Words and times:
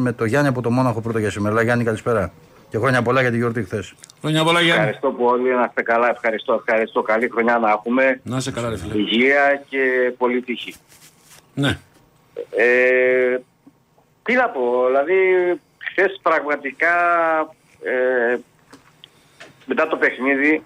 με 0.00 0.12
το 0.12 0.24
Γιάννη 0.24 0.48
από 0.48 0.62
το 0.62 0.70
Μόναχο 0.70 1.00
πρώτο 1.00 1.18
για 1.18 1.30
σήμερα. 1.30 1.62
Γιάννη 1.62 1.84
καλησπέρα. 1.84 2.32
Και 2.68 2.78
χρόνια 2.78 3.02
πολλά 3.02 3.20
για 3.20 3.30
τη 3.30 3.36
γιορτή 3.36 3.62
χθες. 3.62 3.94
Χρόνια 4.20 4.44
πολλά 4.44 4.60
Γιάννη. 4.60 4.88
Ευχαριστώ 4.88 5.10
πολύ, 5.10 5.54
να 5.54 5.64
είστε 5.68 5.82
καλά. 5.82 6.10
Ευχαριστώ, 6.10 6.52
ευχαριστώ. 6.52 7.02
Καλή 7.02 7.28
χρονιά 7.28 7.58
να 7.58 7.70
έχουμε. 7.70 8.20
Να 8.22 8.36
είσαι 8.36 8.50
καλά 8.50 8.68
ρε 8.68 8.76
φίλε. 8.76 8.98
Υγεία 8.98 9.62
και 9.68 10.12
πολύ 10.18 10.42
τύχη. 10.42 10.74
Ναι. 11.54 11.78
Ε, 12.56 13.38
τι 14.22 14.34
να 14.34 14.48
πω, 14.48 14.86
δηλαδή 14.86 15.14
χθες 15.78 16.20
πραγματικά 16.22 16.94
ε, 17.82 18.38
μετά 19.64 19.88
το 19.88 19.96
παιχνίδι 19.96 20.62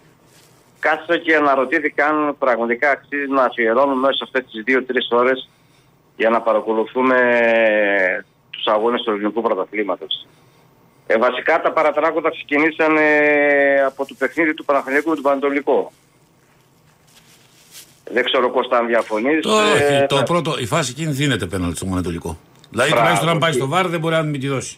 κάθισα 0.78 1.16
και 1.18 1.36
αναρωτήθηκα 1.36 2.06
αν 2.06 2.36
πραγματικά 2.38 2.90
αξίζει 2.90 3.28
να 3.28 3.42
αφιερώνουμε 3.42 4.00
μέσα 4.00 4.12
σε 4.12 4.24
αυτές 4.24 4.50
τις 4.50 4.62
δύο-τρεις 4.64 5.08
ώρες 5.10 5.48
για 6.16 6.30
να 6.30 6.40
παρακολουθούμε 6.40 7.16
τους 8.62 8.72
αγώνες 8.74 9.02
του 9.02 9.10
ελληνικού 9.10 9.42
πρωταθλήματος. 9.42 10.26
Ε, 11.06 11.18
βασικά 11.18 11.60
τα 11.60 11.72
παρατράγοντα 11.72 12.30
ξεκινήσαν 12.30 12.96
ε, 12.96 13.82
από 13.86 14.06
το 14.06 14.14
παιχνίδι 14.18 14.54
του 14.54 14.64
Παναθηναϊκού 14.64 15.08
με 15.08 15.14
τον 15.14 15.24
Πανατολικό. 15.24 15.92
Δεν 18.12 18.24
ξέρω 18.24 18.50
Κώστα 18.50 18.76
αν 18.78 18.86
διαφωνείς. 18.86 19.42
Το, 19.42 19.50
Ε, 19.58 19.94
όχι, 19.94 20.06
το 20.06 20.16
θα- 20.16 20.22
πρώτο, 20.22 20.54
η 20.58 20.66
φάση 20.66 20.90
εκείνη 20.96 21.12
δίνεται 21.12 21.46
πέναλτι 21.46 21.76
στο 21.76 21.86
Ανατολικό. 21.92 22.38
Δηλαδή 22.70 22.88
Μπράβο, 22.90 23.02
τουλάχιστον 23.04 23.28
αν 23.34 23.38
πάει 23.38 23.50
εκεί. 23.50 23.58
στο 23.58 23.68
βάρ 23.68 23.86
δεν 23.88 24.00
μπορεί 24.00 24.14
να 24.14 24.22
μην 24.22 24.40
τη 24.40 24.46
δώσει. 24.48 24.76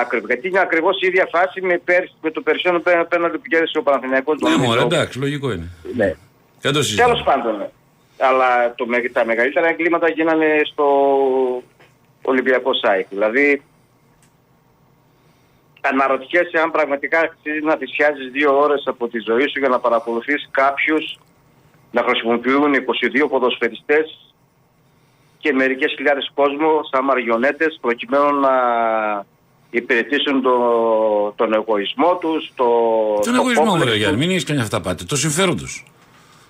Ακριβώς. 0.00 0.28
Γιατί 0.28 0.48
είναι 0.48 0.60
ακριβώς 0.60 1.00
η 1.02 1.06
ίδια 1.06 1.28
φάση 1.32 1.60
με, 1.60 1.78
πέρσι, 1.84 2.14
με 2.22 2.30
το 2.30 2.40
περσινό 2.40 2.78
πέ- 2.80 3.04
πέναλτι 3.08 3.38
που 3.38 3.48
κέρδισε 3.48 3.78
ο 3.78 3.82
Παναθηναϊκός. 3.82 4.40
Ναι, 4.40 4.50
τον 4.50 4.60
μωρέ, 4.60 4.82
Μητρό. 4.82 4.96
εντάξει, 4.96 5.18
λογικό 5.18 5.52
είναι. 5.52 5.68
Ναι. 5.96 6.04
Δεν 6.04 6.14
το 6.60 6.70
Τέλος 6.72 6.86
συζητάμε. 6.86 7.22
πάντων. 7.24 7.56
ναι. 7.56 7.68
Αλλά 8.18 8.74
το, 8.74 8.86
μεγ- 8.86 9.12
τα 9.12 9.24
μεγαλύτερα 9.24 9.68
εγκλήματα 9.68 10.08
γίνανε 10.08 10.46
στο 10.72 10.86
Ολυμπιακό 12.24 12.70
site. 12.84 13.06
Δηλαδή, 13.08 13.62
αναρωτιέσαι 15.80 16.58
αν 16.62 16.70
πραγματικά 16.70 17.18
αξίζει 17.18 17.60
να 17.62 17.76
θυσιάζεις 17.76 18.30
δύο 18.32 18.58
ώρες 18.58 18.82
από 18.86 19.08
τη 19.08 19.18
ζωή 19.18 19.48
σου 19.48 19.58
για 19.58 19.68
να 19.68 19.78
παρακολουθείς 19.78 20.48
κάποιους 20.50 21.18
να 21.90 22.02
χρησιμοποιούν 22.02 22.74
22 22.74 23.28
ποδοσφαιριστές 23.30 24.34
και 25.38 25.52
μερικές 25.52 25.92
χιλιάδες 25.96 26.30
κόσμο 26.34 26.80
σαν 26.90 27.04
μαριονέτες 27.04 27.78
προκειμένου 27.80 28.40
να 28.40 28.50
υπηρετήσουν 29.70 30.42
το, 30.42 30.56
τον 31.36 31.52
εγωισμό 31.52 32.16
τους, 32.20 32.52
το, 32.54 32.64
Τον 33.24 33.34
το 33.34 33.40
εγωισμό, 33.40 33.64
κόμπλεξ 33.64 33.82
βρε 33.84 33.90
τους. 33.90 33.98
Γιάννη, 34.00 34.18
μην 34.18 34.30
έχεις 34.30 34.44
κανένα 34.44 34.64
αυτά 34.64 34.80
πάτε. 34.80 35.04
Το 35.04 35.16
συμφέρον 35.16 35.56
τους. 35.56 35.84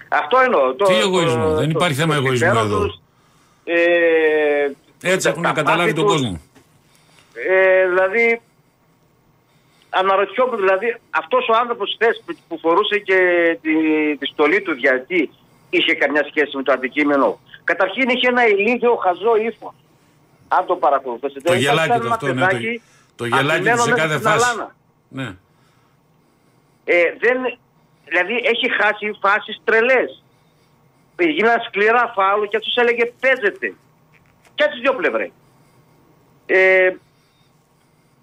Αυτό 0.08 0.38
εννοώ. 0.44 0.74
Το, 0.74 0.84
Τι 0.84 0.94
εγωισμό, 0.94 1.54
δεν 1.54 1.70
υπάρχει 1.70 1.94
θέμα 1.96 2.14
εγωισμού 2.14 2.36
συμφέρον 2.36 2.66
εδώ. 2.66 2.78
τους, 2.86 2.98
Ε, 3.64 4.70
Έτσι 5.06 5.24
τα- 5.24 5.30
έχουν 5.30 5.42
τα 5.42 5.52
καταλάβει 5.52 5.80
πάθη 5.82 5.94
τον 5.94 6.04
τους, 6.04 6.12
κόσμο. 6.12 6.40
Ε, 7.50 7.88
δηλαδή, 7.88 8.40
αναρωτιόμουν, 9.90 10.56
δηλαδή, 10.56 10.96
αυτός 11.10 11.48
ο 11.48 11.54
άνθρωπος 11.60 11.96
χθες 12.00 12.22
που, 12.26 12.34
που 12.48 12.58
φορούσε 12.58 12.98
και 12.98 13.18
τη, 13.62 13.72
τη 14.18 14.26
στολή 14.26 14.62
του 14.62 14.74
διαρκή 14.74 15.30
είχε 15.70 15.94
καμιά 15.94 16.24
σχέση 16.30 16.56
με 16.56 16.62
το 16.62 16.72
αντικείμενο. 16.72 17.38
Καταρχήν 17.64 18.08
είχε 18.08 18.28
ένα 18.28 18.46
ηλίθιο 18.46 18.94
χαζό 18.94 19.36
ύφος. 19.36 19.74
Αν 20.48 20.66
το 20.66 20.76
παρακολουθήσετε. 20.76 21.40
Το 21.40 21.54
Ήταν 21.54 21.58
γελάκι 21.58 21.88
σαν 21.88 22.00
του 22.00 22.06
ένα 22.06 22.14
αυτό, 22.14 22.26
ναι, 22.26 22.32
το- 22.32 22.46
παιδάκι 22.46 22.82
το 23.16 23.24
γελάκι 23.24 23.46
του 23.46 23.52
αφημένο 23.52 23.82
σε 23.82 23.90
μέσα 23.90 24.02
κάθε 24.02 24.18
στην 24.18 24.30
φάση. 24.30 24.44
αλάνα. 24.50 24.74
Ναι. 25.08 25.28
Ε, 26.84 27.02
δεν, 27.18 27.58
δηλαδή 28.04 28.34
έχει 28.52 28.70
χάσει 28.72 29.18
φάσεις 29.20 29.60
τρελές. 29.64 30.22
Γίνανε 31.18 31.62
σκληρά 31.68 32.12
φάουλ 32.14 32.44
και 32.46 32.58
τους 32.58 32.74
έλεγε 32.76 33.12
παίζετε. 33.20 33.74
Και 34.54 34.62
από 34.62 34.72
τις 34.72 34.80
δύο 34.80 34.94
πλευρές. 34.94 35.30
Ε, 36.46 36.94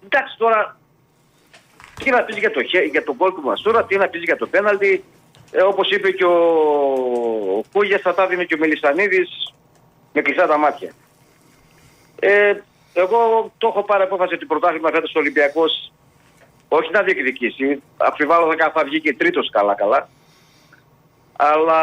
εντάξει 0.04 0.36
τώρα, 0.38 0.76
τι 2.02 2.10
να 2.10 2.22
πεις 2.22 2.36
για 2.36 2.50
το, 2.50 2.62
χε- 2.64 2.90
για 2.90 3.04
τον 3.04 3.16
κόλ 3.16 3.32
του 3.34 3.42
Μασούρα, 3.42 3.84
τι 3.84 3.96
να 3.96 4.08
πεις 4.08 4.22
για 4.22 4.36
το 4.36 4.46
πέναλτι. 4.46 5.04
Ε, 5.50 5.62
όπως 5.62 5.90
είπε 5.90 6.10
και 6.10 6.24
ο, 6.24 6.36
ο 7.56 7.62
Κούγιας 7.72 8.00
θα 8.00 8.14
τα 8.14 8.26
δίνει 8.26 8.46
και 8.46 8.54
ο 8.54 8.58
Μελισανίδης 8.58 9.54
με 10.12 10.20
κλειστά 10.22 10.46
τα 10.46 10.56
μάτια. 10.56 10.92
Ε, 12.20 12.54
εγώ 12.94 13.52
το 13.58 13.66
έχω 13.66 13.82
πάρει 13.82 14.02
απόφαση 14.02 14.34
ότι 14.34 14.46
πρωτάθλημα 14.46 14.90
φέτος 14.90 15.14
ο 15.14 15.18
Ολυμπιακός 15.18 15.92
όχι 16.68 16.90
να 16.90 17.02
διεκδικήσει, 17.02 17.82
αφιβάλλω 17.96 18.46
θα, 18.46 18.54
κα- 18.56 18.70
θα 18.70 18.84
βγει 18.84 19.00
και 19.00 19.14
τρίτος 19.14 19.50
καλά 19.50 19.74
καλά, 19.74 20.08
αλλά 21.36 21.80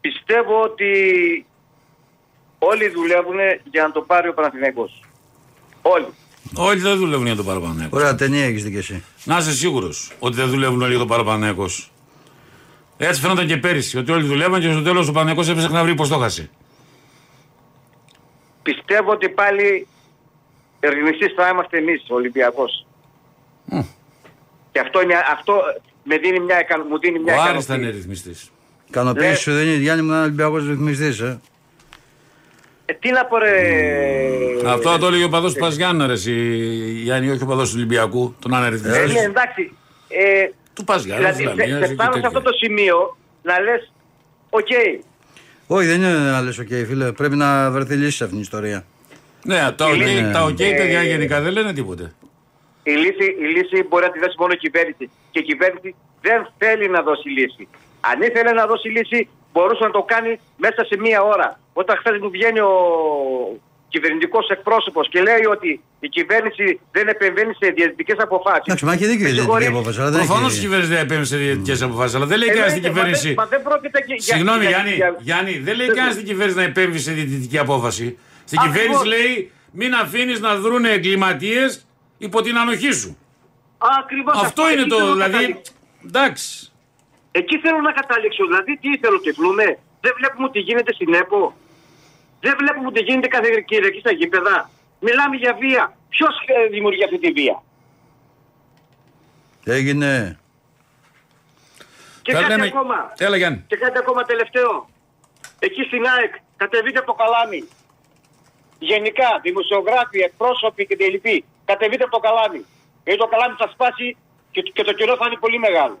πιστεύω 0.00 0.62
ότι 0.62 0.92
όλοι 2.58 2.88
δουλεύουν 2.88 3.36
για 3.70 3.82
να 3.82 3.90
το 3.92 4.00
πάρει 4.00 4.28
ο 4.28 4.34
Παναθηναϊκός. 4.34 5.00
Όλοι. 5.82 6.06
Όλοι 6.56 6.80
δεν 6.80 6.96
δουλεύουν 6.98 7.26
για 7.26 7.36
το 7.36 7.44
παραπάνω. 7.44 7.86
Ωραία 7.90 8.14
ταινία 8.14 8.44
έχεις 8.44 8.62
δει 8.64 8.70
και 8.70 8.78
εσύ. 8.78 9.04
Να 9.24 9.36
είσαι 9.36 9.52
σίγουρος 9.52 10.12
ότι 10.18 10.36
δεν 10.36 10.48
δουλεύουν 10.48 10.80
όλοι 10.82 10.90
για 10.90 10.98
το 10.98 11.06
παραπάνω. 11.06 11.66
Έτσι 12.96 13.20
φαίνονταν 13.20 13.46
και 13.46 13.56
πέρυσι. 13.56 13.98
Ότι 13.98 14.12
όλοι 14.12 14.26
δουλεύαν 14.26 14.60
και 14.60 14.72
στο 14.72 14.82
τέλος 14.82 15.08
ο 15.08 15.12
Παναγικό 15.12 15.50
έπεσε 15.50 15.68
να 15.68 15.82
βρει 15.82 15.94
πώς 15.94 16.08
το 16.08 16.18
χάσει. 16.18 16.50
Πιστεύω 18.62 19.10
ότι 19.10 19.28
πάλι 19.28 19.86
ερμηνευτής 20.80 21.32
θα 21.36 21.48
είμαστε 21.48 21.78
εμείς 21.78 22.04
ο 22.10 22.14
Ολυμπιακός. 22.14 22.86
Μμ. 23.64 23.80
Και 24.72 24.80
αυτό, 24.80 25.02
είναι, 25.02 25.14
αυτό 25.32 25.60
με 26.04 26.18
δίνει 26.18 26.40
μια, 26.40 26.60
ικανα- 26.60 26.84
μου 26.84 26.98
δίνει 26.98 27.18
μια 27.18 27.34
Ο 27.36 27.40
Άρης 27.42 27.64
θα 27.64 27.74
είναι 27.74 27.82
ικανοποίηση. 27.86 27.96
ρυθμιστής. 27.96 28.50
Ικανοποίηση 28.88 29.28
Ναι. 29.28 29.34
σου 29.34 29.52
δεν 29.52 29.66
είναι 29.66 29.74
Γιάννη 29.76 30.02
μου 30.02 30.08
να 30.08 30.14
είναι 30.14 30.24
Ολυμπιακός 30.24 30.66
ρυθμιστής, 30.66 31.20
ε. 31.20 31.40
Ε, 32.90 32.92
τι 32.92 33.10
να 33.10 33.24
πω 33.24 33.38
ρε... 33.38 33.50
Αυτό 34.66 34.90
θα 34.90 34.98
το 34.98 35.06
έλεγε 35.06 35.24
ο 35.24 35.28
παδός 35.28 35.52
του 35.52 35.58
Παζιάννα, 35.60 36.06
ρε. 36.06 36.12
εσύ, 36.12 36.32
Γιάννη, 37.02 37.30
όχι 37.30 37.42
ο 37.42 37.46
παδός 37.46 37.68
του 37.68 37.74
Ολυμπιακού, 37.76 38.34
τον 38.40 38.52
Ε, 38.52 38.56
αναρρυθμιστή. 38.56 39.12
ναι, 39.12 39.20
εντάξει. 39.20 39.72
Ε, 40.08 40.48
Του 40.74 40.84
Παζιάννα, 40.84 41.30
δηλαδή, 41.30 41.62
δηλαδή. 41.62 41.82
σε, 41.82 41.86
σε 41.86 41.92
φτάνω 41.94 42.12
σε 42.16 42.26
αυτό 42.26 42.40
το 42.42 42.50
σημείο 42.52 43.16
να 43.42 43.60
λες, 43.60 43.92
οκ, 44.50 44.66
Όχι, 45.66 45.86
δεν 45.86 45.96
είναι 45.96 46.12
να 46.12 46.40
λες 46.40 46.58
οκ, 46.58 46.66
φίλε. 46.68 47.12
Πρέπει 47.12 47.36
να 47.36 47.70
βρεθεί 47.70 47.94
λύση 47.94 48.16
σε 48.16 48.24
αυτήν 48.24 48.28
την 48.38 48.40
ιστορία. 48.40 48.84
Ναι, 49.44 49.72
τα 49.76 49.86
οκ, 49.86 49.96
Ναι. 49.96 50.30
τα 50.32 50.42
οκ, 50.44 50.60
Ε, 50.60 50.74
παιδιά, 50.76 51.02
γενικά 51.02 51.40
δεν 51.40 51.52
λένε 51.52 51.72
τίποτε. 51.72 52.12
η 52.82 52.90
λύση, 52.90 53.36
η 53.40 53.44
λύση 53.56 53.86
μπορεί 53.88 54.04
να 54.04 54.10
τη 54.10 54.18
δώσει 54.18 54.34
μόνο 54.38 54.52
η 54.52 54.56
κυβέρνηση. 54.56 55.10
Και 55.30 55.38
η 55.38 55.42
κυβέρνηση 55.42 55.94
δεν 56.20 56.48
θέλει 56.58 56.88
να 56.88 57.02
δώσει 57.02 57.28
λύση. 57.28 57.68
Αν 58.00 58.22
ήθελε 58.22 58.52
να 58.52 58.66
δώσει 58.66 58.88
λύση, 58.88 59.28
μπορούσε 59.52 59.84
να 59.84 59.90
το 59.90 60.02
κάνει 60.02 60.40
μέσα 60.56 60.84
σε 60.84 60.96
μία 60.98 61.22
ώρα. 61.22 61.60
Όταν 61.72 61.96
χθες 61.96 62.18
μου 62.20 62.30
βγαίνει 62.30 62.60
ο 62.60 62.72
κυβερνητικός 63.88 64.48
εκπρόσωπος 64.48 65.08
και 65.08 65.20
λέει 65.20 65.44
ότι 65.50 65.80
η 66.00 66.08
κυβέρνηση 66.08 66.80
δεν 66.90 67.08
επεμβαίνει 67.08 67.54
σε 67.54 67.70
διαιτητικές 67.70 68.16
αποφάσεις. 68.18 68.62
Εντάξει, 68.66 68.84
μα 68.84 68.92
έχει 68.92 69.06
δίκιο 69.06 69.26
η 69.28 69.30
Συγχωρείς. 69.30 69.66
ιδιωτική 69.66 69.76
απόφαση. 69.76 70.00
αλλά 70.00 70.10
δεν 70.10 70.24
Προφανώς 70.26 70.50
η 70.52 70.52
έχει- 70.52 70.60
κυβέρνηση 70.64 70.90
δεν 70.92 71.02
επέμβησε 71.02 71.32
σε 71.36 71.40
διαιτητικές 71.42 71.82
αποφάσεις, 71.82 72.14
αλλά 72.16 72.26
δεν 72.26 72.38
λέει 72.38 72.48
κανένας 72.48 72.70
στην 72.70 72.84
Εννοείται, 72.84 73.00
μα 73.00 73.06
κυβέρνηση. 73.16 73.34
δεν- 73.34 73.34
Μα 73.38 73.46
δεν 73.46 73.62
πρόκειται 73.62 74.00
και 74.00 74.14
για- 74.18 74.34
Συγγνώμη, 74.34 74.60
για- 74.60 74.68
Γιάννη, 74.70 74.94
για- 74.94 75.16
Γιάννη, 75.18 75.58
δεν 75.58 75.76
λέει 75.76 75.86
Δεν- 75.86 75.94
κανένας 75.96 76.14
στην 76.14 76.26
κυβέρνηση 76.26 76.56
να 76.58 76.64
επέμβει 76.64 76.98
σε 76.98 77.12
διαιτητική 77.12 77.58
απόφαση. 77.58 78.18
Στην 78.44 78.58
Ακριβώς. 78.58 79.02
κυβέρνηση 79.02 79.06
λέει 79.24 79.52
μην 79.72 79.94
αφήνεις 79.94 80.40
να 80.40 80.54
δρουν 80.56 80.84
εγκληματίες 80.84 81.86
υπό 82.18 82.42
την 82.42 82.58
ανοχή 82.58 82.92
σου. 82.92 83.18
Ακριβώς 84.02 84.42
Αυτό 84.42 84.70
είναι 84.70 84.80
εκεί 84.80 84.88
το. 84.90 84.96
θέλω 84.96 85.08
να 85.08 85.14
Δηλαδή. 85.14 85.32
καταλήξω. 85.32 85.72
Εντάξει. 86.06 86.67
Εκεί 87.40 87.58
θέλω 87.58 87.80
να 87.80 87.92
καταλήξω. 87.92 88.42
Δηλαδή, 88.46 88.72
τι 88.82 88.98
θέλω 88.98 89.18
και 89.18 89.32
πλούμε. 89.32 89.66
Δεν 90.00 90.12
βλέπουμε 90.18 90.46
ότι 90.50 90.58
γίνεται 90.58 90.92
στην 90.92 91.14
ΕΠΟ. 91.14 91.56
Δεν 92.40 92.54
βλέπουμε 92.60 92.86
ότι 92.86 93.00
γίνεται 93.00 93.28
κάθε 93.28 93.48
Κυριακή 93.66 94.00
στα 94.04 94.12
γήπεδα. 94.12 94.70
Μιλάμε 95.00 95.36
για 95.36 95.52
βία. 95.62 95.96
Ποιος 96.08 96.34
δημιουργεί 96.70 97.04
αυτή 97.04 97.18
τη 97.18 97.30
βία; 97.32 97.62
Έγινε. 99.64 100.38
Και 102.22 102.32
Τα 102.32 102.38
κάτι 102.40 102.50
λέμε- 102.52 102.74
ακόμα. 102.74 103.12
Έλα, 103.16 103.36
Γιάννη. 103.36 103.64
Και 103.66 103.76
κάτι 103.76 103.98
ακόμα 103.98 104.22
τελευταίο. 104.22 104.88
Εκεί 105.58 105.82
στην 105.82 106.02
ΑΕΚ 106.06 106.32
κατεβείτε 106.56 106.98
από 106.98 107.06
το 107.12 107.16
καλάμι. 107.22 107.60
Γενικά, 108.78 109.28
δημοσιογράφοι, 109.42 110.18
εκπρόσωποι 110.28 110.86
και 110.86 110.96
τα 110.96 111.04
λοιποί, 111.14 111.44
κατεβείτε 111.64 112.02
από 112.04 112.12
το 112.12 112.18
καλάμι. 112.26 112.64
Γιατί 113.04 113.18
το 113.20 113.26
καλάμι 113.26 113.54
θα 113.58 113.68
σπάσει 113.74 114.16
και, 114.50 114.60
και 114.60 114.82
το 114.88 114.92
καιρό 114.92 115.16
θα 115.16 115.26
είναι 115.26 115.36
πολύ 115.44 115.58
μεγάλο. 115.58 115.98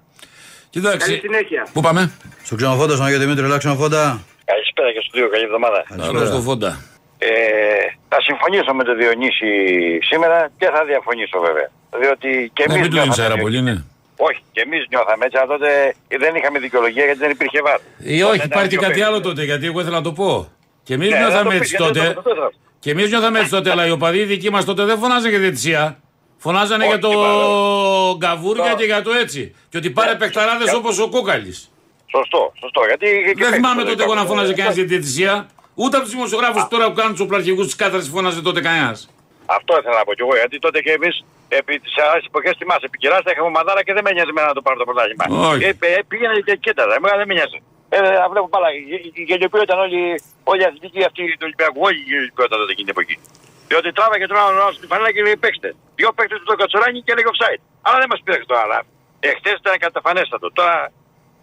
Καλή 0.72 0.84
Κοιτάξτε. 0.86 1.18
συνέχεια. 1.26 1.62
Πού 1.72 1.80
πάμε; 1.80 2.02
Στο 2.44 2.54
ξενοφόντα, 2.56 2.92
στον 2.94 3.06
Αγίο 3.06 3.18
Δημήτρη, 3.18 3.44
ελά 3.44 3.58
ξενοφόντα. 3.58 4.02
Καλησπέρα 4.44 4.92
και 4.92 5.00
στο 5.02 5.12
δύο, 5.18 5.28
καλή 5.28 5.44
εβδομάδα. 5.44 5.80
Καλό 6.06 6.26
στο 6.26 6.40
φόντα. 6.48 6.70
Ε, 7.18 7.28
θα 8.12 8.18
συμφωνήσω 8.28 8.72
με 8.78 8.84
τον 8.88 8.96
Διονύση 9.00 9.50
σήμερα 10.10 10.38
και 10.58 10.66
θα 10.74 10.80
διαφωνήσω 10.90 11.38
βέβαια. 11.46 11.68
Διότι 12.02 12.30
και 12.56 12.64
Ναι, 12.66 12.72
εμείς 12.74 12.82
μην 12.82 12.90
του 12.90 12.96
δίνεις 12.96 13.06
νιώθαμε 13.06 13.22
αέρα 13.22 13.34
έτσι. 13.34 13.44
πολύ, 13.44 13.60
ναι. 13.68 13.74
Όχι, 14.28 14.40
και 14.54 14.60
εμείς 14.66 14.80
νιώθαμε 14.92 15.22
έτσι, 15.26 15.36
αλλά 15.40 15.48
τότε 15.54 15.70
δεν 16.24 16.32
είχαμε 16.38 16.58
δικαιολογία 16.66 17.04
γιατί 17.08 17.20
δεν 17.24 17.30
υπήρχε 17.36 17.58
βάρ. 17.66 17.78
Ε, 18.10 18.24
όχι, 18.30 18.44
υπάρχει 18.50 18.68
και 18.74 18.82
κάτι 18.86 19.00
άλλο 19.08 19.18
τότε, 19.20 19.40
γιατί 19.50 19.64
εγώ 19.70 19.78
ήθελα 19.82 19.96
να 20.02 20.06
το 20.08 20.12
πω. 20.20 20.30
Και 20.86 20.94
εμείς 20.94 21.08
Ναι, 21.10 21.14
να 21.14 21.20
νιώθαμε 21.20 21.42
το 21.54 21.58
πεις, 21.58 21.60
έτσι 21.60 21.76
γιατί 21.82 21.98
τότε. 21.98 22.04
το- 22.12 22.22
το- 22.22 22.28
το- 22.28 22.34
το- 22.40 22.52
Και 22.82 22.90
εμείς 22.90 23.08
νιώθαμε 23.12 23.38
έτσι 23.38 23.50
τότε, 23.50 23.70
αλλά 23.70 23.86
οι 23.86 23.90
οπαδοί 23.90 24.22
δικοί 24.24 24.50
μας 24.50 24.64
τότε 24.64 24.84
δεν 24.84 24.98
φωνάζανε 24.98 25.28
για 25.28 25.38
διαιτησία. 25.38 25.82
Φωνάζανε 26.38 26.82
Όχι, 26.84 26.92
για 26.92 27.00
το 27.04 27.10
είπα, 27.10 27.28
γκαβούρια 28.16 28.70
το- 28.70 28.76
και 28.78 28.84
για 28.84 29.02
το 29.02 29.12
έτσι. 29.22 29.42
Και 29.70 29.76
ότι 29.80 29.90
πάρε 29.90 30.12
Ναι, 30.12 30.18
παιχταράδε 30.18 30.64
και- 30.64 30.74
όπω 30.80 30.90
ο 31.04 31.08
Κούκαλη. 31.14 31.52
Σωστό, 32.14 32.42
σωστό. 32.62 32.80
Γιατί 32.90 33.06
είχε 33.20 33.32
και 33.38 33.44
Δεν 33.44 33.52
θυμάμαι 33.56 33.74
παίκτες 33.82 33.92
τότε 33.92 34.02
εγώ 34.06 34.14
να 34.14 34.22
τότε. 34.24 34.32
φώναζε 34.32 34.52
κανένα 34.58 34.74
για 34.74 34.84
διαιτησία. 34.92 35.34
Ούτε 35.82 35.94
από 35.96 36.04
του 36.06 36.12
δημοσιογράφου 36.16 36.60
τώρα 36.74 36.84
που 36.90 36.96
κάνουν 37.00 37.14
του 37.16 37.24
οπλαρχηγού 37.26 37.62
τη 37.68 37.74
κάθαρη 37.82 38.02
φώναζε 38.14 38.40
τότε 38.48 38.60
κανένα. 38.68 38.92
Αυτό 39.58 39.70
ήθελα 39.80 39.96
να 40.00 40.04
πω 40.06 40.12
κι 40.18 40.22
εγώ. 40.26 40.34
Γιατί 40.40 40.56
τότε 40.64 40.78
και 40.84 40.92
εμεί 40.98 41.10
επί 41.58 41.74
τι 41.84 41.90
άλλε 42.04 42.18
εποχέ 42.30 42.50
θυμάσαι. 42.60 42.84
Επί 42.90 42.98
κεράστα 43.02 43.28
είχαμε 43.32 43.50
μαδάρα 43.58 43.80
και 43.86 43.92
δεν 43.96 44.02
με 44.06 44.10
νοιάζει 44.14 44.30
εμένα 44.34 44.46
να 44.52 44.56
το 44.58 44.62
πάρω 44.66 44.76
το 44.82 44.86
πρωτάθλημα. 44.88 45.24
Όχι. 45.52 45.64
Ε, 45.64 45.72
ε, 45.96 46.00
πήγαινα 46.10 46.34
και 46.48 46.54
κοίταζα. 46.64 46.94
Εμένα 46.98 47.14
δεν 47.20 47.26
με 47.30 47.34
νοιάζει. 47.38 47.58
Ε, 47.94 47.98
να 48.22 48.26
βλέπω 48.32 48.48
πάλα. 48.54 48.68
Η 49.20 49.22
γελιοποιώ 49.30 49.60
ήταν 49.68 49.78
όλοι, 49.86 50.00
όλοι 50.50 50.60
οι 50.62 50.66
αθλητικοί 50.68 51.00
αυτοί 51.08 51.22
του 51.38 51.46
Ολυμπιακού. 51.48 51.78
Όλοι 51.88 51.98
οι 52.02 52.06
γελιοποιώ 52.10 52.44
τότε 52.52 52.72
εκείνη 52.74 52.86
την 52.88 52.94
εποχή. 52.96 53.16
Διότι 53.68 53.88
τράβαγε 53.98 54.26
τώρα 54.30 54.42
ο 54.44 54.48
άλλο 54.48 54.72
στην 54.78 54.88
φανέλα 54.90 55.10
και 55.14 55.22
λέει 55.26 55.36
παίξτε. 55.44 55.68
Δυο 55.98 56.10
παίχτε 56.16 56.34
του 56.40 56.46
το 56.52 56.54
κατσουράνι 56.60 56.98
και 57.04 57.12
έλεγε 57.14 57.28
offside. 57.34 57.60
Αλλά 57.86 57.96
δεν 58.02 58.08
μας 58.12 58.20
πήρε 58.24 58.38
τώρα. 58.50 58.62
Αλλά 58.66 58.78
εχθέ 59.30 59.52
ήταν 59.62 59.74
καταφανέστατο. 59.86 60.46
Τώρα 60.58 60.76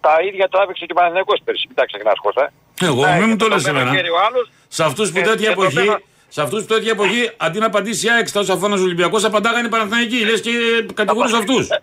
τα 0.06 0.13
ίδια 0.27 0.45
τράβηξε 0.54 0.83
και 0.88 0.94
ο 0.95 0.98
Παναθηναϊκός 1.00 1.39
πέρσι. 1.45 1.63
Μην 1.69 1.75
τα 1.80 1.86
ξεχνάς 1.89 2.18
Κώστα. 2.25 2.45
Εγώ, 2.89 3.01
Να, 3.06 3.12
μην 3.19 3.27
μου 3.30 3.36
το 3.42 3.45
και 3.48 3.54
λες 3.54 3.66
ένα 3.72 3.80
εμένα. 3.80 3.95
χέρι 3.95 4.10
ο 4.18 4.19
άλλος, 4.27 4.45
Σε 4.77 4.83
αυτούς 4.89 5.07
που 5.12 5.19
Ε, 5.19 5.22
τέτοια 5.30 5.50
και 5.50 5.56
το 5.56 5.62
εποχή. 5.62 5.77
θέμα- 5.80 6.00
Σε 6.27 6.42
αυτούς 6.42 6.60
που 6.63 6.69
τέτοια 6.74 6.92
εποχή, 6.92 7.22
αντί 7.38 7.60
να 7.60 7.66
απαντήσει 7.66 8.07
η 8.07 8.10
ΑΕΚ 8.12 8.27
στα 8.27 8.39
όσα 8.39 8.56
φώναζε 8.57 8.81
ο 8.81 8.86
Ολυμπιακός, 8.86 9.24
απαντάγανε 9.24 9.68
οι 9.68 9.69
Παναθηναϊκοί. 9.75 10.19
Λες 10.25 10.42
και 10.42 10.51
κατηγορούσε 10.94 11.38
αυτούς. 11.38 11.68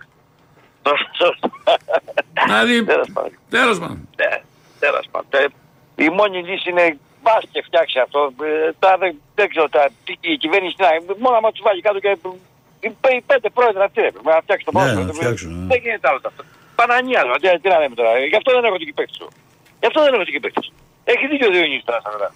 Δηλαδή, 2.46 2.84
Τέλος 2.84 3.08
πάντων. 3.12 3.32
τέλος 3.50 3.78
πάντων. 3.78 4.08
Ναι, 4.16 4.40
τέλος 4.78 5.06
πάντων. 5.10 5.28
Ε, 5.30 5.46
Η 6.04 6.08
μόνη 6.08 6.38
λύση 6.42 6.70
είναι 6.70 6.98
πας 7.22 7.42
και 7.52 7.62
φτιάξει 7.69 7.98
αυτό. 7.98 8.20
Ε, 8.42 8.72
Τώρα 8.78 8.96
δεν, 9.02 9.12
δεν 9.34 9.48
ξέρω 9.48 9.69
τα, 9.69 9.82
τι, 10.04 10.12
η 10.20 10.36
κυβέρνηση 10.36 10.74
τι 10.76 10.82
να 10.82 11.14
Μόνο 11.24 11.36
άμα 11.36 11.50
τους 11.52 11.62
βάλει 11.66 11.80
κάτω 11.80 11.98
και. 12.04 12.16
Οι, 12.84 12.90
πέ- 13.00 13.14
οι 13.19 13.22
πέντε 13.30 13.48
πρόεδροι 13.50 13.82
αυτοί 13.88 14.00
έπρεπε 14.10 14.30
να 14.36 14.40
φτιάξει 14.46 14.64
το 14.64 14.72
Ναι, 14.74 14.78
πρόεδρο. 14.80 15.02
να 15.04 15.12
φτιάξουν, 15.12 15.50
ναι. 15.58 15.66
Δεν 15.72 15.78
γίνεται 15.82 16.08
άλλο 16.08 16.20
αυτό. 16.30 16.42
Πανανιάζω. 16.78 17.32
Τι, 17.40 17.46
τι 17.62 17.69
να 17.69 17.78
λέμε 17.82 17.94
τώρα. 17.94 18.10
Γι' 18.32 18.36
αυτό 18.40 18.50
δεν 18.56 18.64
έχω 18.69 18.76
την 18.76 18.94
παίκτης 18.94 19.16
σου. 19.20 19.28
Γι' 19.80 19.86
αυτό 19.90 19.98
δεν 20.04 20.12
έχω 20.14 20.24
την 20.24 20.40
παίκτης 20.44 20.64
σου. 20.66 20.72
Έχει 21.04 21.24
δίκιο 21.30 21.46
ο 21.48 21.52
Διονύσης 21.54 21.84
τώρα 21.84 22.00
στα 22.00 22.10
βέβαια. 22.14 22.32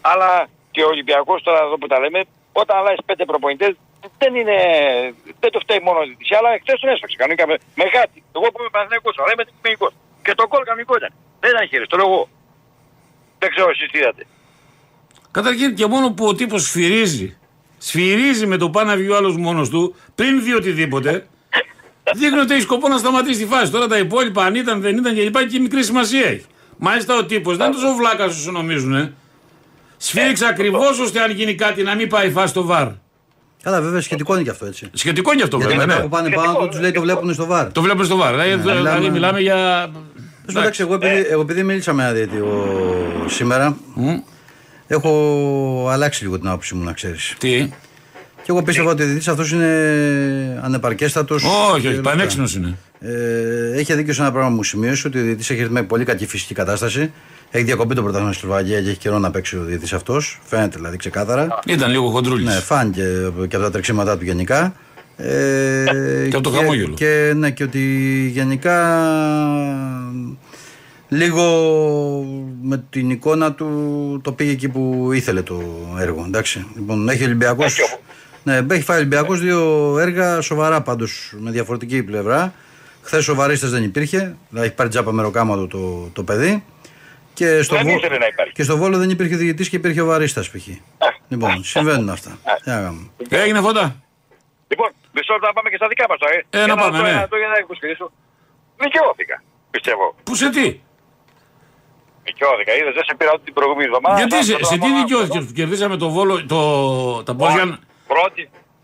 Αλλά 0.00 0.30
και 0.70 0.82
ο 0.82 0.88
Ολυμπιακός 0.94 1.42
τώρα 1.42 1.60
εδώ 1.66 1.76
που 1.80 1.86
τα 1.92 1.98
λέμε, 2.02 2.20
όταν 2.52 2.76
αλλάζεις 2.80 3.02
πέντε 3.08 3.24
προπονητές, 3.24 3.72
δεν 4.18 4.34
είναι. 4.34 4.56
Δεν 5.40 5.50
το 5.54 5.58
φταίει 5.64 5.80
μόνο 5.88 5.98
η 6.02 6.06
διαιτησία, 6.10 6.36
αλλά 6.40 6.48
χθε 6.62 6.72
τον 6.80 6.88
έσφαξε 6.94 7.16
κανονικά 7.20 7.44
με, 7.46 7.54
με 7.80 7.84
γάτι. 7.94 8.18
Εγώ 8.36 8.46
που 8.52 8.58
είμαι 8.60 8.70
Παναθηναϊκός, 8.76 9.14
αλλά 9.18 9.30
είμαι 9.34 9.44
τεχνικός. 9.62 9.92
Και 10.24 10.34
το 10.40 10.44
κόλ 10.52 10.62
κανονικό 10.68 10.94
ήταν. 11.00 11.12
Δεν 11.40 11.50
ήταν 11.54 11.68
χέρι, 11.70 11.86
το 11.86 11.96
λέω 11.96 12.06
εγώ. 12.10 12.22
Δεν 13.38 13.50
ξέρω 13.50 13.68
εσείς 13.70 13.90
τι 13.90 13.98
είδατε. 13.98 14.26
Καταρχήν 15.30 15.74
και 15.74 15.86
μόνο 15.86 16.10
που 16.12 16.26
ο 16.26 16.34
τύπος 16.34 16.62
σφυρίζει. 16.62 17.36
Σφυρίζει 17.78 18.46
με 18.46 18.56
το 18.56 18.70
πάνω 18.70 18.90
να 18.90 18.96
βγει 18.96 19.08
ο 19.08 19.16
άλλος 19.16 19.36
μόνος 19.36 19.68
του, 19.68 19.94
πριν 20.14 20.42
δει 20.42 20.54
οτιδήποτε. 20.54 21.26
Δείχνει 22.18 22.38
ότι 22.38 22.52
έχει 22.52 22.62
σκοπό 22.62 22.88
να 22.88 22.98
σταματήσει 22.98 23.38
τη 23.40 23.46
φάση. 23.46 23.70
Τώρα 23.70 23.86
τα 23.86 23.98
υπόλοιπα, 23.98 24.44
αν 24.44 24.54
ήταν, 24.54 24.80
δεν 24.80 24.96
ήταν 24.96 25.14
κλπ. 25.14 25.46
και 25.46 25.58
μικρή 25.58 25.82
σημασία 25.84 26.26
έχει. 26.26 26.44
Μάλιστα 26.78 27.16
ο 27.16 27.24
τύπος 27.24 27.56
δεν 27.56 27.66
είναι 27.66 27.74
τόσο 27.74 27.94
βλάκας 27.94 28.36
όσο 28.38 28.50
νομίζουν. 28.50 28.94
Ε. 28.94 29.12
Σφύριξε 29.96 30.46
ακριβώ 30.46 30.86
ώστε 31.02 31.20
αν 31.22 31.30
γίνει 31.30 31.54
κάτι 31.54 31.82
να 31.82 31.94
μην 31.94 32.08
πάει 32.08 32.26
η 32.28 32.30
φάση 32.30 32.48
στο 32.48 32.62
βαρ. 32.64 32.88
Καλά, 33.62 33.80
βέβαια 33.80 34.00
σχετικό 34.00 34.34
είναι 34.34 34.42
και 34.42 34.50
αυτό 34.50 34.66
έτσι. 34.66 34.90
Σχετικό 34.92 35.32
είναι 35.32 35.42
αυτό 35.42 35.56
Γιατί 35.56 35.72
βέβαια. 35.72 35.86
μετά 35.86 35.98
Ναι. 35.98 36.04
που 36.04 36.08
πάνε 36.16 36.30
πάνω 36.30 36.66
τους, 36.66 36.76
του 36.76 36.80
λέει 36.82 36.90
το 36.90 37.00
βλέπουν 37.00 37.34
στο 37.34 37.46
βαρ. 37.46 37.72
Το 37.72 37.82
βλέπουμε 37.82 38.04
στο 38.04 38.16
βαρ. 38.16 38.30
Δηλαδή, 38.30 38.54
δηλαδή 38.54 38.78
μιλάμε- 38.78 39.10
μιλάμε 39.10 39.40
για. 39.40 39.90
Πες 40.48 40.56
μου, 40.56 40.62
εντάξει, 40.62 40.82
εγώ 40.82 40.94
επειδή, 40.94 41.26
εγώ 41.30 41.40
επειδή 41.40 41.62
μίλησα 41.62 41.92
με 41.92 42.02
ένα 42.02 42.12
διαιτητή 42.12 42.42
σήμερα, 43.26 43.76
Μμ. 43.94 44.16
έχω 44.86 45.88
αλλάξει 45.90 46.22
λίγο 46.24 46.38
την 46.38 46.48
άποψή 46.48 46.74
μου 46.74 46.84
να 46.84 46.92
ξέρεις. 46.92 47.34
Τι; 47.38 47.70
Και 48.42 48.46
εγώ 48.46 48.62
πίστευα 48.62 48.90
ότι 48.90 49.02
ο 49.02 49.04
διαιτητής 49.04 49.28
αυτός 49.28 49.50
είναι 49.50 50.60
ανεπαρκέστατος. 50.62 51.44
Όχι, 51.74 51.88
όχι, 51.88 52.00
πανέξινο 52.00 52.44
είναι. 52.56 52.76
Ε, 53.00 53.78
έχει 53.78 53.94
δίκιο 53.94 54.12
σε 54.12 54.20
ένα 54.20 54.32
πράγμα 54.32 54.48
που 54.50 54.56
μου 54.56 54.62
σημείωσε 54.62 55.06
ότι 55.06 55.18
ο 55.18 55.22
διαιτητής 55.22 55.50
έχει 55.50 55.60
έρθει 55.60 55.72
με 55.72 55.82
πολύ 55.82 56.04
κακή 56.04 56.26
φυσική 56.26 56.54
κατάσταση. 56.54 57.12
Έχει 57.50 57.64
διακοπεί 57.64 57.94
το 57.94 58.02
πρωτάθλημα 58.02 58.32
στη 58.32 58.40
Σλοβακία 58.42 58.82
και 58.82 58.88
έχει 58.88 58.98
καιρό 58.98 59.18
να 59.18 59.30
παίξει 59.30 59.56
ο 59.56 59.62
διαιτητής 59.64 59.92
αυτός. 59.92 60.40
Φαίνεται 60.44 60.76
δηλαδή 60.76 60.96
ξεκάθαρα. 60.96 61.58
Ήταν 61.66 61.90
λίγο 61.90 62.10
χοντρούλης. 62.10 62.46
Ναι, 62.46 62.52
φάνηκε 62.60 63.02
και 63.48 63.56
από 63.56 63.64
τα 63.64 63.70
τρεξίματά 63.70 64.18
του 64.18 64.24
γενικά. 64.24 64.74
Ε, 65.20 65.84
Και 66.30 66.36
από 66.36 66.40
το 66.42 66.50
χαμόγελο. 66.50 66.94
Και, 66.94 67.32
ναι, 67.36 67.50
και 67.50 67.62
ότι 67.62 67.80
γενικά 68.32 68.76
λίγο 71.08 71.44
με 72.62 72.84
την 72.90 73.10
εικόνα 73.10 73.52
του 73.52 74.20
το 74.24 74.32
πήγε 74.32 74.50
εκεί 74.50 74.68
που 74.68 75.10
ήθελε 75.12 75.42
το 75.42 75.62
έργο. 75.98 76.24
Εντάξει. 76.26 76.66
Λοιπόν, 76.76 77.08
έχει 77.08 77.24
Ολυμπιακό. 77.24 77.64
Ναι, 78.42 78.60
έχει 78.70 78.82
φάει 78.82 78.96
Ολυμπιακός 78.98 79.40
δύο 79.40 79.94
έργα 79.98 80.40
σοβαρά 80.40 80.80
πάντως 80.82 81.34
με 81.38 81.50
διαφορετική 81.50 82.02
πλευρά. 82.02 82.52
Χθες 83.02 83.28
ο 83.28 83.34
Βαρίστα 83.34 83.68
δεν 83.68 83.82
υπήρχε, 83.82 84.36
δηλαδή 84.48 84.66
έχει 84.66 84.76
πάρει 84.76 84.88
τζάπα 84.88 85.12
μεροκάματο 85.12 85.66
το, 85.66 86.10
το 86.12 86.22
παιδί. 86.22 86.64
Και 87.34 87.62
στο, 87.62 87.76
Δεν 87.76 87.84
Βο- 87.86 87.96
ήθελε 87.96 88.18
να 88.18 88.26
υπάρχει. 88.26 88.52
και 88.52 88.62
στο 88.62 88.76
Βόλο 88.76 88.98
δεν 88.98 89.10
υπήρχε 89.10 89.36
διαιτητής 89.36 89.68
και 89.68 89.76
υπήρχε 89.76 90.00
ο 90.00 90.06
Βαρίστας 90.06 90.50
π.χ. 90.50 90.66
Λοιπόν, 91.28 91.64
συμβαίνουν 91.64 92.08
αυτά. 92.10 92.38
Τι 92.64 92.70
να 92.70 92.76
κάνουμε. 92.80 93.06
Έγινε 93.28 93.60
φώτα. 93.60 93.96
Λοιπόν, 94.68 94.90
μισό 95.18 95.32
λεπτό 95.34 95.46
να 95.50 95.56
πάμε 95.58 95.68
και 95.72 95.78
στα 95.80 95.88
δικά 95.92 96.04
μας 96.10 96.18
τώρα. 96.22 96.32
Ε, 96.56 96.66
να 96.72 96.76
πάμε, 96.82 96.96
ναι. 97.06 97.14
Το 97.32 97.36
για 97.42 97.48
να 97.52 97.56
εκπληρώσω. 97.62 98.06
Δικαιώθηκα, 98.84 99.36
πιστεύω. 99.74 100.06
Πού 100.26 100.34
σε 100.42 100.48
τι; 100.56 100.66
Δικαιώθηκα. 102.28 102.72
Είδες, 102.78 102.94
δεν 102.98 103.04
σε 103.08 103.14
πήρα 103.18 103.30
ούτε 103.34 103.44
την 103.50 103.54
προηγούμενη 103.58 103.86
εβδομάδα. 103.90 104.16
Γιατί 104.20 104.34
Θα- 104.36 104.42
σε, 104.48 104.52
θα 104.52 104.58
το 104.58 104.66
σε 104.72 104.74
τι 104.74 104.80
κάνω 104.86 104.98
δικαιώθηκες 105.02 105.36
αυτό. 105.40 105.46
που 105.48 105.54
κερδίσαμε 105.60 105.96
το 106.04 106.08
βόλο, 106.16 106.34
το, 106.52 106.60
τα 107.28 107.32
πόδια. 107.40 107.64
Πρώτη, 108.12 108.42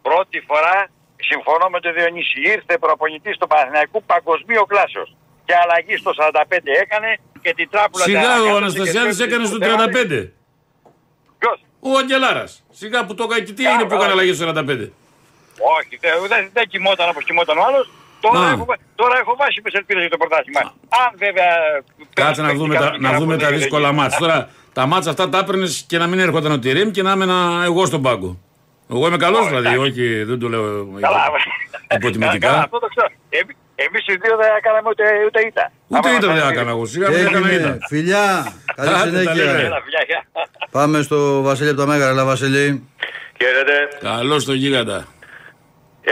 πρώτη 0.09 0.39
φορά 0.49 0.77
συμφωνώ 1.31 1.67
με 1.75 1.79
τον 1.85 1.93
Διονύση. 1.97 2.39
Ήρθε 2.55 2.75
προπονητής 2.85 3.35
του 3.41 3.47
Παναθηναϊκού 3.53 3.99
παγκοσμίου 4.11 4.65
κλάσεως. 4.73 5.11
Και 5.47 5.55
αλλαγή 5.63 5.97
στο 6.03 6.11
45 6.21 6.71
έκανε 6.85 7.09
και 7.45 7.53
την 7.59 7.69
τράπουλα 7.71 8.05
Σιγά 8.05 8.21
τα- 8.23 8.29
ο 8.29 8.35
έκατσε 8.45 8.57
Αναστασιάδης 8.57 9.17
και 9.17 9.25
έκανε 9.25 9.45
στο 9.51 9.59
το 9.59 9.67
έβαλε. 9.67 9.93
35. 9.93 10.33
Ποιος; 11.39 11.59
Ο 11.81 11.91
Αγγελάρας. 12.03 12.65
Σιγά 12.71 13.05
που 13.07 13.15
το 13.15 13.23
έκανε 13.29 13.41
και 13.47 13.53
τι 13.53 13.67
έγινε 13.67 13.85
που 13.89 13.95
έκανε 13.95 14.13
αλλαγή 14.13 14.33
στο 14.35 14.45
45. 14.47 14.91
Όχι, 15.77 15.95
δεν, 16.01 16.13
δεν, 16.29 16.51
δεν 16.53 16.65
κοιμόταν 16.69 17.09
όπως 17.09 17.25
κοιμόταν 17.25 17.59
ο 17.59 17.63
άλλος. 17.69 17.91
Τώρα, 18.21 18.41
Α. 18.41 18.51
έχω, 18.53 18.65
βα- 18.65 18.79
τώρα 18.95 19.19
έχω 19.19 19.37
βάσει 19.39 19.61
με 19.65 19.71
ελπίδες 19.73 20.03
για 20.03 20.11
το 20.11 20.17
πρωτάθλημα. 20.17 20.61
Αν 21.03 21.11
βέβαια... 21.25 21.51
Κάτσε 22.13 22.43
να 22.43 22.53
δούμε 22.55 22.75
τα, 22.75 22.97
να 22.99 23.13
δούμε 23.19 23.37
τα 23.37 23.49
δύσκολα 23.51 23.93
μάτια. 23.93 24.19
Τώρα 24.19 24.49
τα 24.73 24.87
μάτια 24.87 25.11
αυτά 25.11 25.29
τα 25.29 25.39
έπαιρνες 25.39 25.85
και 25.89 25.99
να 25.99 26.07
μην 26.07 26.19
έρχονταν 26.19 26.53
ο 26.53 26.59
Τιρίμ 26.59 26.91
και 26.91 27.03
να 27.03 27.11
έμενα 27.11 27.63
εγώ 27.65 27.87
στον 27.87 28.03
πάγκο. 28.03 28.39
Εγώ 28.91 29.07
είμαι 29.07 29.17
καλός 29.17 29.49
δηλαδή, 29.49 29.77
όχι, 29.77 30.23
δεν 30.25 30.39
το 30.39 30.49
λέω 30.49 30.89
Καλά, 31.01 31.31
υποτιμητικά. 31.95 32.49
Καλά, 32.49 32.63
αυτό 32.63 32.79
το 32.79 32.87
ξέρω. 32.87 33.07
Εμεί 33.29 33.53
εμείς 33.75 34.01
οι 34.07 34.17
δύο 34.23 34.37
δεν 34.37 34.49
έκαναμε 34.59 34.89
ούτε, 34.89 35.05
ούτε 35.27 35.41
ήττα. 35.47 35.73
Ούτε 35.89 36.09
Άμα 36.09 36.17
ήταν 36.19 36.29
μας 36.31 36.35
δεν 36.35 36.37
έκανε- 36.37 36.55
έκανα 36.57 36.71
εγώ. 36.71 36.87
Σιγά 36.87 37.09
μην 37.11 37.27
έκανα 37.27 37.49
Έγινε. 37.49 37.61
ήταν. 37.61 37.79
Φιλιά, 37.89 38.53
καλή 38.75 38.89
Άντε, 38.89 39.11
τα 39.11 39.11
λέμε. 39.11 39.21
συνέχεια. 39.33 39.67
Έλα, 39.67 39.81
φιλιά, 39.85 40.03
γεια. 40.07 40.25
Πάμε 40.71 41.03
στο 41.03 41.43
Βασίλη 41.43 41.69
από 41.69 41.79
τα 41.79 41.87
Μέγαρα, 41.87 42.11
έλα 42.11 42.25
Βασίλη. 42.25 42.89
Χαίρετε. 43.43 43.89
Καλό 44.01 44.39
στο 44.39 44.53
γίγαντα. 44.53 45.07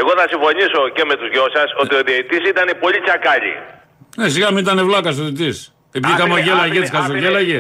Εγώ 0.01 0.11
θα 0.19 0.25
συμφωνήσω 0.33 0.81
και 0.97 1.05
με 1.09 1.15
τους 1.19 1.29
δυο 1.35 1.47
σας 1.57 1.69
ότι 1.83 1.93
ο 2.01 2.03
διαιτητής 2.09 2.43
ήταν 2.53 2.67
πολύ 2.85 2.99
τσακάλι. 3.05 3.53
Ναι, 4.19 4.27
σιγά 4.35 4.49
μην 4.55 4.63
ήταν 4.67 4.79
βλάκας 4.89 5.15
ο 5.23 5.25
διτή. 5.29 5.51
Επειδή 5.97 6.13
Άφηνε- 6.13 6.21
χαμογέλαγε 6.23 6.61
άφηνε- 6.61 6.83
έτσι, 6.83 6.93
χαζογέλαγε. 6.97 7.59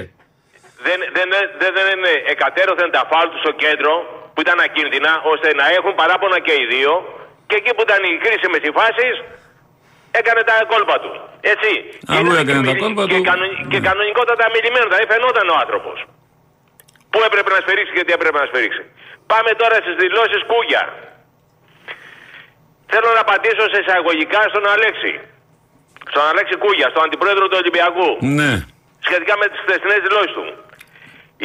Δεν, 0.86 0.98
δεν, 1.16 1.28
δεν, 1.60 1.70
δεν 1.78 1.86
είναι 1.94 2.12
εκατέρωθεν 2.34 2.88
τα 2.96 3.02
φάουλ 3.10 3.28
του 3.32 3.38
στο 3.44 3.52
κέντρο 3.62 3.92
που 4.32 4.40
ήταν 4.44 4.56
ακίνδυνα 4.66 5.12
ώστε 5.32 5.48
να 5.60 5.66
έχουν 5.78 5.92
παράπονα 6.00 6.38
και 6.46 6.54
οι 6.60 6.64
δύο 6.74 6.92
και 7.48 7.56
εκεί 7.60 7.70
που 7.76 7.82
ήταν 7.88 8.00
οι 8.08 8.12
κρίσιμες 8.24 8.60
οι 8.66 8.70
φάσεις 8.78 9.14
έκανε 10.20 10.40
τα 10.48 10.54
κόλπα 10.72 10.96
του. 11.02 11.12
Έτσι. 11.54 11.70
Αλλού 12.14 12.30
Ήταν 12.32 12.42
έκανε 12.44 12.60
και 12.60 12.66
τα 12.68 12.72
μιλ- 12.74 12.82
κόλπα 12.84 13.02
και 13.12 13.18
του. 13.20 13.24
κανονι- 13.30 13.58
Και 13.72 13.80
Ναι. 13.80 13.86
κανονικότατα 13.88 14.44
μιλημένο, 14.54 14.84
δηλαδή 14.90 15.06
φαινόταν 15.14 15.46
ο 15.54 15.56
άνθρωπος. 15.62 15.96
Πού 17.12 17.18
έπρεπε 17.28 17.50
να 17.56 17.60
σφυρίξει 17.64 17.92
και 17.96 18.04
τι 18.06 18.12
έπρεπε 18.18 18.36
να 18.42 18.46
σφυρίξει. 18.50 18.82
Πάμε 19.32 19.50
τώρα 19.62 19.76
στις 19.84 19.94
δηλώσεις 20.02 20.40
Κούγια. 20.50 20.82
Θέλω 22.92 23.08
να 23.16 23.20
απαντήσω 23.26 23.64
σε 23.72 23.78
εισαγωγικά 23.82 24.40
στον 24.52 24.64
Αλέξη. 24.74 25.12
Στον 26.12 26.24
Αλέξη 26.30 26.54
Κούγια, 26.62 26.86
στον 26.92 27.02
αντιπρόεδρο 27.06 27.44
του 27.50 27.58
Ολυμπιακού 27.62 28.08
Ναι. 28.40 28.52
σχετικά 29.06 29.34
με 29.40 29.46
τις 29.50 29.58
χθεσινές 29.64 30.00
δηλώσεις 30.06 30.32
του. 30.38 30.44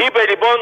Είπε 0.04 0.22
λοιπόν 0.32 0.58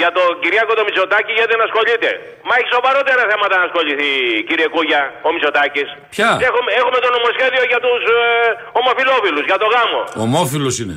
για 0.00 0.10
τον 0.18 0.28
Κυριάκο 0.42 0.72
το 0.78 0.84
Μητσοτάκη 0.88 1.32
γιατί 1.38 1.50
δεν 1.54 1.62
ασχολείται. 1.68 2.10
Μα 2.48 2.52
έχει 2.58 2.68
σοβαρότερα 2.76 3.22
θέματα 3.32 3.54
να 3.60 3.64
ασχοληθεί 3.68 4.08
κύριε 4.48 4.68
Κούγια 4.74 5.00
ο 5.26 5.28
Μητσοτάκης. 5.34 5.88
Ποια; 6.14 6.28
Έχουμε, 6.48 6.70
έχουμε 6.80 6.98
το 7.04 7.08
νομοσχέδιο 7.16 7.62
για 7.72 7.80
τους 7.86 8.00
ε, 8.16 8.20
ομοφιλόφιλους, 8.80 9.44
για 9.50 9.58
το 9.62 9.66
γάμο. 9.74 10.00
Ομόφυλο 10.26 10.70
είναι. 10.82 10.96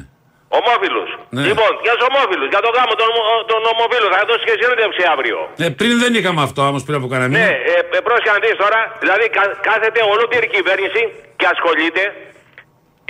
Ομόφυλους. 0.60 1.10
Ναι. 1.36 1.44
Λοιπόν, 1.50 1.72
για 1.86 1.94
τους 1.98 2.06
ομόφυλους, 2.12 2.48
για 2.54 2.62
το 2.66 2.70
γάμο 2.76 2.94
των, 3.02 3.08
ομο- 3.20 3.44
των 3.52 3.60
ομοφύλων, 3.74 4.10
θα 4.16 4.22
δώσει 4.30 4.44
και 4.50 4.56
συνέντευξη 4.62 5.02
αύριο. 5.14 5.38
Ε, 5.66 5.68
πριν 5.80 5.94
δεν 6.04 6.12
είχαμε 6.18 6.42
αυτό 6.48 6.62
όμως 6.72 6.82
πριν 6.88 6.96
από 7.00 7.08
κανένα 7.14 7.30
μήνα. 7.34 7.46
Ναι, 7.46 7.54
ε, 7.74 7.78
ε, 7.98 8.00
πρόσεχε 8.08 8.32
να 8.36 8.40
δεις 8.44 8.56
τώρα, 8.64 8.80
δηλαδή 9.04 9.26
κα- 9.38 9.56
κάθεται 9.68 10.00
ολόκληρη 10.14 10.48
κυβέρνηση 10.56 11.02
και 11.40 11.46
ασχολείται 11.54 12.04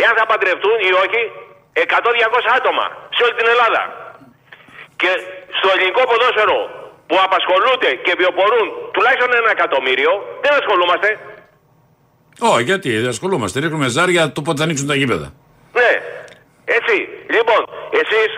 εάν 0.03 0.13
θα 0.19 0.25
παντρευτούν 0.31 0.75
ή 0.89 0.91
όχι 1.03 1.21
100-200 1.73 2.49
άτομα 2.57 2.85
σε 3.15 3.21
όλη 3.25 3.35
την 3.39 3.47
Ελλάδα. 3.53 3.81
Και 5.01 5.09
στο 5.57 5.67
ελληνικό 5.75 6.01
ποδόσφαιρο 6.11 6.59
που 7.09 7.15
απασχολούνται 7.27 7.89
και 8.05 8.13
βιοπορούν 8.21 8.67
τουλάχιστον 8.95 9.29
ένα 9.41 9.49
εκατομμύριο, 9.57 10.11
δεν 10.43 10.51
ασχολούμαστε. 10.61 11.09
Όχι, 12.53 12.63
γιατί 12.71 12.89
δεν 13.03 13.09
ασχολούμαστε. 13.15 13.55
Ρίχνουμε 13.63 13.87
ζάρια 13.97 14.21
το 14.35 14.41
πότε 14.45 14.57
θα 14.57 14.63
ανοίξουν 14.67 14.87
τα 14.91 14.95
γήπεδα. 15.01 15.27
Ναι, 15.79 15.91
έτσι. 16.79 16.97
Λοιπόν, 17.35 17.61
εσείς 18.01 18.29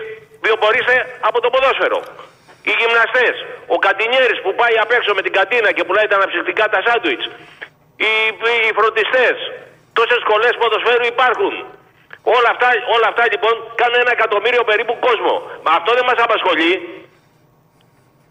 βιοπορείστε 0.44 0.96
από 1.28 1.38
το 1.44 1.48
ποδόσφαιρο. 1.54 2.00
Οι 2.68 2.72
γυμναστές, 2.80 3.34
ο 3.74 3.76
Κατινιέρης 3.86 4.38
που 4.44 4.52
πάει 4.60 4.74
απ' 4.84 4.92
έξω 4.98 5.10
με 5.16 5.22
την 5.26 5.32
κατίνα 5.38 5.70
και 5.76 5.84
πουλάει 5.86 6.08
τα 6.10 6.16
αναψυκτικά 6.20 6.64
τα 6.74 6.80
σάντουιτς. 6.86 7.26
Οι, 8.04 8.12
οι 8.66 8.72
φροντιστές, 8.78 9.36
τόσες 9.98 10.20
σχολές 10.24 10.54
ποδοσφαίρου 10.60 11.06
υπάρχουν. 11.14 11.54
Όλα 12.36 12.50
αυτά, 12.54 12.68
όλα 12.96 13.06
αυτά 13.12 13.22
λοιπόν 13.32 13.54
κάνουν 13.80 13.98
ένα 14.04 14.12
εκατομμύριο 14.18 14.62
περίπου 14.70 14.94
κόσμο. 15.06 15.34
Μα 15.64 15.70
αυτό 15.78 15.90
δεν 15.98 16.04
μας 16.10 16.18
απασχολεί. 16.26 16.72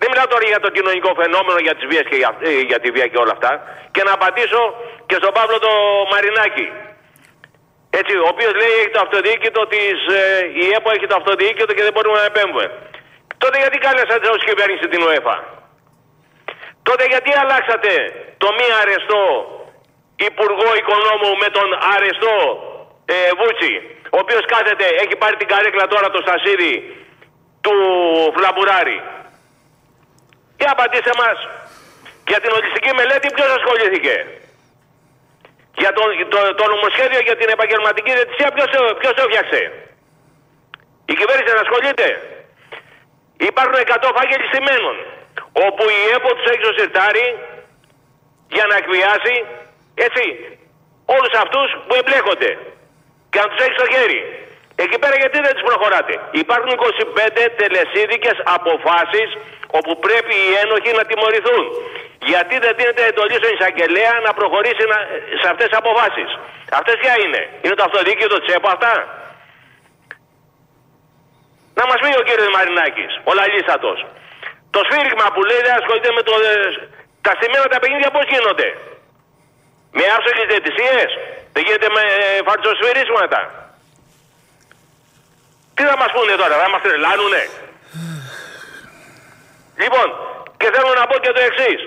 Δεν 0.01 0.07
μιλάω 0.11 0.27
τώρα 0.33 0.45
για 0.53 0.61
το 0.65 0.69
κοινωνικό 0.75 1.09
φαινόμενο 1.21 1.59
για 1.65 1.75
τις 1.75 1.85
βίες 1.89 2.05
και 2.09 2.17
για, 2.21 2.31
ε, 2.49 2.61
για 2.69 2.79
τη 2.83 2.87
βία 2.95 3.07
και 3.11 3.19
όλα 3.23 3.33
αυτά. 3.37 3.51
Και 3.93 4.03
να 4.07 4.11
απαντήσω 4.17 4.61
και 5.09 5.15
στον 5.21 5.31
Παύλο 5.37 5.57
το 5.67 5.73
Μαρινάκη. 6.11 6.67
Έτσι, 7.99 8.13
ο 8.25 8.27
οποίος 8.33 8.53
λέει 8.61 8.73
έχει 8.79 8.93
το 8.95 9.01
αυτοδιοίκητο 9.05 9.61
της, 9.73 9.95
ε, 10.19 10.21
η 10.63 10.65
ΕΠΟ 10.77 10.89
έχει 10.95 11.07
το 11.11 11.17
αυτοδιοίκητο 11.19 11.73
και 11.75 11.85
δεν 11.87 11.93
μπορούμε 11.93 12.17
να 12.23 12.27
επέμβουμε. 12.31 12.65
Τότε 13.41 13.55
γιατί 13.63 13.77
κάλεσατε 13.85 14.27
ως 14.35 14.41
κυβέρνηση 14.47 14.85
την 14.93 15.01
ΟΕΦΑ. 15.07 15.35
Τότε 16.87 17.03
γιατί 17.13 17.31
αλλάξατε 17.41 17.93
το 18.43 18.47
μη 18.57 18.67
αρεστό 18.81 19.23
Υπουργό 20.29 20.69
Οικονόμου 20.79 21.31
με 21.43 21.49
τον 21.57 21.69
αρεστό 21.95 22.35
ε, 23.13 23.15
Βούτσι, 23.39 23.73
ο 24.15 24.17
οποίος 24.23 24.43
κάθεται, 24.53 24.85
έχει 25.03 25.15
πάρει 25.21 25.35
την 25.41 25.47
καρέκλα 25.51 25.85
τώρα 25.93 26.07
το 26.15 26.19
στασίδι 26.25 26.73
του 27.65 27.75
Φλαμπουράρη. 28.35 28.99
Και 30.57 30.67
απαντήστε 30.73 31.13
μας. 31.21 31.37
Για 32.29 32.39
την 32.43 32.51
ολιστική 32.57 32.91
μελέτη 32.99 33.27
ποιος 33.35 33.51
ασχολήθηκε; 33.57 34.15
Για 35.81 35.91
το, 35.97 36.03
το, 36.33 36.39
το 36.59 36.65
νομοσχέδιο 36.73 37.19
για 37.27 37.35
την 37.39 37.49
επαγγελματική 37.55 38.11
διαιτησία 38.17 38.49
ποιος, 38.55 38.69
το- 38.73 38.95
ποιος 38.99 39.13
το 39.17 39.21
έφτιαξε; 39.25 39.61
Η 41.11 41.13
κυβέρνηση 41.19 41.49
δεν 41.51 41.59
ασχολείται. 41.65 42.07
Υπάρχουν 43.49 43.75
100 43.85 44.09
φάκελοι 44.17 44.45
στημένων. 44.51 44.95
Όπου 45.67 45.83
η 45.97 46.01
ΕΠΟ 46.15 46.29
τους 46.35 46.47
έχει 46.51 46.63
στο 46.65 46.73
σιρτάρι 46.77 47.27
για 48.55 48.65
να 48.69 48.75
εκβιάσει 48.81 49.35
έτσι 50.05 50.23
όλους 51.15 51.33
αυτούς 51.43 51.67
που 51.87 51.93
εμπλέκονται. 52.01 52.51
Και 53.31 53.39
να 53.41 53.47
τους 53.49 53.59
έχει 53.65 53.75
στο 53.79 53.87
χέρι. 53.93 54.19
Εκεί 54.83 54.97
πέρα 55.01 55.15
γιατί 55.23 55.37
δεν 55.45 55.53
τις 55.55 55.63
προχωράτε; 55.69 56.13
Υπάρχουν 56.43 56.69
25 56.71 57.43
τελεσίδικες 57.61 58.37
αποφάσεις 58.57 59.29
όπου 59.79 59.91
πρέπει 60.05 60.33
οι 60.43 60.51
ένοχοι 60.63 60.91
να 60.99 61.03
τιμωρηθούν. 61.09 61.63
Γιατί 62.29 62.55
δεν 62.63 62.73
δίνεται 62.77 63.03
εντολή 63.09 63.35
στον 63.41 63.51
εισαγγελέα 63.55 64.13
να 64.25 64.31
προχωρήσει 64.39 64.83
να- 64.93 65.05
σε 65.41 65.47
αυτές 65.51 65.67
τις 65.69 65.77
αποφάσεις. 65.81 66.29
Αυτές 66.79 66.95
ποια 67.01 67.13
είναι; 67.23 67.41
Είναι 67.63 67.75
το 67.79 67.83
αυτοδίκητο 67.89 68.35
της 68.41 68.53
ΕΠΟ 68.55 68.69
αυτά; 68.77 68.93
Να 71.77 71.83
μας 71.89 71.99
πει 72.01 72.09
ο 72.21 72.23
κύριος 72.27 72.49
Μαρινάκης, 72.55 73.11
ο 73.29 73.31
λαλίστατος. 73.39 73.99
Το 74.75 74.79
σφύριγμα 74.87 75.25
που 75.33 75.41
λέει 75.49 75.61
δεν 75.67 75.75
ασχολείται 75.79 76.11
με 76.17 76.21
το... 76.27 76.33
ε, 76.49 76.55
Τα 77.25 77.31
στημένα 77.37 77.65
τα 77.73 77.79
παιχνίδια 77.81 78.09
πώς 78.15 78.25
γίνονται; 78.33 78.67
Με 79.97 80.03
άψογες 80.15 80.47
διαιτησίες; 80.51 81.09
Δεν 81.53 81.63
γίνεται 81.67 81.89
με 81.97 82.03
ε, 82.17 82.39
φαρτσοσφυρίσματα. 82.47 83.39
Τι 85.75 85.83
θα 85.89 85.95
μας 86.01 86.11
πούνε 86.15 86.33
τώρα, 86.41 86.55
θα 86.63 86.69
μας 86.73 86.81
τρελάνουνε; 86.85 87.43
Λοιπόν, 89.83 90.07
και 90.59 90.67
θέλω 90.73 90.91
να 90.99 91.05
πω 91.09 91.15
και 91.23 91.31
το 91.37 91.41
εξής. 91.49 91.79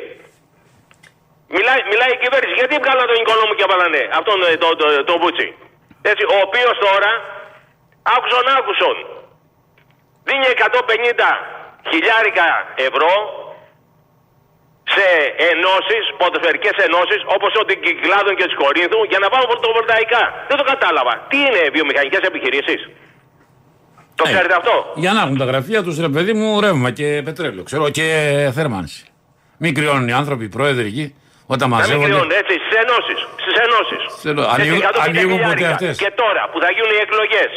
Μιλάει, 1.56 1.80
μιλάει 1.90 2.12
η 2.16 2.18
κυβέρνηση. 2.24 2.54
Γιατί 2.60 2.74
βγάλαν 2.82 3.06
τον 3.10 3.18
οικονόμο 3.22 3.52
και 3.58 3.64
έβαλανε 3.66 4.00
αυτόν 4.18 4.36
ε, 4.48 4.50
τον 4.62 4.72
το, 4.80 4.86
το, 5.08 5.14
Βούτσι. 5.22 5.48
Έτσι, 6.10 6.24
ο 6.34 6.36
οποίος 6.46 6.74
τώρα, 6.86 7.10
άκουσον 8.14 8.46
άκουσον, 8.58 8.96
δίνει 10.26 10.46
150 11.26 11.30
χιλιάρικα 11.90 12.46
ευρώ 12.88 13.12
σε 14.94 15.06
ενώσεις, 15.52 16.04
ποδοσφαιρικές 16.20 16.76
ενώσεις, 16.86 17.20
όπως 17.36 17.50
ο 17.60 17.62
των 17.68 17.76
Κυκλάδων 17.84 18.34
και 18.38 18.46
της 18.50 18.56
Κορίνθου, 18.62 19.00
για 19.10 19.20
να 19.22 19.26
βάλουν 19.32 19.48
φωτοβολταϊκά. 19.52 20.22
Δεν 20.48 20.56
το 20.60 20.64
κατάλαβα. 20.72 21.14
Τι 21.30 21.36
είναι 21.46 21.62
βιομηχανικές 21.76 22.22
επιχειρήσεις; 22.30 22.80
Το 24.18 24.22
Ε, 24.26 24.30
ξέρετε 24.32 24.54
αυτό; 24.60 24.74
Για 25.04 25.12
να 25.16 25.20
έχουν 25.24 25.38
τα 25.42 25.46
γραφεία 25.50 25.80
τους, 25.86 25.96
ρε 26.06 26.10
παιδί 26.14 26.32
μου, 26.38 26.48
ρεύμα 26.64 26.90
και 26.98 27.06
πετρέλαιο. 27.24 27.62
Ξέρω 27.68 27.84
και 27.98 28.06
θέρμανση. 28.58 29.04
Μην 29.62 29.74
κρυώνουν 29.74 30.08
οι 30.08 30.12
άνθρωποι, 30.12 30.44
οι 30.44 30.52
πρόεδροι 30.56 30.86
εκεί, 30.86 31.06
όταν 31.58 31.68
Να 31.70 31.74
μην 31.76 31.80
μαζεύονται. 31.80 32.06
κρυώνουν 32.08 32.30
έτσι, 32.40 32.54
στις 32.64 32.74
ενώσεις. 32.84 33.20
Στις 33.42 33.54
ενώσεις. 33.66 34.00
Θέλω- 34.24 34.46
Έτσι, 34.46 34.54
ανοίγουν- 34.56 34.82
150 34.88 35.08
ανοίγουν 35.08 35.38
ποτέ 35.40 35.54
χιλιάρικα. 35.54 35.70
αυτές. 35.76 35.94
Και 36.02 36.10
τώρα 36.22 36.42
που 36.50 36.58
θα 36.64 36.68
γίνουν 36.74 36.92
οι 36.96 37.00
εκλογές. 37.06 37.50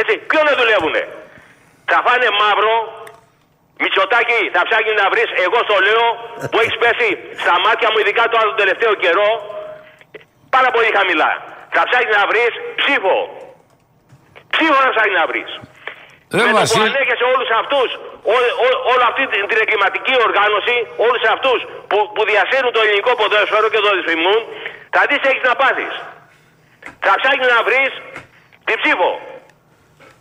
Έτσι, 0.00 0.14
ποιον 0.30 0.44
να 0.50 0.54
δουλεύουνε; 0.60 1.02
Θα 1.90 1.98
φάνε 2.06 2.28
μαύρο, 2.42 2.74
Μητσοτάκη, 3.82 4.40
θα 4.54 4.60
ψάχνει 4.68 4.92
να 5.02 5.06
βρεις, 5.12 5.28
εγώ 5.46 5.58
στο 5.66 5.76
λέω, 5.86 6.06
που 6.50 6.58
έχεις 6.62 6.76
πέσει 6.82 7.08
στα 7.42 7.54
μάτια 7.64 7.88
μου, 7.90 7.98
ειδικά 8.02 8.22
τώρα 8.32 8.44
τον 8.50 8.58
τελευταίο 8.62 8.92
καιρό, 9.04 9.28
πάρα 10.54 10.68
πολύ 10.74 10.90
χαμηλά. 10.96 11.30
Θα 11.76 11.82
ψάχνει 11.88 12.10
να 12.20 12.24
βρεις 12.30 12.52
ψήφο. 12.80 13.16
Ψήφο 14.54 14.76
θα 14.84 14.90
ψάχνει 14.94 15.14
να 15.20 15.26
βρεις. 15.30 15.50
Ρε 16.36 16.42
Με 16.44 16.50
το 16.50 16.54
που 16.54 16.60
Βασίλη, 16.60 16.88
ανέχεσαι 16.92 17.26
όλους 17.32 17.48
αυτούς, 17.60 17.88
ό- 18.34 18.52
ό- 18.66 18.80
όλη 18.92 19.04
αυτή 19.10 19.22
την, 19.32 19.40
την 19.50 19.58
εγκληματική 19.62 20.14
οργάνωση, 20.26 20.76
όλους 21.06 21.22
αυτούς 21.34 21.58
που, 21.90 21.96
που 22.14 22.22
διασύρουν 22.30 22.70
το 22.76 22.80
ελληνικό 22.84 23.10
ποδόσφαιρο 23.20 23.66
και 23.72 23.80
το 23.84 23.90
δυσφημούν, 23.96 24.40
θα 24.94 25.00
δεις 25.08 25.18
τι 25.22 25.26
έχεις 25.32 25.44
να 25.50 25.54
πάθεις. 25.62 25.92
Θα 27.06 27.12
ψάχνεις 27.20 27.48
να 27.54 27.60
βρεις 27.68 27.90
την 28.68 28.76
ψήφο. 28.80 29.10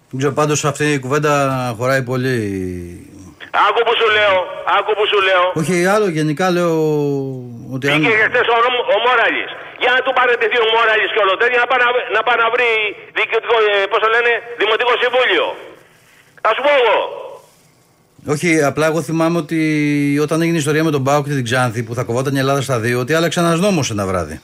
Δεν 0.10 0.18
ξέρω, 0.20 0.34
πάντως 0.40 0.60
αυτή 0.72 0.86
η 0.98 1.00
κουβέντα 1.06 1.34
χωράει 1.78 2.04
πολύ. 2.12 2.36
Άκου 3.68 3.82
που 3.88 3.94
σου 4.00 4.08
λέω, 4.18 4.36
άκου 4.78 4.92
που 4.98 5.06
σου 5.12 5.20
λέω. 5.28 5.44
Όχι, 5.62 5.76
άλλο 5.96 6.08
γενικά 6.18 6.46
λέω 6.58 6.76
ότι 7.76 7.86
αν. 7.92 7.98
Βγήκε 8.00 8.16
και 8.22 8.28
χθες 8.32 8.48
ο, 8.56 8.58
Ρο- 8.66 8.88
ο 8.96 8.98
Μόραλης. 9.06 9.50
Για 9.84 9.92
να 9.96 10.00
του 10.06 10.12
παραιτηθεί 10.20 10.58
ο 10.66 10.68
Μόραλης 10.76 11.10
και 11.14 11.22
όλο 11.26 11.34
τέτοιο, 11.42 11.58
να 11.64 11.68
πάει 11.72 11.82
να, 11.86 11.90
να, 12.16 12.22
πάει 12.28 12.38
να 12.44 12.48
βρει 12.56 12.70
διοικητικό, 13.18 13.56
ε, 13.72 13.74
πώς 13.92 14.00
το 14.04 14.10
λένε, 14.16 14.32
δημοτικό 14.62 14.94
συμβούλιο. 15.04 15.46
Θα 16.46 16.52
σου 16.56 16.62
πω 16.66 16.72
εγώ. 16.82 16.98
Όχι, 18.34 18.50
απλά 18.72 18.86
εγώ 18.92 19.00
θυμάμαι 19.10 19.38
ότι 19.44 19.60
όταν 20.26 20.38
έγινε 20.44 20.58
η 20.60 20.64
ιστορία 20.64 20.84
με 20.88 20.92
τον 20.96 21.04
Μπάουκ 21.06 21.26
και 21.30 21.38
την 21.40 21.48
Ξάνθη 21.50 21.82
που 21.86 21.94
θα 21.98 22.04
κοβόταν 22.10 22.34
η 22.38 22.40
Ελλάδα 22.44 22.62
στα 22.68 22.78
δύο, 22.84 22.98
ότι 23.04 23.12
άλλαξε 23.18 23.40
ένας 23.44 23.60
νόμος 23.66 23.88
ένα 23.96 24.06
βράδυ. 24.10 24.38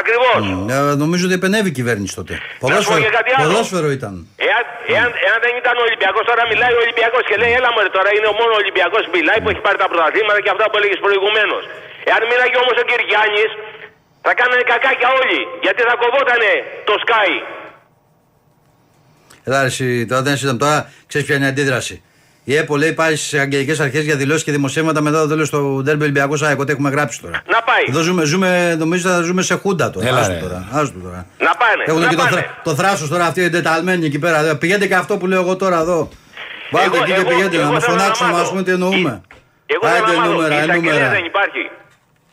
Ακριβώς. 0.00 0.40
Ε, 0.74 0.78
νομίζω 1.04 1.24
ότι 1.28 1.34
επενεύει 1.40 1.68
η 1.74 1.76
κυβέρνηση 1.80 2.12
τότε. 2.20 2.34
Ποδόσφαιρο, 2.62 3.00
και 3.06 3.14
κάτι 3.18 3.30
άλλο. 3.36 3.42
ποδόσφαιρο 3.44 3.88
ήταν. 3.98 4.14
Εάν, 4.48 4.62
εάν, 4.94 5.08
εάν 5.26 5.38
δεν 5.44 5.52
ήταν 5.62 5.74
ο 5.80 5.84
Ολυμπιακός, 5.88 6.22
τώρα 6.30 6.42
μιλάει 6.52 6.74
ο 6.78 6.80
Ολυμπιακός 6.84 7.22
και 7.28 7.36
λέει: 7.42 7.52
Έλα 7.58 7.70
μωρέ, 7.74 7.90
τώρα 7.98 8.10
είναι 8.16 8.28
ο 8.32 8.34
μόνος 8.40 8.56
Ολυμπιακός 8.62 9.02
που 9.06 9.14
μιλάει 9.18 9.38
που 9.42 9.48
έχει 9.52 9.62
πάρει 9.66 9.78
τα 9.82 9.88
πρωταθλήματα 9.90 10.40
και 10.44 10.50
αυτά 10.54 10.64
που 10.70 10.76
έλεγες 10.80 11.00
προηγουμένως. 11.06 11.62
Εάν 12.08 12.20
μιλάει 12.30 12.50
όμως 12.62 12.76
ο 12.82 12.84
Κυριάννη, 12.90 13.44
θα 14.26 14.32
κάνανε 14.38 14.62
κακάκια 14.72 15.08
όλοι. 15.20 15.40
Γιατί 15.64 15.80
θα 15.88 15.94
κοβότανε 16.02 16.50
το 16.88 16.94
Sky. 17.04 17.30
Ελά, 19.44 19.60
ρε, 19.60 19.66
εσύ, 19.66 20.06
τώρα 20.06 20.22
δεν 20.22 20.34
ήταν 20.34 20.58
τώρα, 20.58 20.90
ξέρεις 21.06 21.26
ποια 21.26 21.36
είναι 21.36 21.44
η 21.44 21.48
αντίδραση. 21.48 22.02
Η 22.46 22.56
ΕΠΟ 22.56 22.76
λέει 22.76 22.92
πάει 22.92 23.16
στις 23.16 23.40
αγγελικές 23.40 23.80
αρχές 23.80 24.04
για 24.04 24.16
δηλώσεις 24.16 24.44
και 24.44 24.50
δημοσίευματα 24.52 25.00
μετά 25.00 25.20
το 25.20 25.28
τέλος 25.28 25.50
του 25.50 25.80
Ντέρμπι 25.84 26.02
Ολυμπιακός 26.02 26.42
ΑΕΚ. 26.42 26.58
Ό,τι 26.60 26.72
έχουμε 26.72 26.90
γράψει 26.90 27.20
τώρα. 27.20 27.42
Να 27.46 27.62
πάει. 27.62 27.82
Εδώ 27.88 28.00
ζούμε, 28.00 28.24
ζούμε, 28.24 28.74
νομίζω 28.78 29.08
θα 29.08 29.20
ζούμε 29.20 29.42
σε 29.42 29.54
χούντα 29.54 29.90
τώρα. 29.90 30.06
Έλα, 30.08 30.18
Άστο 30.18 30.32
ρε. 30.32 30.38
τώρα. 30.38 30.68
Άστο 30.70 30.98
τώρα. 30.98 31.26
Να 31.38 31.50
πάνε. 31.54 31.82
Έχουν 31.86 32.00
να 32.00 32.08
και 32.08 32.14
το, 32.16 32.22
πάνε. 32.22 32.36
θρα, 32.36 32.60
το 32.64 32.74
θράσος 32.74 33.08
τώρα 33.08 33.24
αυτοί 33.26 33.40
οι 33.40 33.44
εντεταλμένοι 33.44 34.06
εκεί 34.06 34.18
πέρα. 34.18 34.42
Δε, 34.42 34.54
Πηγαίνετε 34.54 34.86
και 34.86 34.94
αυτό 34.94 35.16
που 35.16 35.26
λέω 35.26 35.40
εγώ 35.40 35.56
τώρα 35.56 35.78
εδώ. 35.80 36.08
Βάλτε 36.70 36.86
Εγώ- 36.96 37.04
εκεί 37.04 37.12
και 37.12 37.18
εγώ- 37.20 37.28
πηγαίνετε 37.28 37.56
εγώ 37.56 37.64
να 37.64 37.70
μας 37.72 37.84
θέλω 37.84 37.96
να 37.96 38.02
φωνάξουμε 38.02 38.28
να 38.30 38.34
μάθω. 38.36 38.44
μα 38.44 38.50
πούμε 38.50 38.62
τι 38.62 38.70
εννοούμε. 38.70 39.20
Εγώ 39.66 39.82
δεν 39.92 40.02
Άντε 40.04 40.16
μάθω. 40.16 40.30
νούμερα, 40.30 40.54
Η 40.54 40.58
ε, 40.58 40.62
εισαγγελέα 40.64 40.92
νούμερα. 40.94 41.10
δεν 41.16 41.24
υπάρχει. 41.24 41.62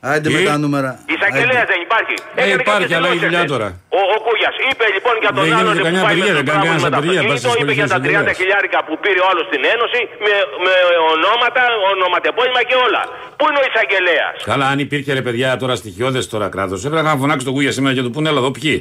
Άντε 0.09 0.29
με 0.33 0.37
Τι; 0.39 0.43
τα 0.51 0.55
νούμερα. 0.63 0.91
Η 1.11 1.13
εισαγγελέα 1.17 1.63
δεν 1.71 1.79
υπάρχει. 1.87 2.15
Ε, 2.35 2.41
Έκανε 2.41 2.61
υπάρχει, 2.61 2.81
κάποιες 2.81 2.97
αλλά 2.97 3.07
η 3.07 3.11
δηλώσεις 3.11 3.23
δουλειά 3.25 3.41
χθες. 3.43 3.51
τώρα. 3.53 3.67
Ο, 3.99 4.01
ο 4.15 4.17
Κούγιας 4.25 4.55
είπε 4.69 4.85
λοιπόν 4.95 5.15
για 5.23 5.31
τον 5.35 5.43
Δεν 5.43 5.53
άλλον 5.57 5.73
γίνεται 5.73 5.81
που 5.81 5.87
καμιά 5.87 6.01
πάει 6.07 6.15
με 6.15 6.21
απεργία, 6.21 6.33
το 6.33 6.39
δεν 6.39 6.45
κάνει 6.49 6.59
πράγμα 6.59 6.65
κανένας 6.67 6.83
με 6.85 6.89
τα 6.93 6.97
απεργία, 7.01 7.21
πας 7.29 7.37
αυτοκίνητο, 7.37 7.49
στις 7.51 7.61
είπε 7.63 7.73
για 7.79 7.87
τα 7.93 7.97
πολιτικές 7.97 8.33
30 8.33 8.39
χιλιάρικα 8.41 8.79
που 8.87 8.93
πήρε 9.03 9.19
ο 9.25 9.27
άλλος 9.31 9.45
στην 9.49 9.61
Ένωση 9.73 9.99
με, 10.25 10.33
με 10.65 10.73
ονόματα, 11.13 11.61
ονοματεπώνυμα 11.91 12.61
και 12.69 12.75
όλα. 12.85 13.01
Πού 13.37 13.43
είναι 13.49 13.59
ο 13.63 13.65
εισαγγελέας; 13.69 14.33
καλά, 14.51 14.65
αν 14.73 14.77
υπήρχε 14.85 15.11
ρε 15.17 15.23
παιδιά 15.27 15.49
τώρα 15.61 15.75
στοιχειώδες 15.81 16.23
τώρα 16.33 16.47
κράτος, 16.55 16.79
έπρεπε 16.87 17.03
να 17.09 17.13
φωνάξεις 17.21 17.45
τον 17.47 17.53
Κούγια 17.55 17.71
σήμερα 17.77 17.93
και 17.97 18.03
του 18.05 18.11
πούνε, 18.15 18.27
έλα 18.31 18.39
εδώ 18.43 18.51
ποιοι; 18.57 18.75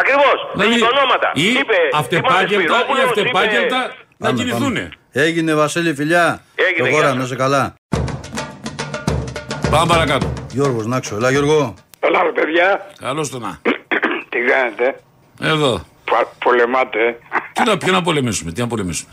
Ακριβώς. 0.00 0.38
Δηλαδή, 0.54 0.74
Είπε 0.78 0.86
ονόματα. 0.94 1.28
Ή 1.44 1.46
είπε 1.60 1.78
αυτεπάγγελτα 2.02 2.62
ή 2.62 2.68
Σπυρόπουλος, 2.68 3.04
αυτεπάγγελτα 3.08 3.80
είπε- 3.84 3.96
να 4.22 4.26
Πάμε, 4.26 4.38
κινηθούν. 4.38 4.72
πάμε. 4.78 4.84
Έγινε 5.24 5.50
Βασίλη, 5.62 5.90
φιλιά. 6.00 6.26
Έγινε, 6.66 6.78
Το 6.78 6.84
γεια 6.84 6.94
χώρα, 6.94 7.08
σας. 7.08 7.16
να 7.16 7.22
είσαι 7.24 7.36
καλά. 7.44 7.62
Πάμε 9.70 9.86
παρακάτω. 9.94 10.32
Γιώργος 10.52 10.86
Νάξο, 10.86 11.16
έλα 11.16 11.30
Γιώργο. 11.30 11.74
Έλα 12.00 12.22
ρε 12.22 12.32
παιδιά, 12.32 12.86
Καλώς 12.98 13.30
το 13.30 13.38
να. 13.38 13.58
τι 14.30 14.38
κάνετε, 14.38 15.00
Εδώ. 15.42 15.80
Πα- 16.10 16.32
πολεμάτε. 16.44 17.18
Τι 17.52 17.62
να, 17.64 17.76
ποιο 17.78 17.92
να 17.92 18.02
πολεμήσουμε, 18.02 18.52
τι 18.52 18.60
να 18.60 18.66
πολεμήσουμε. 18.66 19.12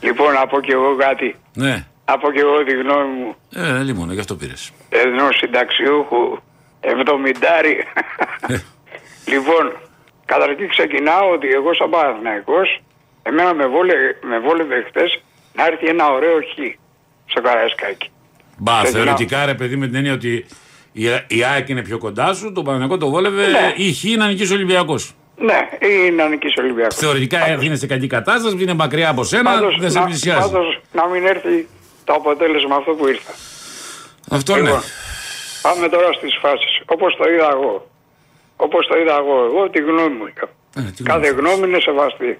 Λοιπόν, 0.00 0.32
να 0.32 0.46
πω 0.46 0.60
κι 0.60 0.70
εγώ 0.70 0.96
κάτι. 0.96 1.36
Ναι. 1.54 1.86
Να 2.06 2.18
πω 2.18 2.32
κι 2.32 2.38
εγώ 2.38 2.64
τη 2.64 2.72
γνώμη 2.72 3.08
μου 3.18 3.34
Ε, 3.54 3.82
λοιπόν, 3.82 4.12
γι' 4.12 4.20
αυτό 4.20 4.34
πήρες. 4.36 4.72
ενός 4.88 5.36
συνταξιούχου 5.36 6.38
εβδομηντάρι. 6.80 7.84
Ε. 8.48 8.58
λοιπόν, 9.32 9.72
καταρχήν 10.24 10.68
ξεκινάω 10.68 11.30
ότι 11.32 11.48
εγώ 11.48 11.74
σαν 11.74 11.90
Παναθηναϊκός, 11.90 12.80
εμένα 13.22 13.54
με, 13.54 13.66
βόλε, 13.66 13.94
με 14.22 14.38
βόλευε 14.38 14.84
χτες 14.88 15.22
να 15.54 15.66
έρθει 15.66 15.86
ένα 15.86 16.10
ωραίο 16.12 16.36
χ 16.40 16.74
στο 17.26 17.40
Καραϊσκάκι. 17.42 18.10
Μπα, 18.56 18.82
Δεν 18.82 18.92
θεωρητικά 18.92 19.44
ρε 19.44 19.54
παιδί 19.54 19.76
με 19.76 19.86
την 19.86 19.94
έννοια 19.94 20.12
ότι 20.12 20.46
η, 20.92 21.04
η 21.26 21.44
ΑΕΚ 21.44 21.68
είναι 21.68 21.82
πιο 21.82 21.98
κοντά 21.98 22.34
σου, 22.34 22.52
το 22.52 22.62
Παναγενικό 22.62 22.96
το 22.98 23.08
βόλευε 23.08 23.46
Ναι. 23.46 23.72
ή 23.76 23.92
Χ 23.92 24.16
να 24.16 24.26
νικήσει 24.26 24.52
ο 24.52 24.54
Ολυμπιακός. 24.54 25.12
Ναι, 25.38 25.68
είναι 25.88 26.22
να 26.22 26.28
νικήσει 26.28 26.60
ο 26.60 26.62
Ολυμπιακός. 26.62 26.94
Θεωρητικά 26.96 27.62
είναι 27.62 27.76
σε 27.76 27.86
κακή 27.86 28.06
κατάσταση, 28.06 28.56
είναι 28.62 28.74
μακριά 28.74 29.08
από 29.08 29.24
σένα, 29.24 29.50
Πάντως, 29.52 29.76
δεν 29.80 29.90
σε 29.90 29.98
να, 29.98 30.04
πλησιάζει. 30.04 30.40
πάντως, 30.50 30.80
να 30.92 31.06
μην 31.08 31.26
έρθει 31.26 31.68
το 32.04 32.12
αποτέλεσμα 32.12 32.76
αυτό 32.76 32.92
που 32.92 33.06
ήρθα. 33.08 33.32
Αυτό 34.30 34.54
ναι. 34.54 34.60
Λοιπόν, 34.60 34.80
πάμε 35.62 35.88
τώρα 35.88 36.12
στις 36.12 36.38
φάσεις. 36.40 36.80
Όπως 36.86 37.16
το 37.16 37.30
είδα 37.30 37.48
εγώ. 37.52 37.88
Όπως 38.56 38.86
το 38.86 38.98
είδα 38.98 39.16
εγώ. 39.16 39.44
Εγώ 39.44 39.70
τη 39.70 39.80
γνώμη 39.80 40.14
μου 40.18 40.24
λέω. 40.34 40.48
Ε, 40.86 40.90
τι 40.96 41.02
Κάθε 41.02 41.28
γνώμη. 41.28 41.40
γνώμη 41.50 41.68
είναι 41.68 41.80
σεβαστή. 41.80 42.38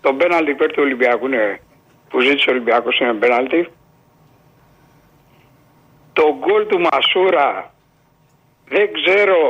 Το 0.00 0.12
πέναλτι 0.12 0.50
υπέρ 0.50 0.68
του 0.72 0.82
Ολυμπιακού 0.86 1.26
είναι, 1.26 1.60
που 2.08 2.20
ζήτησε 2.20 2.50
ο 2.50 2.52
Ολυμπιακός 2.52 2.98
είναι 2.98 3.12
πέναλτι. 3.12 3.68
Το 6.18 6.24
γκολ 6.40 6.62
του 6.70 6.78
Μασούρα 6.86 7.48
δεν 8.74 8.86
ξέρω, 8.96 9.40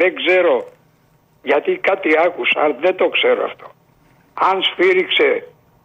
δεν 0.00 0.10
ξέρω 0.20 0.54
γιατί 1.42 1.70
κάτι 1.88 2.08
άκουσα, 2.26 2.58
αλλά 2.62 2.76
δεν 2.80 2.96
το 2.96 3.06
ξέρω 3.16 3.44
αυτό. 3.44 3.66
Αν 4.48 4.56
σφύριξε 4.68 5.28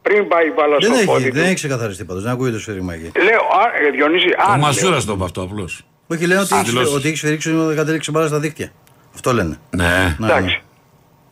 πριν 0.01 0.27
πάει 0.27 0.47
η 0.47 0.53
μπάλα 0.55 0.75
Δεν 0.79 0.95
στο 0.95 1.05
πόδι 1.05 1.21
έχει, 1.21 1.29
του. 1.31 1.35
δεν 1.35 1.45
έχει 1.45 1.53
ξεκαθαριστεί 1.53 2.03
πάντως, 2.05 2.23
δεν 2.23 2.31
ακούγεται 2.31 2.55
το 2.55 2.61
σφύριγμα 2.61 2.93
εκεί. 2.93 3.11
Λέω, 3.27 3.41
α, 3.61 3.85
ε, 3.87 3.89
Διονύση, 3.89 4.27
Ο 4.27 4.41
αν, 4.43 4.49
λέω. 4.49 4.65
Μασούρα 4.65 5.03
το 5.03 5.11
είπε 5.15 5.23
αυτό 5.23 5.41
απλώς. 5.41 5.83
Όχι, 6.07 6.25
λένε 6.27 6.41
ότι 6.41 6.53
Α, 6.53 6.57
έχει, 6.57 6.69
δηλώσεις. 6.69 6.93
ότι 6.95 7.07
έχει 7.07 7.17
σφυρίξει 7.17 7.49
ο 7.51 7.73
κατέληξε 7.75 8.11
μπάλα 8.11 8.27
στα 8.27 8.39
δίκτυα. 8.39 8.71
Αυτό 9.13 9.33
λένε. 9.33 9.59
Ναι. 9.69 9.85
Ναι, 9.87 10.15
ναι. 10.17 10.25
Εντάξει. 10.25 10.61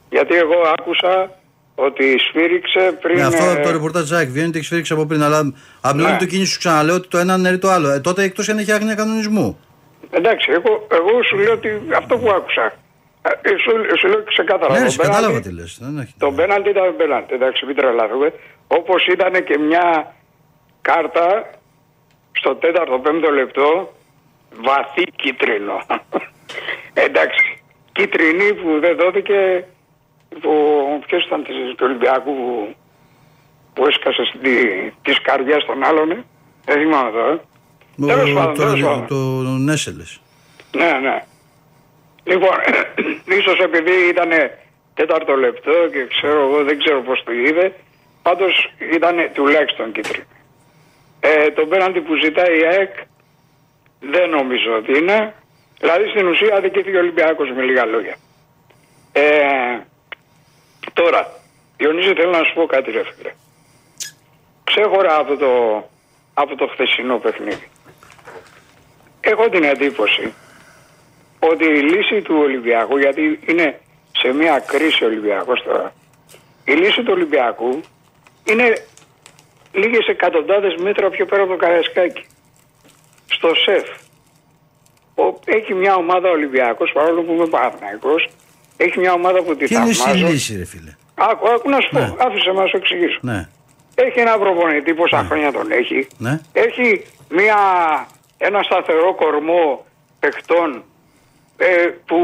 Γιατί 0.10 0.36
εγώ 0.36 0.56
άκουσα 0.80 1.37
ότι 1.80 2.18
σφύριξε 2.20 2.98
πριν. 3.02 3.16
Ναι, 3.16 3.24
αυτό 3.26 3.44
ε, 3.44 3.52
από 3.52 3.62
το 3.64 3.72
ρεπορτάζ 3.72 4.10
τη 4.10 4.16
ΑΕΚ 4.16 4.30
βγαίνει 4.30 4.48
ότι 4.48 4.58
έχει 4.58 4.66
σφυρίξει 4.66 4.94
από 4.94 5.06
πριν. 5.06 5.24
Αλλά 5.24 5.40
από 5.82 5.96
την 5.96 6.04
Ναι. 6.06 6.10
όλη 6.10 6.18
του 6.18 6.26
κίνηση 6.26 6.52
σου 6.52 6.58
ξαναλέω 6.60 6.96
ότι 6.96 7.08
το 7.08 7.18
ένα 7.18 7.34
αναιρεί 7.34 7.58
το 7.58 7.70
άλλο. 7.70 7.90
Ε, 7.90 8.00
τότε 8.00 8.24
εκτός 8.24 8.50
αν 8.50 8.58
έχει 8.58 8.72
άγνοια 8.72 8.96
κανονισμού. 8.96 9.60
Εντάξει, 10.12 10.52
εγώ, 10.52 10.88
εγώ 10.92 11.24
σου 11.24 11.38
λέω 11.38 11.54
ότι 11.54 11.82
αυτό 11.98 12.18
που 12.18 12.30
άκουσα. 12.30 12.74
Ε, 13.42 13.50
σου, 13.50 13.98
σου 14.00 14.08
λέω 14.08 14.24
ξεκάθαρα. 14.24 14.72
Ναι, 14.74 14.78
το 14.78 14.84
ρε, 14.84 14.90
σε 14.90 14.98
κατάλαβα 14.98 15.28
πέναλτι- 15.28 15.50
τι 15.50 15.56
λες. 15.56 15.78
Δεν 15.82 15.98
έχει. 15.98 16.14
Το 16.18 16.32
πέναλτι 16.32 16.70
ήταν 16.70 16.96
πέναλτι, 16.98 17.34
εντάξει, 17.34 17.66
μην 17.66 17.76
τρελαθούμε. 17.76 18.34
Όπως 18.68 19.06
ήταν 19.06 19.44
και 19.44 19.58
μια 19.58 20.16
κάρτα 20.82 21.50
στο 22.32 22.56
τέταρτο 22.56 23.00
πέμπτο 23.00 23.30
λεπτό 23.32 23.94
βαθύ 24.68 25.04
κίτρινο. 25.16 25.78
εντάξει, 27.08 27.62
κίτρινη 27.92 28.54
που 28.54 28.80
δεν 28.80 28.96
δόθηκε. 28.98 29.66
Που, 30.42 30.52
ποιος 31.08 31.26
ήταν 31.26 31.44
της, 31.44 31.56
του 31.76 31.86
Ολυμπιακού 31.86 32.36
που, 32.36 32.76
που 33.74 33.86
έσκασε 33.88 34.22
τη, 34.42 34.56
της 35.02 35.22
καρδιάς 35.22 35.66
των 35.66 35.84
άλλων, 35.84 36.12
ε; 36.12 36.24
δεν 36.66 36.78
θυμάμαι 36.82 37.12
τώρα. 37.12 37.42
Τέλος 38.06 38.34
πάντων, 38.34 38.54
Το, 38.54 38.62
τέλος 38.64 38.80
το, 38.80 38.88
πάντων. 38.88 39.08
το 39.08 39.16
Νέσελες. 39.52 40.20
Ναι, 40.72 40.92
ναι. 41.02 41.24
Λοιπόν, 42.24 42.56
ίσως 43.40 43.60
επειδή 43.60 44.08
ήταν 44.10 44.30
τέταρτο 44.94 45.36
λεπτό 45.36 45.72
και 45.92 46.08
ξέρω 46.08 46.40
εγώ, 46.42 46.64
δεν 46.64 46.80
ξέρω 46.80 47.02
πώς 47.02 47.24
το 47.26 47.32
είδε, 47.32 47.74
πάντως 48.22 48.74
ήταν 48.94 49.30
τουλάχιστον 49.34 49.92
κίτρινο. 49.92 50.26
Ε, 51.20 51.52
το 51.52 51.66
πέναντι 51.66 52.02
που 52.02 52.16
ζητάει 52.24 52.60
η 52.60 52.66
ΑΕΚ 52.66 52.94
δεν 54.00 54.30
νομίζω 54.30 54.76
ότι 54.76 54.98
είναι. 54.98 55.34
Δηλαδή 55.80 56.10
στην 56.10 56.28
ουσία 56.28 56.56
αδικήθηκε 56.56 56.96
ο 56.96 57.00
Ολυμπιακός 57.00 57.52
με 57.56 57.62
λίγα 57.64 57.86
λόγια. 57.86 58.16
Ε, 59.12 59.22
τώρα, 61.02 61.22
Διονύση 61.78 62.14
θέλω 62.14 62.32
να 62.32 62.44
σου 62.44 62.54
πω 62.54 62.66
κάτι 62.66 62.92
ρε 62.92 63.04
φίλε. 63.04 63.32
Ξέχωρα 64.64 65.16
από 65.18 65.38
το, 65.38 65.52
από 66.34 66.56
το 66.56 66.68
χθεσινό 66.68 67.18
παιχνίδι. 67.18 67.68
Έχω 69.20 69.50
την 69.50 69.64
εντύπωση 69.64 70.34
ότι 71.40 71.66
η 71.66 71.82
λύση 71.82 72.22
του 72.22 72.36
Ολυμπιακού, 72.40 72.98
γιατί 72.98 73.40
είναι 73.46 73.80
σε 74.12 74.34
μια 74.34 74.60
κρίση 74.60 75.04
ο 75.04 75.08
Ολυμπιακός 75.08 75.64
τώρα, 75.64 75.94
η 76.66 76.74
λύση 76.74 77.04
του 77.04 77.12
Ολυμπιακού 77.16 77.82
είναι 78.44 78.86
λίγες 79.72 80.08
εκατοντάδες 80.08 80.76
μέτρα 80.76 81.10
πιο 81.10 81.26
πέρα 81.26 81.42
από 81.42 81.52
το 81.52 81.58
Καραϊσκάκι. 81.58 82.26
Στο 83.28 83.50
ΣΕΦ. 83.56 83.88
Ο, 85.16 85.40
έχει 85.46 85.74
μια 85.74 85.96
ομάδα 85.96 86.30
Ολυμπιακός, 86.30 86.92
παρόλο 86.94 87.22
που 87.22 87.32
είμαι 87.34 87.48
Παναθηναϊκός, 87.48 88.30
έχει 88.78 89.00
μια 89.00 89.14
ομάδα 89.14 89.42
που 89.44 89.56
τη 89.56 89.66
Τι 89.68 89.76
είναι 89.76 89.90
η 89.90 89.94
θαυμάζω. 89.94 90.28
λύση, 90.28 90.58
ρε 90.58 90.66
φίλε; 90.66 90.96
Άκου, 91.16 91.48
άκου 91.50 91.70
να 91.70 91.80
σου 91.82 91.90
πω, 91.92 92.00
Ναι. 92.00 92.14
άφησε 92.18 92.52
να 92.52 92.66
σου 92.66 92.78
εξηγήσω. 92.78 93.20
Ναι, 93.22 93.48
Έχει 93.96 94.20
ένα 94.20 94.38
προπονητή, 94.38 94.94
πόσα 94.94 95.24
χρόνια 95.28 95.52
τον 95.52 95.72
έχει. 95.72 96.08
ναι. 96.18 96.40
Έχει 96.54 97.06
μια, 97.30 97.58
ένα 98.38 98.62
σταθερό 98.64 99.14
κορμό 99.16 99.86
παιχτών 100.20 100.84
ε, 101.58 101.68
που 102.06 102.18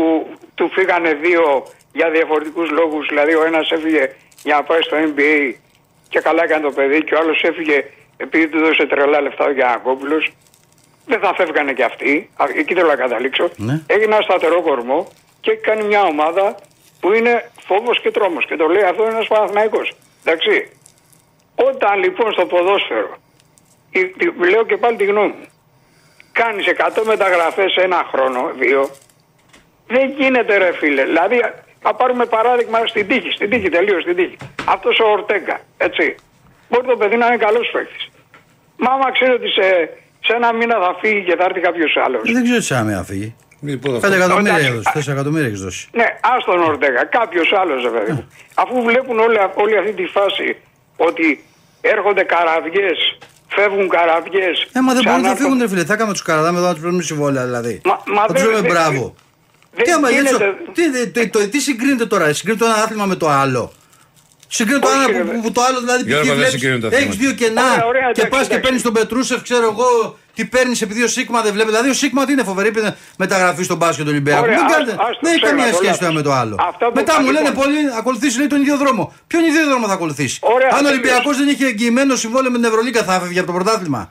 του 0.55 0.69
φύγανε 0.73 1.13
δύο 1.13 1.63
για 1.93 2.09
διαφορετικούς 2.09 2.69
λόγους. 2.69 3.07
Δηλαδή 3.07 3.33
ο 3.35 3.43
ένας 3.45 3.71
έφυγε 3.71 4.09
για 4.43 4.55
να 4.55 4.63
πάει 4.63 4.81
στο 4.81 4.97
NBA 4.97 5.53
και 6.09 6.19
καλά 6.19 6.43
έκανε 6.43 6.63
το 6.63 6.71
παιδί 6.71 7.03
και 7.03 7.15
ο 7.15 7.17
άλλος 7.21 7.41
έφυγε 7.43 7.83
επειδή 8.17 8.47
του 8.47 8.59
δώσε 8.59 8.85
τρελά 8.85 9.21
λεφτά 9.21 9.45
ο 9.45 9.51
Γιανακόπουλος. 9.51 10.33
Δεν 11.05 11.19
θα 11.19 11.33
φεύγανε 11.37 11.73
κι 11.73 11.83
αυτοί. 11.83 12.29
Α, 12.35 12.45
Εκεί 12.57 12.73
θέλω 12.73 12.87
να 12.87 12.95
καταλήξω. 12.95 13.49
Ναι. 13.55 13.81
Έχει 13.87 14.03
ένα 14.03 14.21
σταθερό 14.21 14.61
κορμό 14.61 15.07
και 15.43 15.51
έχει 15.51 15.61
κάνει 15.61 15.83
μια 15.91 16.01
ομάδα 16.13 16.45
που 16.99 17.13
είναι 17.13 17.33
φόβος 17.67 18.01
και 18.01 18.11
τρόμος. 18.11 18.45
Και 18.45 18.55
το 18.55 18.65
λέει 18.67 18.83
αυτό 18.83 19.01
είναι 19.03 19.11
ένας 19.11 19.27
Παναθηναϊκός. 19.27 19.87
Εντάξει. 20.23 20.55
Όταν 21.55 21.99
λοιπόν 22.03 22.31
στο 22.31 22.45
ποδόσφαιρο, 22.45 23.17
η- 23.99 24.07
τη- 24.19 24.49
λέω 24.51 24.63
και 24.65 24.77
πάλι 24.77 24.97
τη 24.97 25.05
γνώμη 25.05 25.27
μου, 25.39 25.45
κάνεις 26.31 26.65
100 26.67 27.03
μεταγραφές 27.05 27.71
σε 27.71 27.81
ένα 27.81 27.99
χρόνο, 28.11 28.51
δύο, 28.59 28.89
δεν 29.87 30.09
γίνεται 30.17 30.57
ρε 30.57 30.71
φίλε. 30.79 31.03
Δηλαδή, 31.03 31.37
θα 31.81 31.93
πάρουμε 31.95 32.25
παράδειγμα 32.25 32.79
στην 32.85 33.07
τύχη, 33.07 33.31
στην 33.31 33.49
τύχη, 33.49 33.69
τελείως 33.69 34.01
στην 34.01 34.15
τύχη. 34.15 34.37
Αυτός 34.67 34.99
ο 34.99 35.05
Ορτέγκα, 35.11 35.59
έτσι. 35.77 36.15
Μπορεί 36.69 36.87
το 36.87 36.97
παιδί 36.97 37.17
να 37.17 37.25
είναι 37.27 37.37
καλός 37.37 37.69
παίκτης. 37.73 38.09
Μα 38.77 38.91
άμα 38.91 39.11
ξέρει 39.11 39.31
ότι 39.31 39.49
σε, 39.49 39.61
σε 40.25 40.33
ένα 40.35 40.53
μήνα 40.53 40.75
θα 40.79 40.97
φύγει 41.01 41.23
και 41.23 41.35
θα 41.35 41.43
έρθει 41.43 41.59
κάποιος 41.59 41.97
άλλος. 42.05 42.21
Δεν 42.31 42.43
ξέρω 42.43 42.57
τι 42.57 42.63
σαν 42.63 42.85
να 42.87 43.03
φύγει. 43.03 43.35
Λοιπόν, 43.63 43.99
5 44.01 44.11
εκατομμύρια 44.13 44.51
Εντάξει. 44.57 44.67
έδωσε, 44.71 44.91
4 44.93 45.11
εκατομμύρια 45.13 45.47
έχεις 45.47 45.61
δώσει. 45.61 45.87
Ναι, 45.91 46.05
άστον 46.21 46.55
τον 46.55 46.63
Ορτέγα, 46.69 47.03
κάποιος 47.03 47.53
άλλος 47.61 47.83
ρε 47.83 47.89
παιδί 47.89 48.11
μου. 48.11 48.27
Αφού 48.53 48.81
βλέπουν 48.83 49.19
όλη, 49.19 49.37
όλη 49.53 49.77
αυτή 49.77 49.93
τη 49.93 50.05
φάση 50.05 50.55
ότι 50.97 51.43
έρχονται 51.81 52.23
καραβιές, 52.23 52.97
φεύγουν 53.55 53.89
καραβιές. 53.89 54.67
Ε, 54.71 54.79
μα 54.81 54.93
δεν 54.93 55.03
μπορούν 55.05 55.21
να 55.21 55.35
φύγουν, 55.35 55.59
ρε 55.59 55.67
φίλε. 55.67 55.83
Θα 55.85 55.95
κάνουμε 55.95 56.13
τους 56.13 56.21
καραδάμε 56.21 56.57
εδώ 56.57 56.67
να 56.67 56.73
τους 56.73 56.81
παίρνουμε 56.81 57.03
συμβόλαια 57.03 57.45
δηλαδή. 57.45 57.81
Μα- 57.85 58.03
μα 58.15 58.21
Θα 58.25 58.33
τους 58.33 58.41
δεν- 58.41 58.51
λέμε 58.51 58.61
δεν- 58.61 58.71
μπράβο. 58.71 59.15
δεν 59.75 59.83
Τι 59.85 59.91
άμα 59.91 60.09
γίνεται- 60.09 60.55
έτσι, 60.75 60.91
τι, 60.91 61.07
τι, 61.11 61.27
το- 61.29 61.49
τι 61.49 61.59
συγκρίνεται 61.59 62.05
τώρα, 62.05 62.33
συγκρίνεται 62.33 62.63
το 62.65 62.71
ένα 62.71 62.83
άθλημα 62.83 63.05
με 63.05 63.15
το 63.15 63.29
άλλο. 63.29 63.71
Συγκρίνεται 64.47 64.85
το 64.85 64.91
Όχι, 64.91 64.97
ένα 65.09 65.17
ρε, 65.17 65.23
που, 65.23 65.31
δε- 65.31 65.37
που, 65.41 65.51
το 65.51 65.61
άλλο 65.61 65.79
δηλαδή 65.79 66.03
Γιώργο, 66.03 66.25
δεν 66.25 66.35
βλέπεις, 66.35 66.51
συγκρίνονται 66.53 66.89
τα 66.89 66.95
έχεις 66.95 67.15
θέματα. 67.15 67.21
δύο 67.23 67.31
κενά 67.47 67.61
Ωραία, 67.71 67.85
ωραία, 67.85 68.01
και 68.01 68.21
εντάξει, 68.21 68.29
πας 68.29 68.39
και 68.39 68.45
εντάξει. 68.45 68.59
παίρνεις 68.61 68.81
τον 68.81 68.93
Πετρούσεφ, 68.93 69.41
ξέρω 69.41 69.63
εγώ, 69.73 70.17
τι 70.35 70.45
παίρνεις 70.45 70.81
επειδή 70.81 71.03
ο 71.03 71.07
Σίγμα 71.07 71.41
δεν 71.41 71.53
βλέπει; 71.53 71.69
Δηλαδή 71.69 71.89
ο 71.89 71.93
Σίγμα 71.93 72.25
τι 72.25 72.31
είναι 72.31 72.43
φοβερή 72.43 72.71
παι- 72.71 72.95
μεταγραφή 73.17 73.63
στον 73.63 73.77
μπάσκετ 73.77 74.03
του 74.05 74.11
Ολυμπιακού. 74.13 74.43
Ωραία, 74.43 74.55
Δεν, 74.57 74.65
άστο, 74.65 74.77
κάνετε- 74.77 74.99
άστο, 75.07 75.17
δεν 75.21 75.31
έχει 75.31 75.41
ξέρω, 75.41 75.55
καμία 75.57 75.71
το 75.71 75.77
σχέση 75.81 75.85
λάθος. 75.85 75.99
το 75.99 76.05
ένα 76.05 76.13
με 76.19 76.21
το 76.27 76.31
άλλο. 76.41 76.55
Αυτό 76.71 76.85
που 76.85 76.95
Μετά 76.99 77.11
κάνει, 77.13 77.23
μου 77.25 77.31
λένε 77.35 77.47
λοιπόν. 77.49 77.63
πολλοί 77.63 77.79
ακολουθήσεις 78.01 78.37
λέει 78.39 78.47
τον 78.53 78.59
ίδιο 78.63 78.77
δρόμο. 78.83 79.03
Ποιον 79.29 79.41
ίδιο 79.49 79.63
δρόμο 79.71 79.85
θα 79.91 79.95
ακολουθήσεις; 79.99 80.37
Ωραία, 80.55 80.69
Αν 80.71 80.73
ο 80.73 80.77
τελείωσε. 80.77 80.93
Ολυμπιακός 80.93 81.33
δεν 81.39 81.47
είχε 81.53 81.65
εγγυημένο 81.71 82.13
συμβόλαιο 82.23 82.51
με 82.53 82.57
την 82.59 82.67
Ευρωλίκα 82.71 83.01
θα 83.07 83.13
έφευγε 83.19 83.39
από 83.41 83.47
το 83.51 83.55
πρωτάθλημα; 83.59 84.01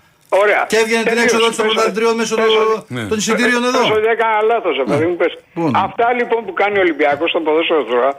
Ωραία. 0.42 0.62
Και 0.70 0.76
έβγαινε 0.82 1.02
την 1.02 1.08
Τελείωσε. 1.12 1.26
έξοδο 1.28 1.44
των 1.46 1.54
Πες- 1.56 1.66
πρωταθλητριών 1.66 2.14
μέσω 2.20 2.34
πες- 2.36 2.46
του- 2.46 2.84
Ναι. 2.96 3.02
των 3.10 3.16
εισιτήριων 3.20 3.62
εδώ. 3.70 3.80
Πες 3.84 3.90
ότι 4.00 4.08
έκανα 4.16 4.36
λάθος, 4.50 4.74
παιδί 4.88 5.06
μου. 5.10 5.16
πες. 5.22 5.32
Πού 5.54 5.60
είναι; 5.68 5.78
Αυτά 5.86 6.06
λοιπόν 6.18 6.40
που 6.46 6.52
κάνει 6.60 6.76
ο 6.80 6.82
Ολυμπιακός 6.86 7.28
στον 7.32 7.42
ποδόσφαιρο 7.46 7.82
τώρα, 7.92 8.10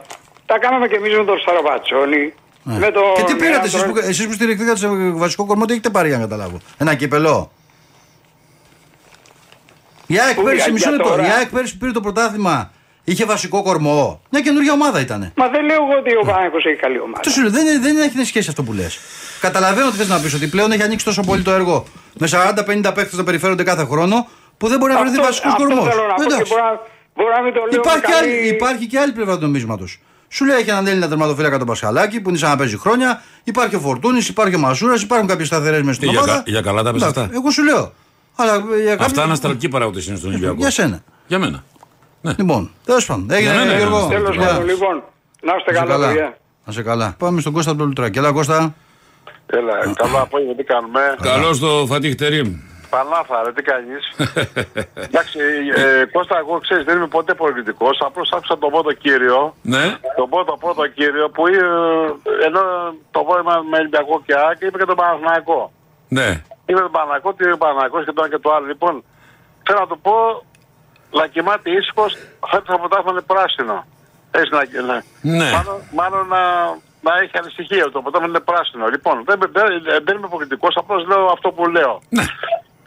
τα 0.50 0.56
κάναμε 0.62 0.86
και 0.90 0.96
εμείς 1.00 1.12
με 1.20 1.24
τον 1.30 1.38
Σταραβατσόνη. 1.44 2.24
Με 2.66 2.90
τον 2.96 3.02
Και 3.16 3.22
τι 3.22 3.34
πήρατε 3.42 3.66
εσείς 3.66 3.80
Νέανδρο. 3.80 3.92
που, 4.02 4.08
εσείς 4.08 4.26
που 4.26 4.32
στηριχθήκατε 4.32 4.78
σε 4.78 4.88
βασικό 5.24 5.42
κορμό, 5.46 5.64
τι 5.64 5.72
έχετε 5.72 5.90
πάρει 5.90 6.08
για 6.08 6.16
να 6.18 6.22
καταλάβω; 6.22 6.56
Ένα 6.78 6.94
κυπελό. 6.94 7.50
Η 10.06 10.18
ΑΕΚ 10.18 10.34
Πού, 10.34 10.42
πέρυσι, 10.42 10.62
για- 10.62 10.72
μισό 10.72 10.88
για 10.88 10.96
λεπτό. 10.96 11.08
τώρα; 11.10 11.26
Η 11.26 11.30
ΑΕΚ 11.30 11.48
πέρυσι 11.48 11.76
πήρε 11.78 11.90
το 11.92 12.00
πρωτάθλημα 12.00 12.70
Είχε 13.06 13.24
βασικό 13.24 13.62
κορμό. 13.62 14.20
Μια 14.30 14.40
καινούργια 14.40 14.72
ομάδα 14.72 15.00
ήταν. 15.00 15.32
Μα 15.36 15.48
δεν 15.48 15.64
λέω 15.64 15.76
εγώ 15.76 15.98
ότι 15.98 16.16
ο 16.16 16.20
Παναγιώτος 16.26 16.64
έχει 16.64 16.76
καλή 16.80 17.00
ομάδα. 17.00 17.20
Το 17.20 17.30
σου 17.30 17.40
λέω, 17.42 17.50
δεν, 17.50 17.82
δεν 17.82 17.96
έχει 17.98 18.24
σχέση 18.24 18.48
αυτό 18.48 18.62
που 18.62 18.72
λες. 18.72 18.98
Καταλαβαίνω 19.40 19.90
τι 19.90 19.96
θες 19.96 20.08
να 20.08 20.18
πεις 20.20 20.34
ότι 20.34 20.46
πλέον 20.46 20.72
έχει 20.72 20.82
ανοίξει 20.82 21.04
τόσο 21.04 21.22
πολύ 21.22 21.42
το 21.42 21.50
έργο 21.52 21.84
με 22.18 22.26
40-50 22.26 22.92
παίχτε 22.94 23.16
να 23.16 23.24
περιφέρονται 23.24 23.62
κάθε 23.62 23.84
χρόνο 23.84 24.28
που 24.58 24.68
δεν 24.68 24.78
μπορεί 24.78 24.92
να 24.92 24.98
βρεθεί 24.98 25.14
Αυτό- 25.14 25.26
βασικός 25.26 25.52
αυτό 25.52 25.64
κορμός. 25.66 25.88
θέλω 25.88 26.06
να 26.06 26.14
πω 26.14 26.22
και 26.22 26.44
μπορεί 26.48 26.60
να- 26.62 26.80
μπορεί 27.14 27.30
να 27.36 27.42
μην 27.42 27.52
το 27.52 27.58
λέω 27.70 27.80
Υπάρχει, 27.80 28.00
με 28.00 28.06
και 28.06 28.12
καλή- 28.12 28.38
άλλη, 28.38 28.48
υπάρχει 28.48 28.86
και 28.86 28.98
άλλη 28.98 29.12
πλευρά 29.12 29.34
του 29.34 29.40
νομίσματος. 29.42 30.00
Σου 30.28 30.44
λέει 30.44 30.56
έχει 30.56 30.70
έναν 30.70 30.86
Έλληνα 30.86 31.08
τερματοφύλακα 31.08 31.58
τον 31.58 31.66
Πασχαλάκη 31.66 32.20
που 32.20 32.28
είναι 32.28 32.38
σαν 32.38 32.50
να 32.50 32.56
παίζει 32.56 32.76
χρόνια. 32.78 33.22
Υπάρχει 33.44 33.74
ο 33.76 33.80
Φορτούνης, 33.80 34.28
υπάρχει 34.28 34.54
ο 34.54 34.58
Μασούρας, 34.58 35.02
υπάρχουν 35.02 35.28
κάποιες 35.28 35.46
σταθερές 35.46 35.82
μες 35.82 35.96
στην 35.96 36.08
Ε, 36.08 36.10
για 36.10 36.20
ομάδα. 36.20 36.36
κα- 36.38 36.50
για 36.50 36.60
καλά 36.60 36.82
τα 36.82 36.92
πες 36.92 37.02
Εντάξει, 37.02 37.20
αυτά. 37.20 37.34
Εγώ 37.34 37.50
σου 37.50 37.62
λέω. 37.64 37.92
Αλλά 38.36 38.54
ε, 38.54 38.58
για 38.82 38.92
Αυτά 38.92 39.04
κάποιους- 39.04 39.24
είναι 39.24 39.32
αστραλική 39.32 39.68
παράγοντε 39.68 40.00
είναι 40.08 40.16
στον 40.16 40.28
Ολυμπιακό. 40.30 40.54
Για 40.56 40.70
σένα. 40.70 41.02
Για 41.26 41.38
μένα. 41.38 41.64
Λοιπόν, 42.38 42.70
τέλος 42.84 43.06
πάντων. 43.06 43.30
Έγινε 43.30 43.50
Για 43.50 43.58
μένα 43.60 43.70
είναι 43.72 43.80
Γιώργο. 43.80 43.96
αστραλική. 43.96 44.22
Τέλος 44.30 44.36
Γεια. 44.36 44.46
πάντων, 44.48 44.66
λοιπόν, 44.66 45.02
να 45.42 45.54
είστε 45.56 45.70
Να 45.72 45.78
σε 45.78 45.84
καλά, 45.84 45.90
καλά. 45.92 46.06
παιδιά. 46.06 46.36
Να 46.64 46.72
σε 46.72 46.82
καλά. 46.82 47.14
Πάμε 47.18 47.40
στον 47.40 47.52
Κώστα 47.52 47.70
από 47.70 47.78
το 47.80 47.84
Λουτράκι. 47.86 48.18
Έλα 48.18 48.32
Κώστα. 48.32 48.74
Έλα, 49.46 49.72
καλό 49.94 50.18
απόγευμα, 50.20 50.54
τι 50.54 50.62
κάνουμε. 50.64 51.00
Καλώς 51.22 51.58
το 51.58 51.84
Φατίχ 51.86 52.14
Τερίμ. 52.14 52.52
Πανάθα, 52.90 53.42
ρε, 53.44 53.52
τι 53.52 53.62
κάνεις. 53.62 54.02
Εντάξει, 55.08 55.38
ε, 55.76 56.04
Κώστα, 56.12 56.38
εγώ 56.38 56.58
ξέρεις, 56.58 56.84
δεν 56.84 56.96
είμαι 56.96 57.06
ποτέ 57.06 57.34
πολιτικός. 57.34 58.00
Απλώς 58.06 58.32
άκουσα 58.32 58.58
τον 58.58 58.70
πρώτο 58.70 58.92
κύριο. 58.92 59.54
Ναι. 59.62 59.84
Τον 60.16 60.28
πρώτο 60.28 60.56
πρώτο 60.60 60.86
κύριο 60.88 61.28
που 61.30 61.46
ε, 61.46 61.50
ενώ 62.46 62.60
το 63.10 63.24
βόημα 63.24 63.54
με 63.70 63.78
Ολυμπιακό 63.78 64.22
και 64.26 64.34
Άκη 64.50 64.66
είπε 64.66 64.78
και 64.78 64.84
τον 64.84 64.96
Παναθηναϊκό. 64.96 65.72
Ναι. 66.08 66.42
Είπε 66.66 66.80
τον 66.80 66.90
Παναθηναϊκό, 66.90 67.28
τι 67.34 67.42
είπε 67.44 67.52
ο 67.52 67.62
Παναθηναϊκός 67.62 68.04
και 68.04 68.12
το 68.12 68.20
ένα 68.22 68.30
και 68.34 68.42
το 68.44 68.50
άλλο. 68.54 68.66
Λοιπόν, 68.66 69.04
θέλω 69.66 69.80
να 69.84 69.86
του 69.86 69.98
πω, 70.06 70.16
να 71.18 71.26
κοιμάται 71.26 71.70
ήσυχος, 71.78 72.10
φέτος 72.50 72.68
το 72.74 72.78
πρωτάθλημα 72.78 73.12
είναι 73.12 73.26
πράσινο. 73.32 73.86
Έτσι 74.30 74.50
να 74.56 74.62
ναι. 74.90 74.98
Ναι. 75.38 75.50
Μάλλον, 75.56 75.78
μάλλον 76.00 76.24
να, 76.34 76.42
να 77.06 77.12
έχει 77.22 77.34
ανησυχία, 77.42 77.84
το 77.90 78.00
πρωτάθλημα 78.02 78.32
είναι 78.32 78.44
πράσινο. 78.50 78.86
Λοιπόν, 78.94 79.16
δεν, 79.28 79.36
δεν, 79.56 79.66
δεν 80.06 80.16
είμαι 80.16 80.26
υποκριτικός, 80.26 80.74
απλώς 80.76 81.06
λέω 81.06 81.24
αυτό 81.36 81.48
που 81.56 81.62
λέω. 81.76 81.94
Ναι. 82.08 82.24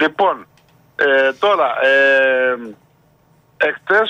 Λοιπόν, 0.04 0.48
ε, 0.96 1.34
τώρα, 1.40 1.68
ε, 1.82 2.56
εχθές 3.58 4.10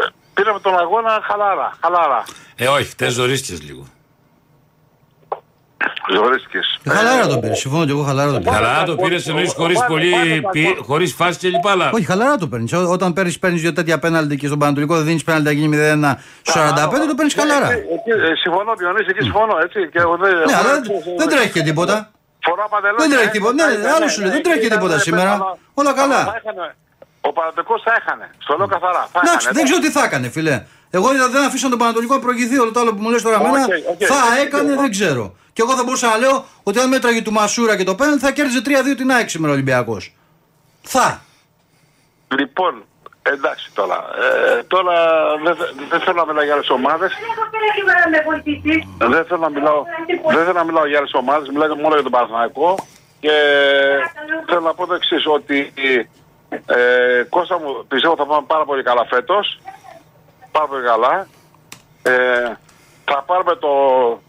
ε, 0.00 0.06
πήραμε 0.34 0.60
τον 0.60 0.78
αγώνα 0.78 1.20
χαλάρα, 1.28 1.68
χαλάρα. 1.82 2.24
Ε, 2.56 2.68
όχι, 2.68 2.84
χτες 2.84 3.12
ζωρίστηκε 3.12 3.64
λίγο. 3.64 3.84
Ζωρίστηκες. 6.14 6.78
Ε, 6.84 6.90
Χαλάρα 6.90 7.26
τον 7.26 7.40
πήρες. 7.40 7.58
Συμφωνώ 7.58 7.84
και 7.84 7.90
εγώ 7.90 8.02
χαλάρα 8.02 8.30
τον 8.32 8.42
πήρες. 8.42 8.54
Καλά 8.58 8.82
το 8.84 8.96
πήρες 8.96 9.28
εννοείς 9.28 9.52
χωρίς 9.52 9.84
πολύ. 9.88 10.12
χωρίς 10.86 11.14
φάση 11.14 11.38
και 11.38 11.48
λοιπά. 11.48 11.70
αλλά- 11.70 11.90
Όχι, 11.94 12.04
χαλαρά 12.04 12.36
το 12.36 12.46
παίρνεις. 12.48 12.72
Όταν 12.72 13.12
παίρνεις 13.12 13.38
παίρνεις 13.38 13.60
δύο 13.60 13.72
τέτοια 13.72 13.98
πέναλτι 13.98 14.36
και 14.36 14.46
στον 14.46 14.58
Παναιτωλικό 14.58 14.94
δεν 14.96 15.04
δίνεις 15.04 15.24
πέναλτι 15.24 15.44
να 15.46 15.52
γίνει 15.52 15.68
0-1 15.68 16.18
στο 16.42 16.52
45, 16.58 17.06
το 17.06 17.14
παίρνεις 17.14 17.34
χαλαρά. 17.34 17.70
Εκεί, 17.72 17.80
εκεί, 17.96 18.10
ε, 18.10 18.34
συμφωνώ, 18.42 18.74
Διονύση, 18.74 19.06
εκεί 19.08 19.22
συμφωνώ, 19.22 19.54
έτσι. 19.64 19.88
Και 19.92 19.98
εγώ 19.98 20.16
δεν, 20.16 20.32
Ναι, 20.34 20.42
εγώ 20.42 20.58
αλλά 20.60 20.72
δεν- 20.72 20.82
δεν- 20.82 21.16
δεν 21.18 21.28
τρέχει 21.28 21.50
και 21.52 21.62
τίποτα. 21.62 22.10
Φορά 22.46 22.64
παντελόνια. 22.72 23.02
Δεν 23.06 23.10
τρέχει 23.16 23.28
ε, 23.28 23.36
τίποτα. 23.36 23.54
Ναι, 23.54 23.76
ναι, 23.84 23.88
άλλο 23.94 24.04
ναι, 24.04 24.10
σου 24.10 24.20
λέει, 24.20 24.28
ναι, 24.28 24.34
δεν 24.34 24.42
τρέχει 24.46 24.58
και 24.60 24.66
ήταν, 24.66 24.78
τίποτα 24.78 24.96
ε, 25.00 25.06
σήμερα. 25.08 25.30
αλλά- 25.32 25.56
Όλα 25.80 25.90
αλλά 25.90 25.92
καλά. 26.00 26.20
θα 26.30 26.34
έχανε. 26.44 26.66
Ο 27.28 27.32
Παναιτωλικός 27.32 27.80
θα 27.86 27.92
έχανε. 28.00 28.26
Στο 28.44 28.52
λέω 28.58 28.66
καθαρά. 28.74 29.02
Θα 29.12 29.18
Εντάξει, 29.22 29.36
έχανε, 29.40 29.54
δεν 29.56 29.62
ναι. 29.64 29.68
ξέρω 29.68 29.80
τι 29.84 29.90
θα 29.96 30.02
έκανε, 30.08 30.26
φίλε. 30.36 30.56
Εγώ 30.96 31.14
είδα, 31.14 31.28
δεν 31.28 31.42
αφήσαν 31.44 31.70
τον 31.70 31.78
Παναιτωλικό 31.78 32.14
να 32.14 32.20
προηγηθεί 32.20 32.58
όλο 32.58 32.70
το 32.70 32.80
άλλο 32.80 32.94
που 32.94 33.02
μου 33.02 33.10
λες 33.10 33.22
τώρα 33.22 33.38
Οκ, 33.38 33.46
εμένα. 33.46 33.66
οκ. 33.90 33.96
Θα 34.00 34.40
έκανε, 34.40 34.74
δεν 34.74 34.90
ξέρω. 34.90 35.34
Και 35.52 35.62
εγώ 35.62 35.72
θα 35.76 35.82
μπορούσα 35.84 36.08
να 36.08 36.16
λέω 36.16 36.44
ότι 36.62 36.78
αν 36.78 36.88
μέτραγε 36.88 37.22
του 37.22 37.32
Μασούρα 37.32 37.76
και 37.76 37.84
το 37.84 37.94
πέναλτι 37.94 38.20
θα 38.24 38.30
κέρδιζε 38.32 38.60
3-2 38.64 38.70
την 38.96 39.10
ΑΕΚ 39.12 39.28
σήμερα 39.30 39.50
ο 39.50 39.54
Ολυμπιακός. 39.54 40.14
Θα. 40.82 41.20
Λοιπόν, 42.38 42.84
εντάξει 43.22 43.70
τώρα. 43.74 44.04
Ε, 44.58 44.62
τώρα 44.62 44.94
δεν, 45.44 45.56
θε- 45.56 45.74
δεν 45.90 46.00
θέλω 46.00 46.16
να 46.16 46.26
μιλάω 46.26 46.44
για 46.44 46.54
άλλες 46.54 46.70
ομάδες. 46.70 47.12
Δεν 48.98 49.24
θέλω 49.24 49.40
να 49.40 49.50
μιλάω, 49.50 49.82
δεν 50.34 50.44
θέλω 50.44 50.52
να 50.58 50.64
μιλάω 50.64 50.86
για 50.86 50.98
άλλες 50.98 51.12
ομάδες. 51.14 51.48
Μιλάω 51.48 51.74
μόνο 51.76 51.94
για 51.94 52.02
τον 52.02 52.12
Παναθηναϊκό. 52.12 52.74
Και 53.20 53.30
θέλω 54.46 54.60
να 54.60 54.74
πω 54.74 54.86
το 54.86 54.94
εξής 54.94 55.26
ότι 55.26 55.72
ε, 56.66 57.22
Κώστα 57.28 57.58
μου 57.58 57.84
πιστεύω 57.88 58.16
θα 58.16 58.26
πάμε 58.26 58.44
πάρα 58.46 58.64
πολύ 58.64 58.82
καλά 58.82 59.06
φέτος. 59.10 59.60
Πάρα 60.54 60.66
πολύ 60.66 60.84
καλά. 60.84 61.26
Ε, 62.02 62.52
θα 63.04 63.22
πάρουμε 63.26 63.54
το 63.56 63.72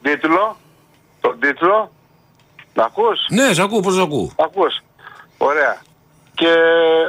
τίτλο. 0.01 0.57
Τον 1.21 1.39
τίτλο. 1.39 1.91
Να 2.73 2.83
ακούς; 2.83 3.19
Ναι, 3.29 3.53
σε 3.53 3.61
ακούω, 3.61 3.79
πώς 3.79 3.93
σε 3.93 4.01
ακούω. 4.01 4.31
Ακούς. 4.39 4.73
Ωραία. 5.37 5.77
Και 6.35 6.51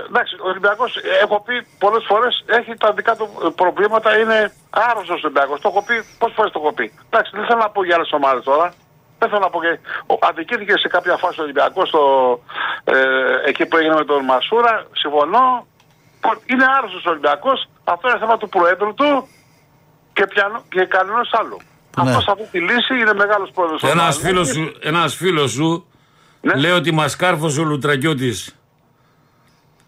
εντάξει, 0.09 0.35
ο 0.45 0.49
Ολυμπιακός, 0.49 0.97
έχω 1.23 1.41
πει 1.41 1.67
πολλές 1.79 2.05
φορές, 2.09 2.45
έχει 2.47 2.75
τα 2.75 2.93
δικά 2.93 3.17
του 3.17 3.53
προβλήματα, 3.57 4.19
είναι 4.19 4.53
άρρωστος 4.71 5.17
ο 5.23 5.27
Ολυμπιακός. 5.27 5.61
Το 5.61 5.69
έχω 5.69 5.83
πει, 5.83 5.95
πόσες 6.19 6.37
φορές 6.37 6.53
το 6.53 6.61
έχω 6.63 6.73
πει. 6.73 6.93
Εντάξει, 7.11 7.31
δεν 7.35 7.45
θέλω 7.47 7.59
να 7.61 7.71
πω 7.71 7.85
για 7.85 7.95
άλλες 7.97 8.13
ομάδες 8.13 8.45
τώρα. 8.45 8.73
Δεν 9.19 9.29
θέλω 9.29 9.41
να 9.41 9.51
πω 9.51 9.61
και. 9.61 9.79
ο- 10.07 10.19
Αδικήθηκε 10.29 10.73
σε 10.79 10.89
κάποια 10.89 11.17
φάση 11.17 11.41
ο 11.41 11.43
Ολυμπιακός 11.43 11.93
ε, 12.85 12.95
εκεί 13.47 13.67
που 13.67 13.77
έγινε 13.77 13.95
με 13.95 14.05
τον 14.05 14.25
Μασούρα. 14.25 14.87
Συμφωνώ. 14.93 15.67
Είναι 16.47 16.65
άρρωστος 16.77 17.05
ο 17.07 17.11
Ολυμπιακός. 17.11 17.69
Αυτό 17.89 18.09
είναι 18.09 18.19
θέμα 18.19 18.37
του 18.37 18.49
Προέδρου 18.49 18.95
του 18.95 19.29
και, 20.13 20.27
πιανο, 20.27 20.63
και 20.69 20.85
κανένα 20.85 21.21
άλλου. 21.31 21.57
Ναι. 22.03 22.11
Αυτός 22.11 22.29
αυτή 22.29 22.45
τη 22.51 22.59
λύση 22.61 22.95
είναι 23.01 23.15
μεγάλος 23.15 23.51
πρόεδρος. 23.55 23.83
Ένας 23.83 24.19
φίλος 24.19 24.49
σου, 24.49 24.73
ένας 24.81 25.15
φίλος 25.15 25.51
σου 25.53 25.87
Ναι. 26.41 26.55
λέει 26.55 26.71
ότι 26.71 26.93
μας 26.93 27.17
κάρφωσε 27.17 27.61
ο 27.61 27.65
Λουτρακιώτης. 27.65 28.57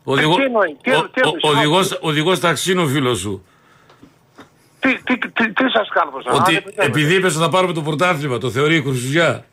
Οδηγό, 0.04 0.34
τι 0.36 0.42
εννοεί, 0.42 0.76
τι- 0.82 0.90
ο- 0.94 1.08
τι 1.12 1.20
ο- 1.20 1.32
εννοεί, 1.42 1.56
οδηγός, 1.56 1.98
οδηγός 2.00 2.40
ταξί 2.40 2.72
είναι 2.72 2.82
ο 2.82 2.86
φίλος 2.86 3.18
σου. 3.18 3.44
Τι, 4.80 4.98
τι, 5.02 5.18
τι, 5.18 5.52
τι 5.52 5.70
σας 5.70 5.88
κάλυψα. 5.88 6.32
Ότι 6.32 6.62
επειδή 6.76 7.14
είπες 7.14 7.34
ότι 7.34 7.44
θα 7.44 7.48
πάρουμε 7.50 7.72
το 7.72 7.82
πρωτάθλημα, 7.82 8.38
το 8.38 8.50
θεωρεί 8.50 8.76
η 8.76 8.82
Χρυσουζιά. 8.82 9.44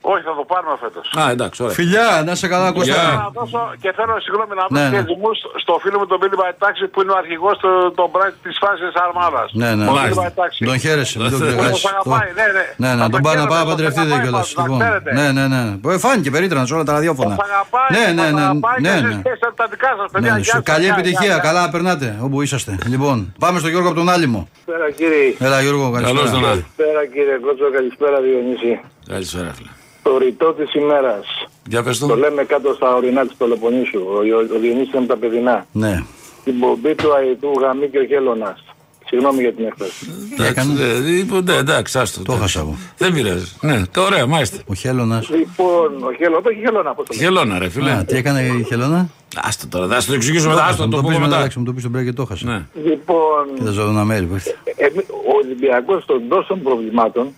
Όχι, 0.00 0.22
θα 0.28 0.34
το 0.40 0.44
πάρουμε 0.52 0.74
φέτος. 0.82 1.04
Α, 1.20 1.30
εντάξει, 1.34 1.58
ωραία. 1.62 1.74
Φιλιά, 1.74 2.08
να 2.26 2.34
σε 2.40 2.46
καλά, 2.52 2.68
Γεια. 2.70 2.74
Κώστα. 2.78 3.02
Να 3.22 3.28
δώσω 3.38 3.60
και 3.82 3.90
θέλω 3.98 4.14
συγγνώμη 4.26 4.52
να 4.60 4.64
Ναι, 4.64 4.80
δώσω 4.80 4.90
ναι. 4.90 4.96
και 4.96 5.02
δημού 5.12 5.30
στο 5.64 5.72
φίλο 5.82 5.96
μου 6.00 6.06
τον 6.12 6.18
Μπίλι 6.20 6.36
Μπαϊτάξη 6.40 6.84
που 6.92 6.98
είναι 7.02 7.12
ο 7.16 7.16
αρχηγός 7.22 7.56
των 7.98 8.06
μπράκ 8.12 8.32
της 8.44 8.54
φάσης 8.62 8.88
τη 8.92 8.96
Αρμάδα. 9.06 9.42
Ναι, 9.60 9.68
ναι. 9.78 9.84
Ο 9.84 9.92
Μπίλι 9.92 9.98
Μάλιστα. 10.00 10.20
Μπαϊτάξη. 10.22 10.58
Τον 10.70 10.78
χαίρεσαι, 10.84 11.14
μην 11.20 11.30
τον 11.30 11.38
Που 11.40 11.44
Που 11.46 11.50
ξεχάσει. 11.56 11.80
σας 11.80 11.90
αγαπάει, 11.92 12.28
ναι, 12.38 12.46
ναι. 12.56 12.64
Ναι, 12.82 12.90
ναι, 12.96 13.02
Θα 13.04 13.08
τον 13.14 13.20
πάει 13.26 13.36
να 13.40 13.44
χαίρομαι, 13.44 13.50
πάει 13.52 13.60
να 13.62 13.66
τον 13.68 13.72
παντρευτείτε 13.74 14.06
αγαπάει, 14.08 14.22
κιόλα. 14.24 14.42
θα 14.58 14.64
ξέρετε. 14.82 15.10
Ναι, 15.18 15.26
ναι, 15.36 15.44
ναι. 15.54 15.62
Ε, 15.94 15.98
Φάνηκε 16.04 16.30
περίτρανα 16.36 16.64
σε 16.68 16.74
όλα 16.76 16.84
τα 16.88 16.92
ραδιόφωνα. 16.96 17.34
Σας 17.34 17.44
αγαπάει, 17.48 17.90
Ναι, 17.96 18.04
ναι, 18.18 18.24
σας 18.26 18.32
ναι. 18.38 18.42
αγαπάει 18.48 18.78
ναι, 18.86 18.92
και 18.94 19.00
ναι. 19.04 19.08
εσείς 19.08 19.20
και 19.26 19.32
εσείς 19.36 19.48
τα 19.60 19.66
δικά 19.72 19.90
σας, 19.98 20.06
παιδιά. 20.12 20.30
Ναι, 20.32 20.36
Γεια 20.40 20.44
σου- 20.48 20.56
σας, 20.58 20.62
Καλή 20.72 20.84
γεια, 20.88 20.94
επιτυχία, 20.96 21.26
γεια, 21.30 21.34
γεια. 21.38 21.46
καλά 21.48 21.60
να 21.66 21.70
περνάτε 21.74 22.06
όπου 22.26 22.36
είσαστε. 22.44 22.72
Λοιπόν, 22.94 23.16
πάμε 23.44 23.56
στον 23.62 23.70
Γιώργο 23.72 23.88
από 23.92 23.98
τον 24.02 24.08
Άλυμο. 24.14 24.40
Καλησπέρα 24.66 24.86
κύριε. 24.98 25.26
Έλα 25.46 25.58
Γιώργο, 25.64 25.84
Καλώς 25.96 26.06
καλησπέρα. 26.10 26.30
τον 26.36 26.42
Άδη. 26.50 26.64
Καλησπέρα 26.76 27.00
κύριε 27.14 27.36
Κότσο, 27.44 27.66
καλησπέρα 27.76 28.16
Διονύση. 28.26 28.72
Καλησπέρα, 29.12 29.50
φίλε. 29.56 29.70
Το 30.08 30.18
ρητό 30.18 30.52
της 30.52 30.74
ημέρας. 30.74 31.26
Για 31.68 31.82
πες 31.82 31.98
Το 31.98 32.06
το. 32.06 32.16
λέμε 32.16 32.44
κάτω 32.44 32.74
στα 32.74 32.94
ορεινά 32.94 33.26
της 33.26 33.36
Πελοποννήσου. 33.36 34.00
Ο, 34.06 34.12
ο, 34.12 34.54
ο 34.56 34.58
Διονύσης 34.60 34.92
είναι 34.92 35.00
με 35.00 35.06
τα 35.06 35.16
παιδινά. 35.16 35.66
Ναι. 35.72 36.02
Την 36.44 36.58
πομπή 36.58 36.94
του 36.94 37.08
Αιτού 37.30 37.52
Γαμί 37.60 37.88
και 37.88 37.98
ο 37.98 38.04
Χέλωνας. 38.04 38.64
Συγγνώμη 39.06 39.40
για 39.40 39.52
την 39.52 39.64
έκφραση. 39.66 40.06
Εντάξει, 40.38 40.68
ε, 41.06 41.18
είπα, 41.18 41.40
ναι, 41.42 41.54
εντάξει, 41.54 41.98
άστο. 41.98 42.22
Το 42.22 42.32
εντάξει. 42.32 42.42
χάσα 42.56 42.60
εγώ. 42.66 42.76
Δεν 42.98 43.12
πειράζει. 43.12 43.52
Ναι, 43.60 43.82
το 43.90 44.00
ωραία, 44.02 44.26
μάλιστα. 44.26 44.56
Ο 44.66 44.74
Χέλωνα. 44.74 45.24
Λοιπόν, 45.30 46.02
ο 46.02 46.12
Χέλωνα, 46.18 46.42
το 46.42 46.48
έχει 46.48 46.60
Χέλωνα, 46.60 46.94
πώς 46.94 47.06
το 47.06 47.14
λέμε. 47.14 47.26
Χελώνα, 47.26 47.58
ρε 47.58 47.68
φίλε. 47.68 47.90
Α, 47.92 48.04
τι 48.04 48.16
έκανε 48.16 48.40
η 48.40 48.64
Χέλωνα. 48.68 49.08
Άστο 49.36 49.66
τώρα, 49.68 49.86
θα 49.86 50.00
σου 50.00 50.08
το 50.08 50.14
εξηγήσω 50.14 50.48
μετά. 50.48 50.64
Άστο, 50.64 50.82
Μου 50.84 50.90
το 50.90 50.96
το 50.96 51.02
πούμε 51.02 51.14
πεις 51.14 51.18
μετά. 51.22 51.28
μετά. 51.28 51.38
εντάξει, 51.40 51.58
Μου 51.58 51.64
το 51.64 51.72
πεις 51.72 51.82
στον 51.82 51.96
break 52.00 52.04
και 52.04 52.12
το 52.12 52.24
χάσα. 52.24 52.46
Ναι. 52.46 52.66
Λοιπόν, 52.84 53.44
Και 53.56 53.62
τα 53.62 53.70
ζωντανά 53.70 54.04
μέρη 54.04 54.24
που 54.26 54.34
ήρθε. 54.34 54.56
εμεί- 54.76 55.10
ο 55.10 55.32
Ολυμπιακός 55.44 56.04
των 56.04 56.22
τόσων 56.28 56.62
προβλημάτων, 56.62 57.28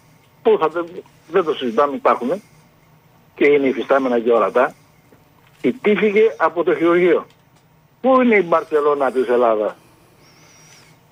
που 0.43 0.57
θα, 0.61 0.69
δεν, 0.69 0.85
δεν 1.33 1.45
το 1.45 1.53
συζητάμε, 1.55 1.95
υπάρχουν 1.95 2.31
και 3.35 3.47
είναι 3.47 3.67
υφιστάμενα 3.67 4.21
και 4.21 4.33
ορατά, 4.33 4.75
ιτήθηκε 5.61 6.35
από 6.37 6.65
το 6.65 6.75
χειρουργείο. 6.75 7.27
Πού 8.01 8.21
είναι 8.23 8.37
η 8.37 8.45
Μπαρσελόνα 8.49 9.13
της 9.13 9.29
Ελλάδας; 9.29 9.75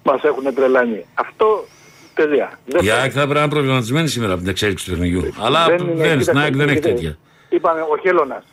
Μας 0.02 0.22
έχουν 0.22 0.54
τρελάνει. 0.54 1.04
Αυτό 1.14 1.64
τελεία. 2.14 2.58
Δεν 2.66 2.84
Η 2.84 2.86
θα- 2.86 2.94
ΑΕΚ 3.00 3.10
θα 3.14 3.20
πρέπει 3.20 3.34
να 3.34 3.40
είναι 3.40 3.48
προβληματισμένη 3.50 4.08
σήμερα 4.08 4.32
από 4.32 4.40
την 4.42 4.50
εξέλιξη 4.50 4.84
του 4.84 4.90
παιχνιδιού. 4.90 5.32
Αλλά 5.40 5.64
είναι, 5.68 5.76
δεν, 5.76 5.94
κοίταξε, 5.96 6.22
στην 6.22 6.38
ΑΕΚ 6.38 6.56
δεν 6.56 6.68
έχει 6.68 6.74
κοίταξε. 6.76 6.94
τέτοια. 6.94 7.18
Είπαμε 7.48 7.80
ο 7.80 7.98
Χέλωνας. 8.02 8.44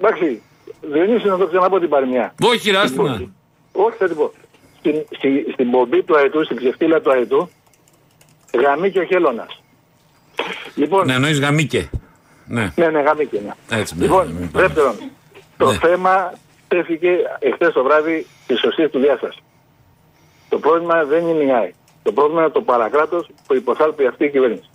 Εντάξει, 0.00 0.42
Διονύσης 0.80 1.24
να 1.30 1.38
το 1.38 1.46
ξαναπώ 1.46 1.78
την 1.78 1.88
παροιμιά. 1.88 2.34
Όχι, 2.42 2.70
ρε, 2.70 2.78
άστινα. 2.78 3.22
Όχι, 3.72 3.96
θα 3.98 4.06
την 4.06 4.16
πω. 4.16 4.32
Στην, 4.78 4.94
στη, 5.16 5.46
στην 5.52 5.70
πομπή 5.70 6.02
του 6.02 6.16
αετού, 6.16 6.44
στην 6.44 6.56
ξεφτύλα 6.56 7.00
του 7.00 7.10
αετού, 7.10 7.50
γαμεί 8.62 8.90
και 8.90 8.98
ο 8.98 9.04
Χέλωνας. 9.04 9.62
Λοιπόν, 10.74 11.06
Ναι, 11.06 11.14
εννοείς 11.14 11.40
γαμίκε. 11.40 11.90
Ναι, 12.48 12.72
ναι, 12.76 12.88
ναι, 12.88 13.00
γαμεί 13.00 13.26
και 13.26 13.40
ναι. 13.40 13.78
έτσι. 13.78 13.94
ναι, 13.96 14.02
Λοιπόν, 14.04 14.26
ναι, 14.26 14.32
μην 14.40 14.50
πάμε. 14.50 14.66
δεύτερον, 14.66 14.94
το 15.56 15.66
Ναι. 15.70 15.72
θέμα 15.78 16.32
τέθηκε 16.68 17.10
εχθές 17.38 17.72
το 17.72 17.82
βράδυ 17.82 18.26
της 18.46 18.58
σωστή 18.60 18.86
δουλειά 18.86 19.18
σα. 19.20 19.28
Το 20.48 20.58
πρόβλημα 20.60 21.04
δεν 21.04 21.26
είναι 21.26 21.42
η 21.44 21.52
ΑΕΚ. 21.52 21.72
Το 22.02 22.12
πρόβλημα 22.12 22.40
είναι 22.42 22.50
το 22.50 22.60
παρακράτος 22.62 23.26
που 23.46 23.54
υποθάλπει 23.54 24.06
αυτή 24.06 24.24
η 24.24 24.30
κυβέρνηση. 24.30 24.68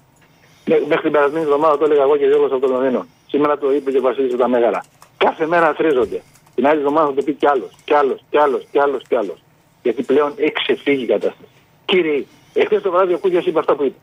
Μέ- 0.66 0.86
Μέχρι 0.88 1.02
την 1.04 1.12
περασμένη 1.12 1.44
εβδομάδα 1.46 1.78
το 1.78 1.86
έλεγα 1.86 2.02
εγώ 2.02 2.18
και 2.18 2.26
Γιώργος 2.26 2.52
από 2.52 2.62
το 2.68 2.68
Λονδίνο. 2.74 3.06
Σήμερα 3.28 3.58
το 3.58 3.74
είπε 3.74 3.92
και 3.92 3.98
ο 3.98 4.02
Βασίλης 4.02 4.34
από 4.34 4.42
τα 4.42 4.48
Μέγαρα. 4.48 4.84
Κάθε 5.18 5.46
μέρα 5.48 5.74
θρίζονται. 5.74 6.22
Την 6.56 6.68
άλλη 6.68 6.78
εβδομάδα 6.80 7.08
θα 7.08 7.14
το 7.14 7.22
πει 7.24 7.34
κι 7.34 7.48
άλλος, 7.48 7.70
κι 7.84 7.94
άλλος, 7.94 8.24
κι 8.30 8.38
άλλος, 8.38 8.68
κι 8.72 8.80
άλλος, 8.80 9.02
κι 9.08 9.16
άλλος. 9.16 9.44
Γιατί 9.84 10.04
πλέον 10.04 10.34
έχει 10.38 10.52
ξεφύγει 10.52 11.04
η 11.04 11.08
κατάσταση. 11.08 11.48
Κύριε, 11.86 12.26
εχθές 12.54 12.82
το 12.82 12.92
βράδυ 12.92 13.14
ο 13.14 13.18
Κούγια 13.18 13.42
είπε 13.46 13.60
αυτά 13.60 13.76
που 13.76 13.84
είπε. 13.84 13.96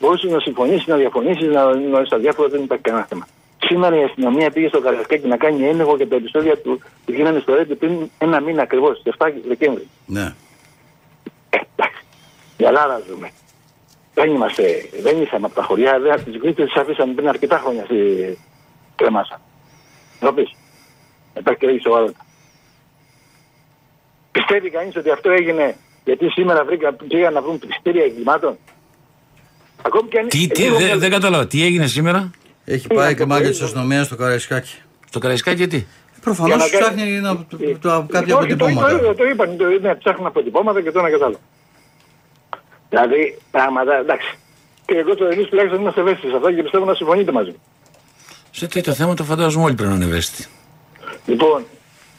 Μπορούσε 0.00 0.26
να 0.26 0.40
συμφωνήσει, 0.40 0.90
να 0.90 0.96
διαφωνήσει, 0.96 1.44
να, 1.44 1.74
να 1.74 2.04
στα 2.04 2.18
διάφορα 2.18 2.48
δεν 2.48 2.62
υπάρχει 2.62 2.82
κανένα 2.82 3.04
θέμα. 3.04 3.26
Σήμερα 3.58 3.96
η 4.00 4.04
αστυνομία 4.04 4.50
πήγε 4.50 4.68
στο 4.68 4.80
Καρασκάκι 4.80 5.26
να 5.26 5.36
κάνει 5.36 5.66
έλεγχο 5.66 5.96
για 5.96 6.08
τα 6.08 6.16
επεισόδια 6.16 6.58
του 6.58 6.80
που 7.04 7.12
γίνανε 7.12 7.38
στο 7.38 7.54
Ρέντι 7.54 7.74
πριν 7.74 8.10
ένα 8.18 8.40
μήνα 8.40 8.62
ακριβώς, 8.62 9.02
7 9.18 9.30
Δεκέμβρη. 9.48 9.88
Ναι. 10.06 10.34
Ε, 11.50 11.58
εντάξει. 11.76 12.04
Η 12.56 12.64
Ελλάδα 12.64 13.02
ζούμε. 13.08 13.30
Δεν 14.14 14.30
είμαστε, 14.30 14.88
δεν 15.02 15.20
ήρθαμε 15.20 15.46
από 15.46 15.54
τα 15.54 15.62
χωριά, 15.62 16.00
δεν 16.00 16.12
από 16.12 16.22
τις 16.22 16.36
γρήτες 16.36 16.64
τις 16.64 16.80
αφήσαμε 16.80 17.14
πριν 17.14 17.28
αρκετά 17.28 17.58
χρόνια 17.58 17.84
στη 17.84 17.98
κρεμάσα. 18.96 19.40
Ροπής. 20.20 20.54
Υπάρχει 21.38 21.60
και 21.60 21.66
λίγη 21.66 21.80
σοβαρότητα. 21.80 22.24
Πιστεύει 24.32 24.70
κανείς 24.70 24.96
ότι 24.96 25.10
αυτό 25.10 25.30
έγινε 25.30 25.76
γιατί 26.04 26.28
σήμερα 26.28 26.64
βρήκα, 26.64 26.92
πήγαν 26.92 27.32
να 27.32 27.42
βρουν 27.42 27.58
πιστήρια 27.58 28.04
εγκλημάτων; 28.04 28.58
Ακόμη 29.86 30.08
και 30.08 30.18
αν... 30.18 30.28
Τι, 30.28 30.46
τι, 30.46 30.62
λίγο 30.62 30.76
δεν 30.76 30.86
πιο- 30.88 30.98
δεν 30.98 31.10
κατάλαβα. 31.10 31.46
Τι 31.46 31.64
έγινε 31.64 31.86
σήμερα; 31.86 32.30
Έχει 32.64 32.88
Τι 32.88 32.94
πάει 32.94 33.06
να 33.06 33.12
και 33.12 33.20
το 33.20 33.26
μάγια 33.26 33.44
πω, 33.46 33.50
της 33.52 33.60
αστυνομίας 33.62 34.06
στο 34.06 34.16
Καραϊσκάκι. 34.16 34.74
στο 35.08 35.18
Καραϊσκάκι 35.18 35.56
γιατί; 35.56 35.86
Προφανώς 36.20 36.48
Για 36.56 36.56
να 36.56 36.68
κάνει- 36.70 36.82
ψάχνει 37.02 37.20
να, 37.20 37.36
το, 37.36 37.46
το- 37.80 38.06
κάποια 38.12 38.36
Όχι, 38.36 38.54
το, 38.54 38.64
αποτυπώματα. 38.64 38.98
το, 39.00 39.14
το 39.14 39.24
είπαν, 39.24 39.56
το, 39.56 39.64
ναι, 39.80 39.94
ψάχνουν 39.94 40.26
αποτυπώματα 40.26 40.82
και 40.82 40.90
το 40.90 40.98
ένα 40.98 41.10
και 41.10 41.16
το 41.16 41.24
άλλο. 41.24 41.38
Δηλαδή, 42.88 43.38
πράγματα, 43.50 43.94
εντάξει. 43.98 44.34
Και 44.86 44.94
εγώ 44.96 45.14
το 45.14 45.24
εμείς 45.24 45.46
τουλάχιστον 45.46 45.80
είμαστε 45.80 46.00
ευαίσθητοι 46.00 46.28
σε 46.30 46.36
αυτά 46.36 46.52
και 46.52 46.62
πιστεύω 46.62 46.84
να 46.84 46.94
συμφωνείτε 46.94 47.32
μαζί 47.32 47.50
μου. 47.50 47.62
Σε 48.50 48.66
τέτοιο 48.66 48.92
θέμα 48.92 49.14
το 49.14 49.24
φαντάζομαι 49.24 49.64
όλοι 49.64 49.74
πρέπει 49.74 49.90
να 49.90 49.96
είναι 49.96 50.04
ευαίσθητοι. 50.04 50.48
Λοιπόν, 51.26 51.64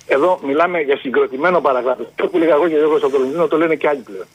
εδώ 0.07 0.39
μιλάμε 0.45 0.79
για 0.81 0.97
συγκροτημένο 0.97 1.61
παραγράφο. 1.61 2.01
Αυτό 2.09 2.27
που 2.27 2.37
λέγα 2.37 2.53
εγώ 2.53 2.67
και 2.67 2.75
εγώ 2.75 2.97
στο 2.97 3.09
Κολονδίνο 3.09 3.47
το 3.47 3.57
λένε 3.57 3.75
και 3.75 3.87
άλλοι 3.87 3.99
πλέον. 3.99 4.25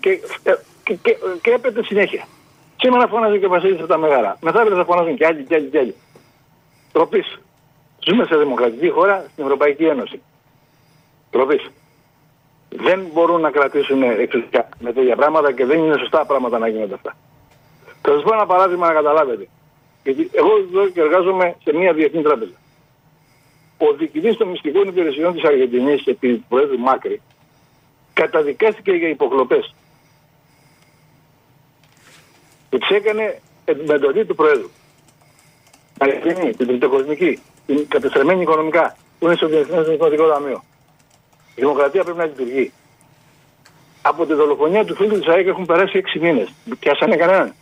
Και, 0.00 0.10
ε, 0.42 0.52
και, 0.82 0.94
και, 1.02 1.16
και 1.42 1.50
έπεται 1.50 1.84
συνέχεια. 1.84 2.26
Σήμερα 2.76 3.08
φώναζε 3.08 3.38
και 3.38 3.46
ο 3.46 3.48
Βασίλης 3.48 3.78
από 3.78 3.86
τα 3.86 3.98
Μεγάρα. 3.98 4.36
Μεθαύριο 4.40 4.76
θα 4.76 4.84
φωνάζουν 4.84 5.16
και 5.16 5.26
άλλοι 5.26 5.44
και 5.44 5.54
άλλοι 5.54 5.68
και 5.68 5.78
άλλοι. 5.78 5.94
Τροπής. 6.92 7.38
Ζούμε 8.06 8.24
σε 8.24 8.36
δημοκρατική 8.36 8.88
χώρα 8.88 9.24
στην 9.32 9.44
Ευρωπαϊκή 9.44 9.84
Ένωση. 9.84 10.22
Τροπής. 11.30 11.70
Δεν 12.68 13.06
μπορούν 13.12 13.40
να 13.40 13.50
κρατήσουν 13.50 14.02
εξωτικά 14.02 14.68
με 14.78 14.92
τέτοια 14.92 15.16
πράγματα 15.16 15.52
και 15.52 15.64
δεν 15.64 15.78
είναι 15.78 15.96
σωστά 15.98 16.26
πράγματα 16.26 16.58
να 16.58 16.68
γίνονται 16.68 16.94
αυτά. 16.94 17.16
Θα 18.02 18.12
σας 18.12 18.22
πω 18.22 18.34
ένα 18.34 18.46
παράδειγμα 18.46 18.86
να 18.86 18.92
καταλάβετε. 18.92 19.48
Γιατί 20.02 20.30
εγώ 20.32 20.50
εδώ 20.56 20.88
και 20.88 21.00
εργάζομαι 21.00 21.56
σε 21.64 21.76
μια 21.76 21.92
διεθνή 21.92 22.22
τράπεζα 22.22 22.52
ο 23.78 23.92
διοικητής 23.92 24.36
των 24.36 24.48
μυστικών 24.48 24.88
υπηρεσιών 24.88 25.32
της 25.32 25.44
Αργεντινής 25.44 26.06
επί 26.06 26.36
του 26.36 26.44
Πρόεδρου 26.48 26.78
Μάκρη 26.78 27.20
καταδικάστηκε 28.12 28.92
για 28.92 29.08
υποκλοπές. 29.08 29.74
Και 32.78 32.84
τις 32.86 32.96
έκανε 32.96 33.40
με 33.86 33.94
εντολή 33.94 34.24
του 34.24 34.34
Πρόεδρου. 34.34 34.70
Αργεντινή, 35.98 36.54
την 36.54 36.66
τριτοκοσμική, 36.66 37.38
την 37.66 37.88
κατεστραμμένη 37.88 38.42
οικονομικά, 38.42 38.96
που 39.18 39.26
είναι 39.26 39.34
στο 39.36 39.46
Διεθνές 39.48 39.84
Δημοκρατικό 39.84 40.28
Ταμείο. 40.28 40.64
Η 41.54 41.60
δημοκρατία 41.60 42.02
πρέπει 42.04 42.18
να 42.18 42.24
λειτουργεί. 42.24 42.72
Από 44.02 44.26
τη 44.26 44.34
δολοφονία 44.34 44.84
του 44.84 44.94
φίλου 44.94 45.18
της 45.18 45.28
ΑΕΚ 45.28 45.46
έχουν 45.46 45.66
περάσει 45.66 45.98
6 45.98 46.20
μήνες. 46.20 46.48
Πιάσανε 46.78 47.16
κανέναν. 47.16 47.54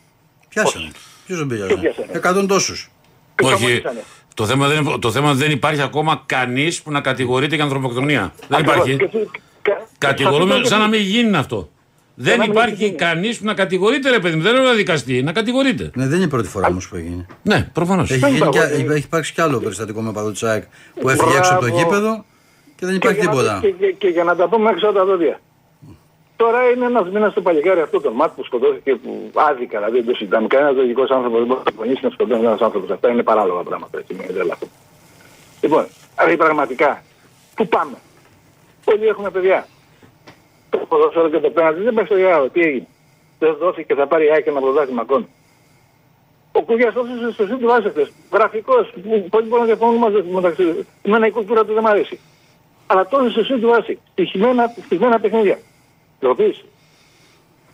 Πιάσανε. 0.48 0.90
Ποιος 1.26 1.38
δεν 1.38 1.46
Ποιο 1.46 1.56
πιάσανε; 1.56 1.80
πιάσανε; 1.80 2.06
Εκατόν 2.12 2.46
τόσους. 2.46 2.90
Και 3.34 3.44
Όχι. 3.44 3.54
σταματήσανε. 3.56 4.04
Το 4.34 4.46
θέμα, 4.46 4.68
δεν, 4.68 4.84
είναι- 4.84 4.98
το 4.98 5.10
θέμα 5.10 5.34
δεν 5.34 5.50
υπάρχει 5.50 5.80
ακόμα 5.82 6.22
κανείς 6.26 6.82
που 6.82 6.90
να 6.90 7.00
κατηγορείται 7.00 7.54
για 7.54 7.64
ανθρωποκτονία. 7.64 8.32
Δεν 8.48 8.58
Ακριβώς. 8.58 8.74
υπάρχει. 8.74 8.96
Και 8.96 9.18
τι- 9.18 9.26
κα- 9.62 9.86
Κατηγορούμε 9.98 10.54
και- 10.58 10.66
σαν 10.66 10.78
να 10.80 10.88
μην 10.88 11.00
γίνει 11.00 11.36
αυτό. 11.36 11.68
Δεν 12.14 12.38
να 12.38 12.42
μην 12.42 12.52
υπάρχει 12.52 12.74
γίνει. 12.84 12.96
κανείς 12.96 13.38
που 13.38 13.44
να 13.44 13.54
κατηγορείται, 13.54 14.10
ρε 14.10 14.18
παιδί 14.18 14.36
μου. 14.36 14.42
Δεν 14.42 14.54
λέω 14.54 14.62
να 14.64 14.72
δικαστεί, 14.72 15.22
να 15.22 15.32
κατηγορείται. 15.32 15.90
Ναι, 15.94 16.06
δεν 16.06 16.16
είναι 16.16 16.24
η 16.24 16.28
πρώτη 16.28 16.48
φορά 16.48 16.66
όμως 16.68 16.88
που 16.88 16.96
έγινε. 16.96 17.26
Ναι, 17.42 17.68
προφανώς. 17.72 18.10
Έχει, 18.10 18.20
Δεν 18.20 18.28
γίνει 18.28 18.40
είπα 18.42 18.48
και, 18.50 18.58
εγώ, 18.58 18.66
έχει, 18.74 18.82
δεν- 18.82 18.96
έχει 18.96 19.04
υπάρξει 19.06 19.32
κι 19.32 19.40
άλλο 19.40 19.58
περιστατικό 19.58 20.00
με 20.00 20.12
παδό 20.12 20.30
της 20.30 20.42
ΑΕΚ 20.42 20.64
που 21.00 21.08
έφυγε 21.08 21.36
έξω 21.36 21.52
από 21.52 21.60
το 21.60 21.66
Μπράβο. 21.70 21.82
γήπεδο 21.82 22.24
και 22.76 22.86
δεν 22.86 22.94
υπάρχει 22.94 23.18
και, 23.20 23.24
για 23.24 23.32
να- 23.32 23.38
τίποτα. 23.40 23.60
Και, 23.60 23.70
και, 23.86 23.92
και 23.92 24.08
για 24.08 24.24
να 24.24 24.36
τα 24.36 24.48
πούμε 24.48 24.70
έξω 24.70 24.86
από 24.86 24.94
τα 24.98 25.04
δόντια. 25.04 25.40
Τώρα 26.36 26.58
είναι 26.74 26.84
ένας 26.86 27.08
μήνας 27.12 27.32
στο 27.32 27.40
παλικάρι 27.40 27.80
αυτό 27.80 28.00
το 28.00 28.10
μάτ 28.12 28.30
που 28.36 28.44
σκοτώθηκε 28.44 28.94
που 28.94 29.30
άδικα, 29.34 29.78
δηλαδή 29.78 29.96
δεν 29.96 30.06
το 30.06 30.14
συζητάμε. 30.14 30.46
Κανένας 30.46 30.74
λογικός 30.76 31.10
άνθρωπος 31.10 31.38
δεν 31.38 31.46
μπορεί 31.48 31.60
να 31.64 31.70
συμφωνήσει 31.70 32.00
να 32.04 32.10
σκοτώνει 32.10 32.40
ένα 32.44 32.50
άνθρωπος. 32.60 32.90
Αυτά 32.90 33.08
είναι 33.10 33.22
παράλογα 33.22 33.62
πράγματα. 33.62 33.98
Έτσι, 33.98 34.14
είναι 34.14 34.32
τρέλα 34.32 34.52
αυτό. 34.52 34.66
Λοιπόν, 35.60 35.86
δηλαδή 36.16 36.36
πραγματικά, 36.36 37.02
πού 37.54 37.68
πάμε; 37.68 37.96
Όλοι 38.84 39.06
έχουμε 39.06 39.30
παιδιά. 39.30 39.66
Το 40.78 40.86
ποδόσφαιρο 40.86 41.28
και 41.30 41.38
το 41.38 41.50
πέναντι 41.50 41.80
δεν 41.82 41.94
πάει 41.94 42.04
στο 42.04 42.14
διάλογο. 42.14 42.48
Τι 42.50 42.60
έγινε. 42.60 42.86
Δεν 43.38 43.56
δόθηκε 43.60 43.82
και 43.82 43.94
θα 43.94 44.06
πάρει 44.06 44.24
η 44.26 44.30
ΑΕΚ 44.30 44.46
ένα 44.46 44.60
πρωτάθλημα 44.60 45.00
ακόμη. 45.02 45.26
Ο 46.52 46.62
Κουγιάς 46.62 46.94
όφησε 46.94 47.32
στο 47.32 47.46
σύν 47.46 47.58
του 47.58 47.66
βάζεται. 47.66 48.08
Γραφικός. 48.32 48.90
που- 48.90 49.28
Πώς 49.30 49.42
μπορούμε 49.48 49.58
να 49.58 49.64
διαφωνούμε 49.64 49.98
μαζί 49.98 50.22
μεταξύ. 50.22 50.86
Εμένα 51.02 51.26
η 51.26 51.30
κουλτούρα 51.30 51.64
του 51.64 51.72
δεν 51.74 51.82
μ' 51.82 51.86
αρέσει. 51.86 52.20
Αλλά 52.86 53.06
τόσο 53.08 53.30
στο 53.30 53.44
σύν 53.44 53.60
του 53.60 53.68
βάση. 53.68 53.98
Στοιχημένα, 54.12 54.74
στοιχημένα 54.84 55.20
παιχνίδια. 55.20 55.58
Τροπής. 56.20 56.64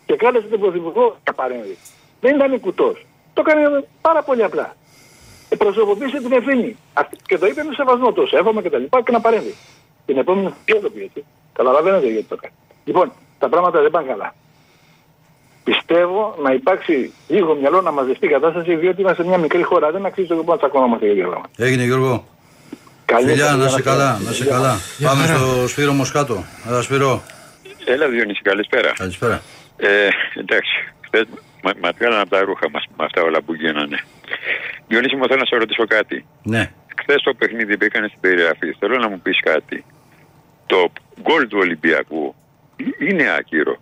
Και 0.05 0.15
κάλεσε 0.15 0.47
τον 0.47 0.59
Πρωθυπουργό 0.59 1.17
να 1.27 1.33
παρέμβει. 1.33 1.77
Δεν 2.21 2.35
ήταν 2.35 2.59
κουτός. 2.59 3.05
Το 3.33 3.43
έκανε 3.47 3.85
πάρα 4.01 4.23
πολύ 4.23 4.43
απλά. 4.43 4.75
Ε, 5.49 5.55
προσωποποίησε 5.55 6.17
την 6.17 6.31
ευθύνη. 6.31 6.77
Αυτή- 6.93 7.17
Και 7.25 7.37
το 7.37 7.45
είπε 7.45 7.63
με 7.63 7.73
σεβασμό. 7.73 8.11
Το 8.13 8.25
σέβομαι 8.25 8.61
και 8.61 8.69
τα 8.69 8.77
λοιπά 8.77 9.01
και 9.01 9.11
να 9.11 9.21
παρέμβει. 9.21 9.55
Την 10.05 10.17
επόμενη 10.17 10.53
ποιο 10.65 10.79
το 10.79 10.89
πει 10.89 11.01
έτσι; 11.03 11.25
Καταλαβαίνετε 11.53 12.07
γιατί 12.07 12.27
το 12.27 12.35
κάνει. 12.35 12.53
Λοιπόν, 12.83 13.11
τα 13.39 13.49
πράγματα 13.49 13.81
δεν 13.81 13.91
πάνε 13.91 14.07
καλά. 14.07 14.33
Πιστεύω 15.63 16.35
να 16.43 16.53
υπάρξει 16.53 17.13
λίγο 17.27 17.55
μυαλό 17.55 17.81
να 17.81 17.91
μαζευτεί 17.91 18.25
η 18.25 18.29
κατάσταση 18.29 18.75
διότι 18.75 19.01
είμαστε 19.01 19.23
μια 19.23 19.37
μικρή 19.37 19.63
χώρα. 19.63 19.91
Δεν 19.91 20.05
αξίζει 20.05 20.27
το 20.27 20.35
κόπο 20.35 20.51
να 20.51 20.57
τσακωνόμαστε 20.57 21.05
για 21.05 21.13
γεγονότα. 21.13 21.49
Έγινε 21.57 21.83
Γιώργο. 21.83 22.25
Καλή 23.05 23.27
Φιλιά, 23.27 23.45
ευχαριστώ, 23.45 23.57
να 23.57 23.65
είσαι 23.65 23.89
να 23.89 23.91
καλά, 23.91 24.11
είστε. 24.13 24.23
να 24.25 24.31
είσαι 24.31 24.43
Γεια. 24.43 24.51
καλά. 24.53 24.73
Πάμε 25.03 25.25
στο 25.25 25.67
Σπύρο 25.67 25.93
Μοσχάτο. 25.93 26.43
Έλα 26.67 26.81
Σπύρο. 26.81 27.21
Έλα 27.85 28.07
Διονύση, 28.07 28.41
καλησπέρα. 28.41 28.91
Καλησπέρα. 28.95 29.41
Ε, 29.77 30.07
εντάξει, 30.39 30.75
χθες 31.05 31.25
μα, 31.63 31.71
μας 31.81 31.91
βγάλαν 31.97 32.19
από 32.19 32.29
τα 32.29 32.39
ρούχα 32.41 32.69
μας 32.69 32.83
με 32.97 33.05
αυτά 33.05 33.21
όλα 33.21 33.41
που 33.41 33.53
γίνανε. 33.53 33.99
Διονύση 34.87 35.15
μου 35.15 35.25
θέλω 35.27 35.39
να 35.39 35.45
σε 35.45 35.55
ρωτήσω 35.55 35.85
κάτι. 35.87 36.25
Ναι. 36.43 36.71
Χθες 37.01 37.21
το 37.21 37.33
παιχνίδι 37.33 37.77
που 37.77 37.83
έκανε 37.83 38.07
στην 38.07 38.19
περιγραφή, 38.19 38.75
θέλω 38.79 38.97
να 38.97 39.09
μου 39.09 39.19
πεις 39.19 39.39
κάτι. 39.39 39.85
Το 40.65 40.91
γκολ 41.21 41.47
του 41.47 41.57
Ολυμπιακού 41.61 42.35
είναι 42.99 43.29
άκυρο. 43.37 43.77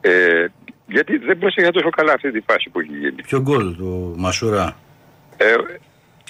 Ε, 0.00 0.44
γιατί 0.86 1.16
δεν 1.18 1.38
πρόσεχε 1.38 1.70
τόσο 1.70 1.90
καλά 1.90 2.12
αυτή 2.12 2.30
τη 2.30 2.40
φάση 2.40 2.70
που 2.70 2.80
έχει 2.80 2.90
γίνει. 2.92 3.22
Ποιο 3.22 3.40
γκολ 3.40 3.76
του 3.76 4.14
Μασούρα; 4.16 4.76
Ε, 5.36 5.44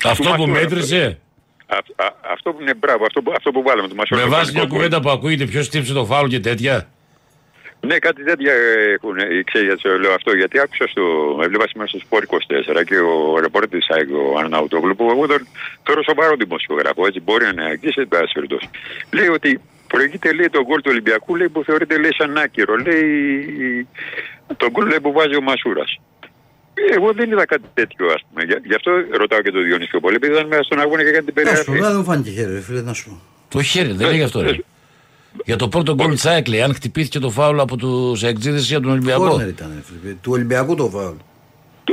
Αυτό 0.04 0.22
του 0.22 0.34
που 0.36 0.46
Μασούρα, 0.46 0.60
μέτρησε. 0.60 1.18
α- 1.66 2.04
α- 2.04 2.14
αυτό 2.32 2.52
που 2.52 2.60
είναι 2.62 2.74
μπράβο, 2.74 3.04
αυτό 3.04 3.22
που, 3.22 3.32
αυτό 3.36 3.50
που 3.50 3.62
βάλαμε. 3.62 3.88
Το 3.88 3.94
Μασούρα 3.94 4.20
Με 4.20 4.26
το 4.26 4.32
βάση 4.34 4.44
μια 4.44 4.52
κανονικό 4.52 4.66
γκολ. 4.76 4.84
κουβέντα 4.88 5.00
που 5.00 5.10
ακούγεται, 5.18 5.44
ποιος 5.44 5.68
τύψε 5.68 5.92
το 5.92 6.04
φάουλ 6.04 6.28
και 6.28 6.40
τέτοια. 6.40 6.88
Ναι, 7.80 7.98
κάτι 7.98 8.24
τέτοια 8.24 8.52
έχουν, 8.94 9.16
ξέρει 9.44 9.64
γιατί 9.64 9.82
το 9.82 9.98
λέω 9.98 10.12
αυτό, 10.14 10.34
γιατί 10.36 10.58
άκουσα 10.60 10.86
στο, 10.88 11.02
έβλεπα 11.42 11.68
σήμερα 11.68 11.88
στο 11.88 11.98
Σπορ 11.98 12.22
24 12.22 12.84
και 12.84 12.96
ο 12.98 13.38
ρεπόρτερ 13.40 13.68
της 13.68 13.88
ΑΕΚ, 13.90 14.08
ο 14.10 14.38
Αρναουτόγλου, 14.38 14.96
που 14.96 15.10
εγώ 15.10 15.26
τον 15.26 15.46
θεωρώ 15.84 16.02
σοβαρό 16.02 16.34
δημοσιογράφο, 16.36 17.06
έτσι 17.06 17.20
μπορεί 17.20 17.44
να 17.44 17.50
είναι 17.50 17.64
αγγίσει, 17.64 18.00
εν 18.00 18.08
πάση 18.08 18.32
περιπτώσει. 18.34 18.68
Λέει 19.10 19.28
ότι 19.28 19.60
προηγείται 19.92 20.32
λέει 20.32 20.48
το 20.50 20.62
γκολ 20.66 20.76
του 20.80 20.90
Ολυμπιακού, 20.94 21.36
λέει 21.36 21.48
που 21.48 21.62
θεωρείται 21.64 21.98
λέει 21.98 22.12
σαν 22.18 22.36
άκυρο, 22.38 22.74
λέει 22.76 23.86
το 24.56 24.66
γκολ 24.70 24.86
λέει 24.88 25.00
που 25.00 25.12
βάζει 25.12 25.36
ο 25.36 25.42
Μασούρας. 25.42 26.00
Εγώ 26.96 27.12
δεν 27.12 27.30
είδα 27.30 27.46
κάτι 27.46 27.68
τέτοιο, 27.74 28.06
ας 28.06 28.22
πούμε. 28.28 28.44
Γι' 28.44 28.56
γι' 28.68 28.74
αυτό 28.74 28.90
ρωτάω 29.20 29.40
και 29.42 29.50
τον 29.50 29.62
Διονύση 29.64 29.90
πιο 29.90 30.00
πολύ, 30.00 30.14
επειδή 30.16 30.32
ήταν 30.32 30.46
μέσα 30.46 30.62
στον 30.62 30.80
αγώνα 30.80 31.02
και 31.02 31.08
έκανε 31.08 31.24
την 31.32 31.34
Να 31.44 31.54
σου 31.54 31.56
πω, 31.56 31.62
περιγραφή. 31.64 31.92
δεν 31.92 31.96
μου 32.00 32.04
φάνηκε 32.04 32.30
χέρι, 32.30 32.52
ρε 32.52 32.60
φίλε, 32.60 32.82
να 32.82 32.92
σου 32.92 33.04
πω. 33.08 33.20
Το 33.48 33.62
χέρι, 33.62 33.92
δεν 33.92 34.06
λέγει 34.08 34.22
αυτό, 34.22 34.40
ρε. 34.42 34.50
Για 35.44 35.56
το 35.56 35.68
πρώτο 35.68 35.94
γκολ 35.94 36.10
της 36.10 36.26
ΑΕΚ, 36.26 36.48
λέει, 36.48 36.62
αν 36.62 36.74
χτυπήθηκε 36.74 37.18
το 37.18 37.30
φάουλ 37.30 37.60
από 37.60 37.76
τους 37.76 38.22
εξήδε 38.22 38.58
για 38.58 38.80
τον 38.80 38.90
Ολυμπιακό. 38.90 39.28
Κόρνερ 39.28 39.48
ήταν, 39.48 39.70
ρε 39.74 39.82
φίλε. 40.02 40.14
Του 40.20 40.32
Ολυμπιακού 40.32 40.74
το 40.74 40.88
φάουλ. 40.88 41.16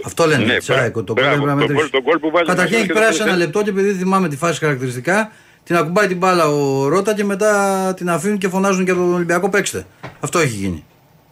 Αυτό 0.05 0.25
λένε. 0.25 0.45
Ναι, 0.45 0.58
της 0.58 0.69
ΑΕΚ, 0.69 0.91
μπράβο, 0.91 1.03
το 1.03 1.13
γκολ 1.13 1.23
μπράβο, 1.23 1.36
έπρεπε 1.41 1.51
να 1.53 1.67
το 1.67 1.73
μετρήσει. 1.73 1.79
γκολ- 1.79 1.91
το 1.91 2.01
γκολ 2.01 2.19
που 2.19 2.29
βάζει 2.31 2.43
ο 2.43 2.47
Καταρχήν 2.47 2.77
Μασούρας 2.77 2.79
έχει 2.79 2.88
και 2.88 2.93
το 2.93 2.99
περάσει 2.99 3.21
ένα 3.21 3.31
τελευταίο. 3.31 3.62
λεπτό 3.62 3.63
και 3.63 3.69
επειδή 3.81 3.99
θυμάμαι 3.99 4.27
τη 4.29 4.38
φάση 4.38 4.60
χαρακτηριστικά, 4.60 5.31
την 5.65 5.75
ακουμπάει 5.75 6.08
την 6.08 6.17
μπάλα 6.17 6.47
ο 6.47 6.88
Ρότα 6.88 7.13
και 7.15 7.23
μετά 7.23 7.93
την 7.95 8.10
αφήνουν 8.10 8.38
και 8.38 8.49
φωνάζουν 8.49 8.86
και 8.86 8.91
από 8.91 8.99
τον 8.99 9.13
Ολυμπιακό 9.13 9.49
παίξτε. 9.49 9.86
Αυτό 10.19 10.39
έχει 10.39 10.56
γίνει. 10.56 10.86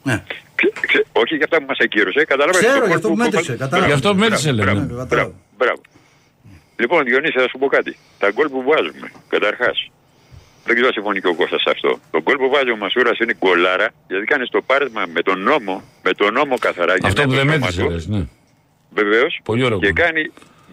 Ναι. 0.04 0.24
Ξε- 0.56 0.74
ξε- 0.88 1.06
όχι 1.12 1.36
για 1.36 1.46
αυτά 1.46 1.58
που 1.58 1.66
μας 1.68 1.78
ακύρωσε, 1.80 2.26
κατάλαβα. 2.26 2.58
Ξέρω, 2.60 2.74
το 2.74 2.78
για 2.78 2.86
γκολ 2.88 2.96
αυτό 2.96 3.10
που 3.10 3.16
μέτρησε, 3.16 3.46
βάζει- 3.52 3.60
κατάλαβα. 3.60 3.88
Γι' 3.88 3.94
αυτό 3.94 4.10
που 4.14 4.20
μέτρησε, 4.20 4.54
Μπράβο, 4.54 4.72
λέμε. 4.74 4.86
μπράβο, 4.86 5.02
Ναι, 5.02 5.06
Μπράβο, 5.16 5.34
μπράβο. 5.58 5.82
Λοιπόν, 6.76 7.04
Διονύση, 7.04 7.38
θα 7.40 7.48
σου 7.50 7.58
πω 7.58 7.68
κάτι. 7.68 7.98
Τα 8.20 8.28
γκολ 8.32 8.48
που 8.50 8.64
βάζουμε, 8.70 9.08
καταρχάς, 9.34 9.78
δεν 10.66 10.74
ξέρω 10.76 10.88
αν 10.88 10.94
συμφωνεί 10.94 11.20
και 11.22 11.28
ο 11.28 11.36
Κώστας 11.36 11.62
σε 11.62 11.70
αυτό. 11.76 11.92
Το 12.12 12.22
γκολ 12.22 12.38
που 12.38 12.50
βάζει 12.50 12.72
ο 12.72 12.78
Μασούρας 12.78 13.18
είναι 13.20 13.36
γκολάρα, 13.42 13.88
γιατί 14.08 14.26
κάνει 14.26 14.46
το 14.56 14.62
πάρεσμα 14.70 15.02
με 15.16 15.22
τον 15.22 15.38
νόμο, 15.50 15.76
με 16.04 16.12
τον 16.14 16.34
νόμο 16.34 16.56
καθαρά. 16.58 16.94
Αυτό 17.04 17.22
που 17.24 17.32
δεν 17.40 17.48
μέτρησε, 17.48 17.84
λες, 17.90 18.08
ναι. 18.08 18.22
Βεβαίως. 19.00 19.40
Πολύ 19.44 19.64
ωραίο 19.64 19.80
Και 19.80 19.92
γκολ. 19.92 20.04
κάνει 20.06 20.22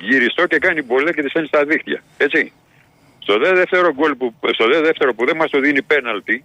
γυριστό 0.09 0.47
και 0.47 0.59
κάνει 0.59 0.83
μπολέ 0.83 1.13
και 1.13 1.23
τη 1.23 1.29
στέλνει 1.29 1.49
στα 1.49 1.65
δίχτυα. 1.65 2.03
Έτσι. 2.17 2.53
Στο 3.23 3.39
δε 3.39 3.53
δεύτερο 3.53 3.93
γκολ 3.95 4.15
που, 4.15 4.35
στο 4.53 4.67
δε 4.67 4.81
δεύτερο 4.81 5.15
που 5.15 5.25
δεν 5.27 5.37
μας 5.37 5.51
το 5.51 5.61
δίνει 5.61 5.83
πέναλτι, 5.83 6.45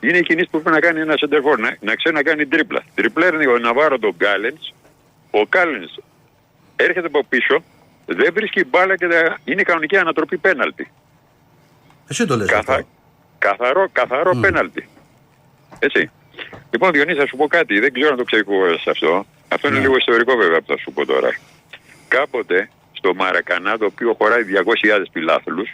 είναι 0.00 0.18
η 0.18 0.22
κινήση 0.22 0.48
που 0.50 0.60
πρέπει 0.62 0.74
να 0.74 0.80
κάνει 0.80 1.00
ένα 1.00 1.14
σεντερφόρ. 1.16 1.58
Να, 1.58 1.76
να 1.80 1.94
ξέρει 1.94 2.14
να 2.14 2.22
κάνει 2.22 2.46
τρίπλα. 2.46 2.82
Τριπλέρνει 2.94 3.46
ο 3.46 3.58
Ναβάρο 3.58 3.98
τον 3.98 4.16
Κάλενς. 4.16 4.74
Ο 5.30 5.46
Κάλενς 5.46 5.94
έρχεται 6.76 7.06
από 7.06 7.24
πίσω, 7.28 7.62
δεν 8.06 8.32
βρίσκει 8.32 8.64
μπάλα 8.64 8.96
και 8.96 9.08
τα- 9.08 9.38
είναι 9.44 9.62
κανονική 9.62 9.96
ανατροπή 9.96 10.38
πέναλτη. 10.38 10.90
Εσύ 12.08 12.26
το 12.26 12.36
λες 12.36 12.48
Καθα... 12.48 12.72
αυτό. 12.74 12.86
Καθαρό, 13.38 13.88
καθαρό 13.92 14.36
πέναλτι. 14.40 14.88
Έτσι. 15.78 16.10
Λοιπόν, 16.70 16.90
Διονύση, 16.92 17.18
θα 17.18 17.26
σου 17.26 17.36
πω 17.36 17.46
κάτι. 17.46 17.78
Δεν 17.80 17.92
ξέρω 17.92 18.08
αν 18.10 18.16
το 18.16 18.24
ξεκούβασε 18.24 18.90
αυτό. 18.90 19.26
Αυτό 19.48 19.68
Ναι. 19.68 19.74
είναι 19.74 19.84
λίγο 19.84 19.96
ιστορικό 19.96 20.36
βέβαια 20.36 20.58
που 20.60 20.66
θα 20.66 20.76
σου 20.78 20.92
πω 20.92 21.06
τώρα. 21.06 21.36
Κάποτε 22.08 22.70
στο 22.92 23.14
Μαρακανά, 23.14 23.78
το 23.78 23.84
οποίο 23.84 24.14
χωράει 24.18 24.42
200.000 24.42 25.02
πιλάθλους, 25.12 25.70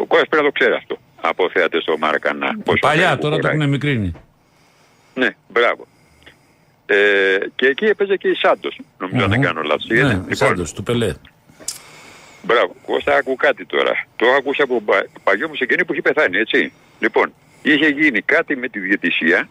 ο 0.00 0.06
Κώστας 0.06 0.28
πρέπει 0.28 0.44
να 0.44 0.50
το 0.52 0.58
ξέρει 0.58 0.74
αυτό. 0.74 0.98
Από 1.20 1.50
θέατες 1.50 1.82
στο 1.82 1.98
Μαρακανά. 1.98 2.56
πόσο 2.64 2.78
Παλιά, 2.80 3.02
περίπου 3.04 3.20
τώρα 3.22 3.36
το 3.36 3.40
χωράει. 3.42 3.56
έχουν 3.58 3.70
μικρύνει. 3.70 4.12
Ναι, 5.14 5.28
μπράβο. 5.48 5.86
Ε, 6.86 6.96
και 7.56 7.66
εκεί 7.66 7.84
έπαιζε 7.84 8.16
και 8.16 8.28
η 8.28 8.34
Σάντος, 8.34 8.78
νομίζω 8.98 9.24
αν 9.24 9.30
δεν 9.30 9.40
κάνω 9.40 9.62
λάθος. 9.62 9.86
Ναι, 9.86 10.02
Λοιπόν, 10.02 10.34
Σάντος, 10.34 10.72
του 10.72 10.82
Πελέ. 10.82 11.14
Μπράβο. 12.42 12.74
Κώστα, 12.86 13.16
άκου 13.16 13.36
κάτι 13.36 13.66
τώρα. 13.66 14.06
Το 14.16 14.26
άκουσα 14.38 14.62
από 14.62 14.80
πα- 14.80 15.06
παγιό 15.24 15.48
μου 15.48 15.54
συγγενή 15.54 15.84
που 15.84 15.92
έχει 15.92 16.02
πεθάνει, 16.02 16.38
έτσι. 16.38 16.72
Λοιπόν, 16.98 17.32
είχε 17.62 17.86
γίνει 17.88 18.20
κάτι 18.22 18.56
με 18.56 18.68
τη 18.68 18.78
διαιτησία. 18.78 19.48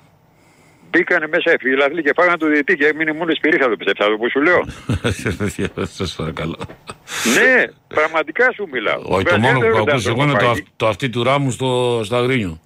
Μπήκανε 0.98 1.28
μέσα 1.28 1.52
οι 1.54 1.58
φιλάθλοι 1.60 2.02
και 2.04 2.12
φάγανε 2.16 2.38
το 2.38 2.48
διαιτή 2.48 2.76
και 2.76 2.86
έμεινε 2.86 3.12
μόνο 3.14 3.32
η 3.32 3.36
σπυρίχα 3.36 3.70
το 3.70 3.76
πιστεύω 3.76 4.04
αυτό 4.04 4.18
που 4.18 4.30
σου 4.30 4.42
λέω. 4.42 4.62
Σας 6.00 6.16
παρακαλώ. 6.16 6.58
ναι, 7.36 7.64
πραγματικά 7.88 8.52
σου 8.56 8.68
μιλάω. 8.72 9.02
Όχι, 9.04 9.24
το 9.24 9.32
Βέβαια, 9.32 9.40
μόνο 9.40 9.60
δεν 9.60 9.70
που 9.72 9.78
ρωτάω 9.78 9.94
ακούσα 9.96 10.10
το 10.10 10.16
εγώ 10.16 10.24
είναι 10.30 10.40
το, 10.40 10.46
φάγει. 10.46 10.60
αυ- 10.60 10.68
το 10.76 10.88
αυτί 10.88 11.10
του 11.10 11.24
ράμου 11.24 11.52
στο, 11.52 12.02
στο 12.04 12.16
Αγρίνιο. 12.16 12.60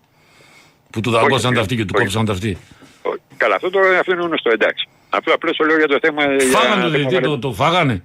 Που 0.91 0.99
του 1.01 1.11
δαγκώσαν 1.11 1.45
Όχι, 1.45 1.55
τα 1.55 1.61
αυτί 1.61 1.75
και 1.75 1.85
του 1.85 1.93
όχι. 1.95 2.03
κόψαν 2.03 2.25
τα 2.25 2.31
αυτί. 2.33 2.57
Ο- 3.01 3.15
Καλά, 3.37 3.55
αυτό, 3.55 3.69
το, 3.69 3.79
αυτό 3.99 4.11
είναι 4.13 4.21
γνωστό, 4.23 4.49
εντάξει. 4.53 4.87
Αυτό 5.09 5.33
απλώς 5.33 5.57
το 5.57 5.65
λέω 5.65 5.77
για 5.77 5.87
το 5.87 5.97
θέμα... 6.01 6.23
για 6.23 6.45
Φάγανε 6.45 6.73
το 6.75 6.79
θέμα 6.81 6.89
διαιτή, 6.89 7.13
βαρε- 7.13 7.25
το, 7.27 7.39
το 7.39 7.51
φάγανε. 7.53 8.03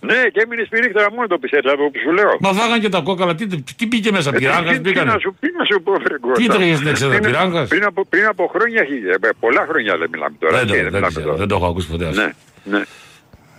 Ναι, 0.00 0.20
και 0.32 0.40
έμεινε 0.44 0.62
σπυρίχα 0.64 0.92
τώρα 0.92 1.10
μόνο 1.12 1.26
το 1.26 1.38
πιστεύω 1.38 1.68
αυτό 1.70 1.82
που 1.92 1.98
σου 2.04 2.12
λέω. 2.12 2.36
Μα 2.40 2.52
φάγανε 2.52 2.78
και 2.78 2.88
τα 2.88 3.00
κόκαλα. 3.00 3.34
Τι, 3.34 3.46
τι 3.78 3.86
πήγε 3.86 4.10
μέσα, 4.10 4.28
Ε, 4.28 4.32
τι- 4.32 4.38
πυράγκας 4.38 4.70
τι- 4.72 4.74
Τι 4.74 4.80
μπήκανε. 4.80 5.12
να 5.12 5.18
σου, 5.18 5.36
τι 5.40 5.48
να 5.58 5.64
σου 5.64 5.82
πω, 5.82 5.92
βρε 5.92 6.18
Κώστα. 6.18 6.38
Τι 6.42 6.46
τρέχει 6.48 6.74
στην 6.74 6.86
εξέδρα, 6.88 7.16
Πριν- 7.18 7.30
πυράγκας; 7.30 7.68
Πριν 7.68 7.84
από, 7.84 8.04
πριν 8.04 8.26
από 8.26 8.46
χρόνια, 8.54 8.80
έχει- 8.82 9.02
ε, 9.24 9.28
πολλά 9.40 9.66
χρόνια 9.68 9.96
δεν 9.96 10.08
μιλάμε 10.12 10.36
τώρα. 10.38 10.56
Δεν 10.58 10.66
το, 10.66 10.72
έτσι, 10.72 10.82
δεν, 10.84 10.92
μιλάμε 10.92 11.08
ξέρω, 11.08 11.24
τώρα. 11.24 11.36
δεν 11.36 11.48
το 11.48 11.54
έχω 11.54 11.66
ακούσει 11.66 11.88
ποτέ 11.88 12.06
αυτό. 12.06 12.20
Ναι, 12.20 12.30
ναι. 12.64 12.82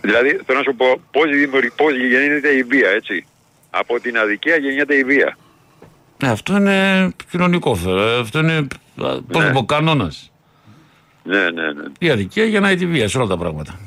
Δηλαδή, 0.02 0.40
θέλω 0.46 0.58
να 0.58 0.64
σου 0.64 0.76
πω 0.76 1.02
πώς, 1.12 1.26
δημιουργεί, 1.32 1.72
πώς 1.76 1.92
γεννείται 2.12 2.50
η 2.50 2.64
βία, 2.64 2.90
έτσι. 2.90 3.26
Από 3.70 4.00
την 4.00 4.18
αδικία 4.18 4.56
γεννιέται 4.56 4.96
η 4.96 5.04
βία. 5.04 5.38
Ε, 6.24 6.28
αυτό 6.28 6.56
είναι 6.56 7.10
κοινωνικό 7.32 7.76
φέρε. 7.76 8.20
Αυτό 8.20 8.40
είναι, 8.40 8.68
πώς 8.96 9.42
Ναι. 9.42 9.46
να 9.46 9.52
πω, 9.52 9.66
κανόνας. 9.66 10.32
Ναι, 11.24 11.38
ναι, 11.50 11.72
ναι. 11.72 11.84
Η 12.00 12.10
αδικία 12.10 12.44
γεννάει 12.46 12.76
τη 12.76 12.86
βία 12.86 13.08
σε 13.08 13.18
όλα 13.18 13.28
τα 13.28 13.38
πράγματα. 13.38 13.80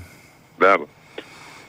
Μπράβο. 0.59 0.89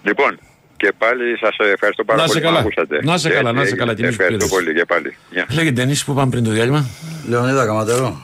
Λοιπόν, 0.04 0.39
και 0.78 0.94
πάλι 0.98 1.38
σας 1.38 1.56
ευχαριστώ 1.74 2.04
πάρα 2.04 2.22
Να 2.22 2.28
σε 2.28 2.34
πολύ 2.34 2.46
που 2.46 2.48
καλά. 2.52 2.60
ακούσατε. 2.60 3.00
Να 3.04 3.18
σε 3.18 3.30
καλά, 3.30 3.52
να 3.52 3.58
σε 3.58 3.64
Έτσι, 3.64 3.76
καλά, 3.76 3.94
τιμή 3.94 4.08
σου 4.12 4.22
Ευχαριστώ 4.22 4.48
πήρες. 4.48 4.64
πολύ 4.66 4.76
και 4.80 4.86
πάλι. 4.86 5.18
Γεια. 5.32 5.46
Λέγε 5.50 5.72
Ντενίς 5.72 6.06
που 6.06 6.14
πάμε 6.14 6.30
πριν 6.32 6.44
το 6.44 6.50
διάλειμμα; 6.52 6.86
Λεωνίδα 7.28 7.66
Καματερό. 7.66 8.22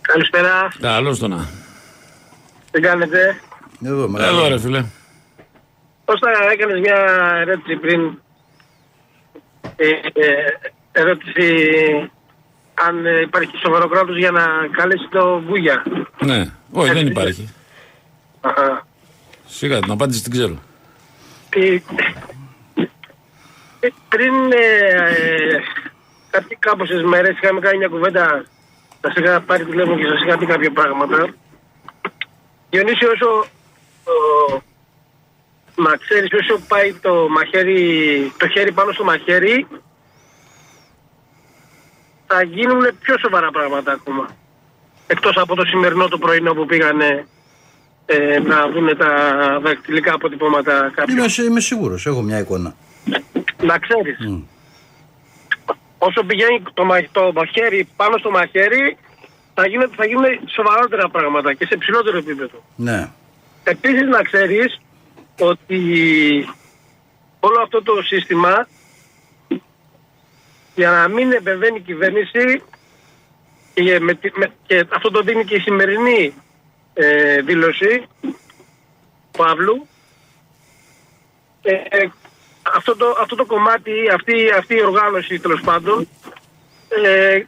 Καλησπέρα. 0.00 0.72
Καλώς 0.80 1.18
το 1.18 1.28
να. 1.28 1.48
Τι 2.70 2.80
κάνετε; 2.80 3.40
Εδώ, 3.84 4.08
μεγάλο. 4.08 4.38
Εδώ 4.38 4.48
ρε 4.48 4.58
φίλε. 4.58 4.84
Πώς 6.04 6.18
θα 6.20 6.50
έκανες 6.52 6.80
μια 6.80 6.96
ερώτηση 7.40 7.76
πριν; 7.76 8.18
Ε, 9.76 9.88
ε, 9.88 10.24
ερώτηση 10.92 11.64
αν 12.86 13.06
ε, 13.06 13.20
υπάρχει 13.20 13.56
σοβαρό 13.64 13.88
κράτος 13.88 14.16
για 14.18 14.30
να 14.30 14.44
καλέσει 14.76 15.08
το 15.10 15.40
Βούγια. 15.46 15.82
Ναι, 16.24 16.50
όχι 16.72 16.92
δεν 16.92 17.06
υπάρχει. 17.06 17.48
Αχα. 18.40 18.86
Σιγά 19.46 19.80
την 19.80 19.90
απάντηση 19.90 20.22
την 20.22 20.32
ξέρω. 20.32 20.58
Ε, 21.54 21.82
ε, 23.80 23.88
πριν 24.08 24.52
ε, 24.52 24.86
ε, 24.86 25.60
κάποιοι 26.30 26.56
κάποιες 26.56 27.02
μέρες 27.02 27.36
είχαμε 27.42 27.60
κάνει 27.60 27.78
μια 27.78 27.88
κουβέντα 27.88 28.44
σας 29.00 29.14
είχα 29.14 29.40
πάρει 29.40 29.64
τηλέφωνο 29.64 29.96
και 29.96 30.06
σας 30.06 30.22
είχα 30.22 30.38
πει 30.38 30.46
κάποια 30.46 30.70
πράγματα. 30.72 31.34
Διονύση 32.70 33.04
όσο 33.04 33.44
ο, 34.04 34.62
να 35.74 35.96
ξέρεις 35.96 36.30
όσο 36.32 36.64
πάει 36.68 36.92
το 36.94 37.28
μαχαίρι, 37.28 38.32
το 38.38 38.48
χέρι 38.48 38.72
πάνω 38.72 38.92
στο 38.92 39.04
μαχαίρι 39.04 39.66
θα 42.26 42.42
γίνουν 42.42 42.98
πιο 43.00 43.18
σοβαρά 43.18 43.50
πράγματα 43.50 43.92
ακόμα. 43.92 44.26
Εκτός 45.06 45.36
από 45.36 45.54
το 45.54 45.64
σημερινό 45.64 46.08
το 46.08 46.18
πρωινό 46.18 46.54
που 46.54 46.66
πήγανε 46.66 47.26
ε, 48.06 48.38
να 48.38 48.68
δουν 48.68 48.96
τα 48.96 49.10
δακτυλικά 49.62 50.14
αποτυπώματα 50.14 50.92
κάποιων. 50.94 51.18
Είμαι, 51.18 51.28
σι- 51.28 51.44
είμαι 51.46 51.60
σίγουρος, 51.60 52.06
έχω 52.06 52.20
μια 52.22 52.38
εικόνα. 52.38 52.74
Να 53.62 53.78
ξέρεις. 53.78 54.16
Μμ. 54.28 54.42
Όσο 55.98 56.24
πηγαίνει 56.24 56.62
το, 56.74 56.84
μα- 56.84 57.08
το 57.12 57.32
μαχαίρι 57.34 57.88
πάνω 57.96 58.16
στο 58.18 58.30
μαχαίρι 58.30 58.96
θα 59.54 59.66
γίνουν, 59.66 59.90
θα 59.96 60.06
γίνουν 60.06 60.24
σοβαρότερα 60.46 61.08
πράγματα 61.08 61.54
και 61.54 61.66
σε 61.66 61.76
ψηλότερο 61.76 62.16
επίπεδο. 62.18 62.62
Ναι. 62.76 63.08
Επίσης 63.64 64.08
να 64.08 64.22
ξέρεις 64.22 64.80
ότι 65.40 65.78
όλο 67.40 67.60
αυτό 67.62 67.82
το 67.82 68.02
σύστημα 68.02 68.68
για 70.74 70.90
να 70.90 71.08
μην 71.08 71.32
επεμβαίνει 71.32 71.76
η 71.76 71.80
κυβέρνηση 71.80 72.62
και, 73.74 74.00
με, 74.00 74.14
τη- 74.14 74.38
με- 74.38 74.52
και 74.66 74.84
αυτό 74.94 75.10
το 75.10 75.22
δίνει 75.22 75.44
και 75.44 75.54
η 75.54 75.60
σημερινή 75.60 76.32
ε, 76.94 77.40
δήλωση 77.40 78.06
του 78.20 78.36
Παύλου 79.38 79.86
ε, 81.62 81.72
ε, 81.72 82.10
αυτό, 82.76 82.96
το, 82.96 83.16
αυτό 83.20 83.36
το 83.36 83.46
κομμάτι, 83.46 83.92
αυτή, 84.14 84.34
αυτή 84.58 84.74
η 84.74 84.82
οργάνωση 84.82 85.38
τέλος 85.38 85.60
πάντων 85.60 86.08
ε, 87.04 87.42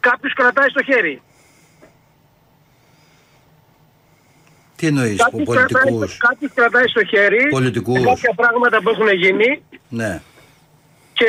κάποιος 0.00 0.32
κρατάει 0.34 0.68
στο 0.68 0.82
χέρι. 0.82 1.22
Τι 4.76 4.86
εννοείς, 4.86 5.16
Κάποιος 5.22 5.48
κρατάει, 5.48 5.82
πολιτικούς; 5.82 6.16
κάποιος 6.16 6.50
κρατάει 6.54 6.88
στο 6.88 7.04
χέρι 7.04 7.48
Πολιτικούς. 7.50 7.98
σε 7.98 8.04
κάποια 8.04 8.32
πράγματα 8.36 8.80
που 8.82 8.88
έχουν 8.88 9.08
γίνει 9.08 9.62
Ναι. 9.88 10.22
και, 11.12 11.26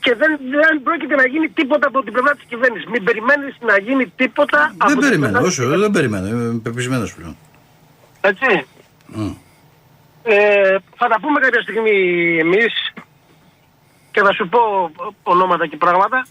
και 0.00 0.14
δεν, 0.14 0.38
δεν 0.50 0.82
πρόκειται 0.82 1.14
να 1.14 1.26
γίνει 1.26 1.48
τίποτα 1.48 1.86
από 1.88 2.02
την 2.02 2.12
πλευρά 2.12 2.34
της 2.34 2.44
κυβέρνησης. 2.48 2.88
Μην 2.88 3.04
περιμένεις 3.04 3.56
να 3.60 3.78
γίνει 3.78 4.06
τίποτα 4.16 4.74
από 4.78 4.88
Δεν 4.88 4.98
την 4.98 5.08
περιμένω, 5.08 5.32
πλευρά 5.32 5.48
της 5.48 5.58
όσο, 5.58 5.78
δεν 5.78 5.90
περιμένω. 5.90 6.26
Είμαι 6.26 6.60
πεπισμένος 6.62 7.14
πλέον. 7.14 7.36
Έτσι. 8.20 8.66
Μμ. 9.06 9.32
Ε, 10.22 10.76
θα 10.96 11.08
τα 11.08 11.20
πούμε 11.20 11.40
κάποια 11.40 11.62
στιγμή 11.62 11.98
εμείς 12.38 12.92
και 14.10 14.20
θα 14.20 14.32
σου 14.32 14.48
πω 14.48 14.90
ονόματα 15.22 15.66
και 15.66 15.76
πράγματα. 15.76 16.26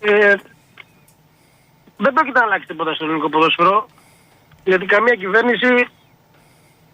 Ε, 0.00 0.34
δεν 1.96 2.12
πρόκειται 2.12 2.38
να 2.38 2.44
αλλάξει 2.44 2.66
τίποτα 2.66 2.94
στο 2.94 3.04
ελληνικό 3.04 3.28
ποδόσφαιρο 3.28 3.86
γιατί 4.64 4.86
καμία 4.86 5.14
κυβέρνηση 5.14 5.88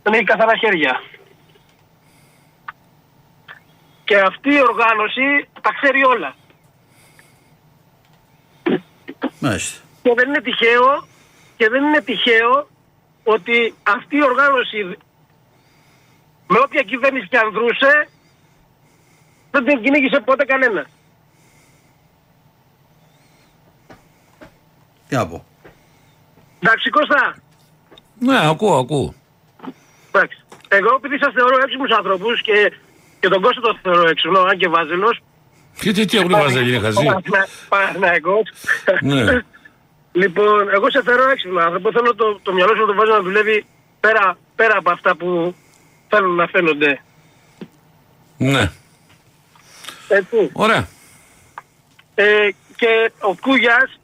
δεν 0.02 0.12
έχει 0.12 0.24
καθαρά 0.24 0.56
χέρια. 0.56 1.02
Και 4.10 4.18
αυτή 4.20 4.48
η 4.54 4.60
οργάνωση 4.70 5.48
τα 5.60 5.70
ξέρει 5.80 6.04
όλα. 6.04 6.34
Μάλιστα. 9.40 9.80
Και 10.02 10.12
δεν 10.16 10.28
είναι 10.28 10.40
τυχαίο 10.40 11.06
και 11.56 11.68
δεν 11.68 11.82
είναι 11.84 12.00
τυχαίο 12.00 12.68
ότι 13.24 13.74
αυτή 13.82 14.16
η 14.16 14.22
οργάνωση 14.22 14.96
με 16.46 16.58
όποια 16.64 16.82
κυβέρνηση 16.82 17.28
και 17.28 17.38
αν 17.38 17.52
δρούσε 17.52 18.08
δεν 19.50 19.64
την 19.64 19.82
κυνήγησε 19.82 20.20
ποτέ 20.20 20.44
κανένα. 20.44 20.86
Τι 25.08 25.14
να 25.16 25.26
πω. 25.28 25.44
Εντάξει 26.60 26.90
Κώστα, 26.90 27.36
Ναι, 28.18 28.48
ακούω, 28.48 28.76
ακούω. 28.78 29.14
εντάξει. 30.12 30.44
Εγώ 30.68 30.94
επειδή 30.96 31.18
σας 31.18 31.32
θεωρώ 31.32 31.56
έξυπνους 31.64 31.90
ανθρώπους 31.96 32.42
και, 32.42 32.72
και 33.20 33.28
τον 33.28 33.42
Κώστα 33.42 33.60
τον 33.60 33.78
θεωρώ 33.82 34.08
έξυπνο, 34.08 34.40
αν 34.40 34.56
και 34.58 34.68
βάζελος. 34.68 35.20
Και 35.80 35.92
τι, 35.92 36.04
τι 36.04 36.16
έχουν 36.18 36.30
βάζει, 36.30 36.58
είναι 36.68 36.78
χαζί. 36.78 37.06
Παναθηναϊκός. 37.68 38.42
Ναι. 39.02 39.24
Λοιπόν, 40.12 40.68
εγώ 40.74 40.90
σε 40.90 41.02
θεωρώ 41.02 41.30
έξυπνο 41.30 41.60
άνθρωπο. 41.60 41.92
Θέλω 41.92 42.14
το, 42.14 42.40
το 42.42 42.52
μυαλό 42.52 42.74
σου 42.74 42.80
να 42.80 42.86
το 42.86 42.94
βάζω 42.94 43.12
να 43.12 43.20
δουλεύει 43.20 43.64
πέρα, 44.00 44.38
πέρα 44.56 44.76
από 44.78 44.90
αυτά 44.90 45.16
που 45.16 45.54
θέλουν 46.08 46.34
να 46.34 46.46
φαίνονται. 46.46 47.00
Ναι. 48.36 48.70
Έτσι. 50.08 50.50
Ωραία. 50.52 50.88
Ε, 52.14 52.48
και 52.76 53.12
ο 53.20 53.34
Κούγιας 53.40 54.00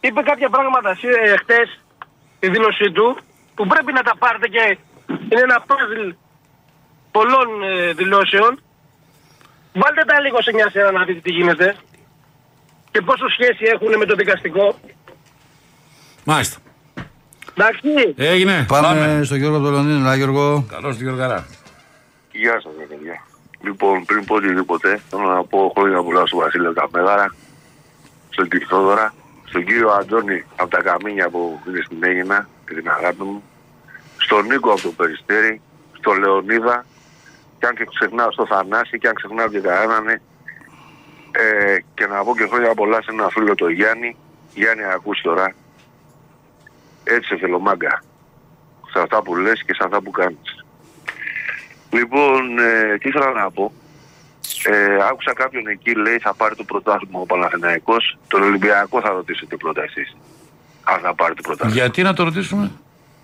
είπε 0.00 0.22
κάποια 0.22 0.48
πράγματα 0.48 0.94
σι- 0.94 1.16
ε, 1.24 1.36
χτες 1.36 1.80
στη 2.36 2.48
δήλωσή 2.50 2.90
του 2.92 3.16
που 3.54 3.66
πρέπει 3.66 3.92
να 3.92 4.02
τα 4.02 4.16
πάρετε 4.18 4.48
και 4.48 4.78
είναι 5.28 5.40
ένα 5.40 5.64
παζλ 5.66 6.08
πολλών 7.16 7.48
ε, 7.62 7.92
δηλώσεων 7.92 8.60
Βάλτε 9.80 10.02
τα 10.06 10.20
λίγο 10.20 10.42
σε 10.42 10.52
μια 10.52 10.70
σειρά 10.70 10.90
να 10.92 11.04
δείτε 11.04 11.20
τι 11.20 11.30
γίνεται. 11.30 11.76
Και 12.90 13.00
πόσο 13.00 13.28
σχέση 13.28 13.64
έχουν 13.74 13.98
με 13.98 14.04
το 14.04 14.14
δικαστικό. 14.14 14.78
Μάλιστα. 16.24 16.56
Εντάξει. 17.54 18.14
Έγινε. 18.16 18.64
Πάμε, 18.68 19.20
στο 19.24 19.36
Γιώργο 19.36 19.56
από 19.56 19.66
το 19.66 19.70
Λονδίνο. 19.70 19.98
Λά, 20.04 20.14
Γιώργο. 20.16 20.66
Καλώς 20.70 20.96
την 20.96 21.06
Γιώργαρα. 21.06 21.46
Γεια 22.32 22.60
σας 22.62 22.72
ρε 22.78 22.84
παιδιά. 22.84 23.16
Λοιπόν, 23.60 24.04
πριν 24.04 24.24
πω 24.24 24.34
οτιδήποτε, 24.34 25.00
θέλω 25.10 25.22
να 25.22 25.44
πω 25.44 25.72
χρόνια 25.76 26.02
πολλά 26.02 26.26
στον 26.26 26.38
Βασίλειο 26.38 26.72
Καμέγαρα, 26.72 27.34
στον 28.30 28.48
κύριο 28.48 28.66
Θόδωρα, 28.66 29.14
στον 29.44 29.64
κύριο 29.64 29.88
Αντώνη 29.90 30.44
από 30.56 30.70
τα 30.70 30.82
Καμίνια 30.82 31.28
που 31.28 31.60
είναι 31.68 31.80
στην 31.84 32.04
Έγινα 32.04 32.48
και 32.66 32.74
την 32.74 32.88
αγάπη 32.90 33.22
μου, 33.22 33.42
στον 34.16 34.46
Νίκο 34.46 34.70
από 34.70 34.80
το 34.80 34.88
Περιστέρι, 34.88 35.60
στον 35.98 36.18
Λεωνίδα, 36.18 36.84
και 37.66 37.72
αν 37.72 37.86
και 37.86 37.98
ξεχνάω 37.98 38.30
στο 38.32 38.46
Θανάση 38.46 38.98
και 38.98 39.08
αν 39.08 39.14
ξεχνάω 39.14 39.48
και 39.48 39.60
κανέναν, 39.60 40.08
ε, 40.08 41.76
και 41.94 42.06
να 42.06 42.24
πω 42.24 42.36
και 42.36 42.46
χρόνια 42.46 42.74
πολλά 42.74 43.02
σε 43.02 43.10
ένα 43.10 43.28
φίλο 43.28 43.54
το 43.54 43.68
Γιάννη, 43.68 44.16
Γιάννη 44.54 44.84
ακούς 44.84 45.20
τώρα, 45.20 45.54
έτσι 47.04 47.28
σε 47.28 47.36
θέλω 47.36 47.58
μάγκα, 47.58 48.02
σε 48.92 48.98
αυτά 49.00 49.22
που 49.22 49.36
λες 49.36 49.62
και 49.66 49.74
σε 49.74 49.82
αυτά 49.84 50.02
που 50.02 50.10
κάνεις. 50.10 50.64
Λοιπόν, 51.90 52.58
ε, 52.58 52.98
τι 52.98 53.08
ήθελα 53.08 53.32
να 53.32 53.50
πω. 53.50 53.72
Ε, 54.64 54.96
άκουσα 55.10 55.32
κάποιον 55.32 55.66
εκεί 55.66 55.94
λέει 55.94 56.18
θα 56.18 56.34
πάρει 56.34 56.54
το 56.54 56.64
πρωτάθλημα 56.64 57.20
ο 57.20 57.26
Παναθηναϊκός. 57.26 58.18
Τον 58.28 58.42
Ολυμπιακό 58.42 59.00
θα 59.00 59.10
ρωτήσετε 59.10 59.56
πρώτα 59.56 59.82
εσείς. 59.82 60.16
Αν 60.84 61.00
θα 61.00 61.14
πάρει 61.14 61.34
το 61.34 61.42
πρωτάθλημα. 61.42 61.80
Γιατί 61.80 62.02
να 62.02 62.12
το 62.14 62.24
ρωτήσουμε; 62.24 62.70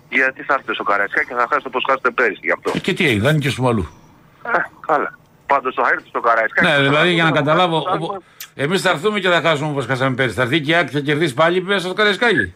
Γιατί 0.09 0.43
θα 0.43 0.53
έρθετε 0.53 0.73
στο 0.73 0.83
Καραϊσκά 0.83 1.23
και 1.23 1.33
θα 1.33 1.45
χάσετε 1.49 1.67
όπως 1.67 1.83
χάσετε 1.87 2.11
πέρυσι 2.11 2.39
γι' 2.43 2.51
αυτό. 2.51 2.79
Και 2.79 2.93
τι 2.93 3.07
έγινε, 3.07 3.37
και 3.37 3.49
στο 3.49 3.67
αλλού. 3.67 4.02
Ε, 4.45 4.57
καλά. 4.87 5.17
Πάντως 5.47 5.73
θα 5.75 5.83
έρθει 5.93 6.07
στο 6.07 6.19
Καραϊσκά. 6.19 6.61
και 6.61 6.67
Ναι, 6.67 6.73
θα 6.73 6.79
δηλαδή 6.79 6.95
χάσετε 6.95 7.13
για 7.13 7.23
να 7.23 7.29
το 7.31 7.35
καταλάβω. 7.35 7.81
πρωτάθλημα. 7.81 8.17
Εμείς 8.55 8.81
θα 8.81 8.89
έρθουμε 8.89 9.19
και 9.19 9.29
θα 9.29 9.41
χάσουμε 9.41 9.69
όπως 9.69 9.85
χάσαμε 9.85 10.15
πέρυσι. 10.15 10.35
Θα 10.35 10.41
έρθει 10.41 10.61
και 10.61 10.71
η 10.71 10.75
Άκη 10.75 10.91
θα 10.93 10.99
κερδίσει 10.99 11.33
πάλι 11.33 11.61
μέσα 11.61 11.79
στο 11.85 11.93
Καραϊσκάκι. 11.93 12.53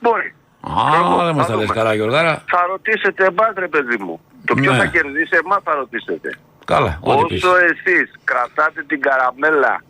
Μπορεί. 0.00 0.34
Α, 0.60 0.70
Εγώ, 0.96 1.24
δεν 1.24 1.34
μας 1.34 1.46
θα 1.46 1.52
τα 1.52 1.58
λες 1.58 1.66
δούμε. 1.66 1.78
καλά, 1.78 1.94
Γιώργαρα. 1.94 2.42
Θα 2.50 2.66
ρωτήσετε 2.70 3.24
εμάς 3.24 3.52
ρε 3.56 3.68
παιδί 3.68 3.96
μου. 4.04 4.20
Το 4.44 4.54
ποιο 4.54 4.72
Ναι. 4.72 4.78
θα 4.78 4.86
κερδίσει 4.86 5.36
εμάς 5.44 5.58
θα 5.64 5.74
ρωτήσετε. 5.74 6.38
Καλά, 6.64 6.98
ό,τι 7.00 7.24
πεις. 7.34 7.44
Όσο 7.44 7.56
εσείς 7.56 8.10
κρατάτε 8.24 8.82
την 8.86 9.00
καραμέλα 9.00 9.82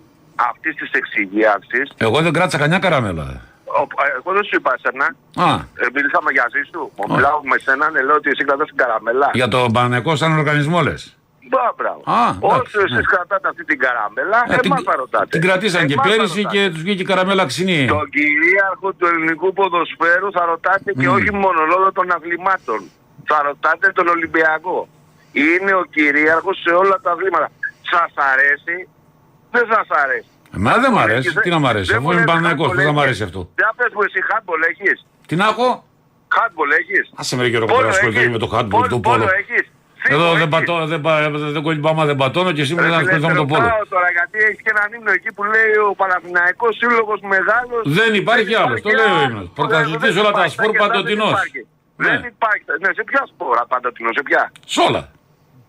αυτής 0.50 0.74
της 0.74 0.90
εξηγίασης, 0.90 1.92
Εγώ 1.96 2.20
δεν 2.20 2.32
κράτησα 2.32 2.58
κανιά 2.58 2.78
καραμέλα. 2.78 3.22
ο- 3.64 4.02
ε, 4.04 4.10
εγώ 4.18 4.32
δεν 4.36 4.44
σου 4.44 4.56
είπα 4.56 4.74
εσένα, 4.78 5.04
Α, 5.48 5.54
ε, 5.54 5.86
μιλήσαμε 5.94 6.30
για 6.32 6.46
ζήσου, 6.54 6.90
μου 6.96 7.14
μιλάω 7.14 7.40
με 7.42 7.58
σένα, 7.58 7.90
ναι, 7.90 8.02
λέω 8.02 8.14
ότι 8.14 8.28
εσύ 8.30 8.44
κρατάς 8.44 8.66
την 8.66 8.76
καραμέλα. 8.76 9.30
για 9.32 9.48
το 9.48 9.66
Παναγενικό 9.72 10.16
σαν 10.16 10.38
οργανισμό 10.38 10.80
λες. 10.80 11.14
Μπα, 11.50 11.64
μπράβο. 11.78 12.00
Α, 12.18 12.20
εντάξει, 12.28 12.60
Όσο 12.62 12.78
εσείς 12.86 12.96
ναι. 12.96 13.10
κρατάτε 13.12 13.46
αυτή 13.52 13.64
την 13.70 13.78
καραμέλα, 13.84 14.38
Ε, 14.48 14.56
την, 14.64 14.70
εμάς 14.70 14.82
θα 14.90 14.94
ρωτάτε. 15.02 15.26
την 15.34 15.40
κρατήσαν 15.46 15.82
και 15.88 15.92
Εμάς 15.96 16.06
θα 16.06 16.10
πέρυσι 16.12 16.40
ρωτάτε. 16.42 16.56
και 16.56 16.62
τους 16.72 16.82
βγήκε 16.86 17.02
η 17.06 17.08
καραμέλα 17.10 17.44
ξινή. 17.52 17.80
Τον 17.96 18.08
κυρίαρχο 18.16 18.88
του 18.98 19.06
ελληνικού 19.12 19.48
ποδοσφαίρου 19.58 20.28
θα 20.36 20.42
ρωτάτε 20.52 20.90
και 21.00 21.06
Μμμ. 21.08 21.14
όχι 21.18 21.32
μόνο 21.42 21.60
λόγω 21.72 21.88
των 21.98 22.06
αθλημάτων. 22.16 22.80
Θα 23.30 23.38
ρωτάτε 23.48 23.86
τον 23.98 24.06
Ολυμπιακό. 24.14 24.78
Είναι 25.32 25.72
ο 25.82 25.84
κυρίαρχος 25.94 26.56
σε 26.64 26.70
όλα 26.82 26.96
τα 27.04 27.10
αθλήματα. 27.14 27.48
Σας 27.92 28.10
αρέσει, 28.32 28.76
δεν 29.54 29.64
σας 29.72 29.86
αρέσει. 30.02 30.28
Εμένα 30.56 30.78
δεν 30.84 30.92
μ' 30.92 30.98
αρέσει. 30.98 31.28
Έχεις, 31.28 31.34
Τι 31.42 31.50
να 31.50 31.58
μ' 31.58 31.66
αρέσει, 31.72 31.86
δεν 31.92 31.96
αφού 31.96 32.04
μου 32.06 32.12
είμαι 32.12 32.20
λες 32.24 32.30
Παναγενικό, 32.32 32.64
handball 32.64 32.74
πώ 32.76 32.82
θα 32.82 32.92
μ' 32.92 32.96
έχεις. 32.96 33.02
αρέσει 33.06 33.22
αυτό. 33.28 33.40
Για 33.60 33.72
πες 33.76 33.90
μου 33.94 34.02
εσύ 34.06 34.18
handball 34.30 34.60
έχεις; 34.70 35.06
Τι 35.28 35.34
να 35.36 35.44
έχω, 35.52 35.68
Handball 36.38 36.70
έχεις; 36.80 37.04
άσε 37.16 37.36
με 37.36 37.42
ρε 37.42 37.48
Γιώργο 37.48 37.66
Πόλο 37.66 37.78
τώρα 37.80 37.90
ασχοληθώ 37.92 38.20
έχεις; 38.20 38.32
με 38.32 38.38
το 38.38 38.48
handball, 38.54 38.86
το 38.88 38.98
πόλο. 39.00 39.24
Πόλο 39.24 39.28
έχεις; 39.40 39.64
Εδώ 40.08 40.18
Φύγω 40.18 40.32
δεν, 40.32 40.40
έχεις. 40.40 40.48
πατώ, 40.54 40.86
δεν, 40.92 41.00
πα- 41.00 41.30
δεν 41.56 41.62
κολυμπάω, 41.66 41.92
άμα 41.92 42.04
δεν 42.10 42.16
πατώνω 42.22 42.50
και 42.56 42.62
εσύ 42.64 42.72
μου 42.74 42.80
Ρε 42.80 42.88
δεν 42.88 42.98
φίλε, 42.98 43.02
ασχοληθώ 43.02 43.28
με 43.28 43.34
σε 43.34 43.40
το 43.42 43.46
πόλο. 43.52 43.62
ρωτάω 43.68 43.84
τώρα 43.94 44.08
γιατί 44.16 44.36
έχεις 44.48 44.60
και 44.64 44.70
έναν 44.76 44.88
ύμνο 44.96 45.10
εκεί 45.18 45.30
που 45.36 45.42
λέει 45.52 45.72
ο 45.90 45.92
Παναθηναϊκός 46.00 46.72
Σύλλογος 46.80 47.20
Μεγάλος. 47.34 47.82
Δεν 47.98 48.10
υπάρχει 48.22 48.54
άλλος, 48.62 48.78
το 48.84 48.88
λέει 48.98 49.04
ο 49.04 49.14
άλλος. 49.22 49.24
ύμνος. 49.30 49.46
Πρωταθλητής 49.58 50.12
Δεν 50.16 50.22
όλα 50.22 50.32
τα 50.32 50.38
υπάρχει, 50.38 50.54
σπορ 50.56 50.70
και 50.72 50.78
δεν 50.78 50.82
παντοτινός. 50.86 51.30
υπάρχει. 51.36 51.60
Ναι. 52.02 52.08
Δεν 52.12 52.22
υπάρχει. 52.34 52.64
Ναι, 52.82 52.90
σε 52.98 53.02
ποια 53.08 53.22
σπόρα 53.32 53.62
παντοτινός, 53.72 54.12
σε 54.18 54.22
ποια; 54.28 54.42
Σ' 54.74 54.78
όλα. 54.88 55.02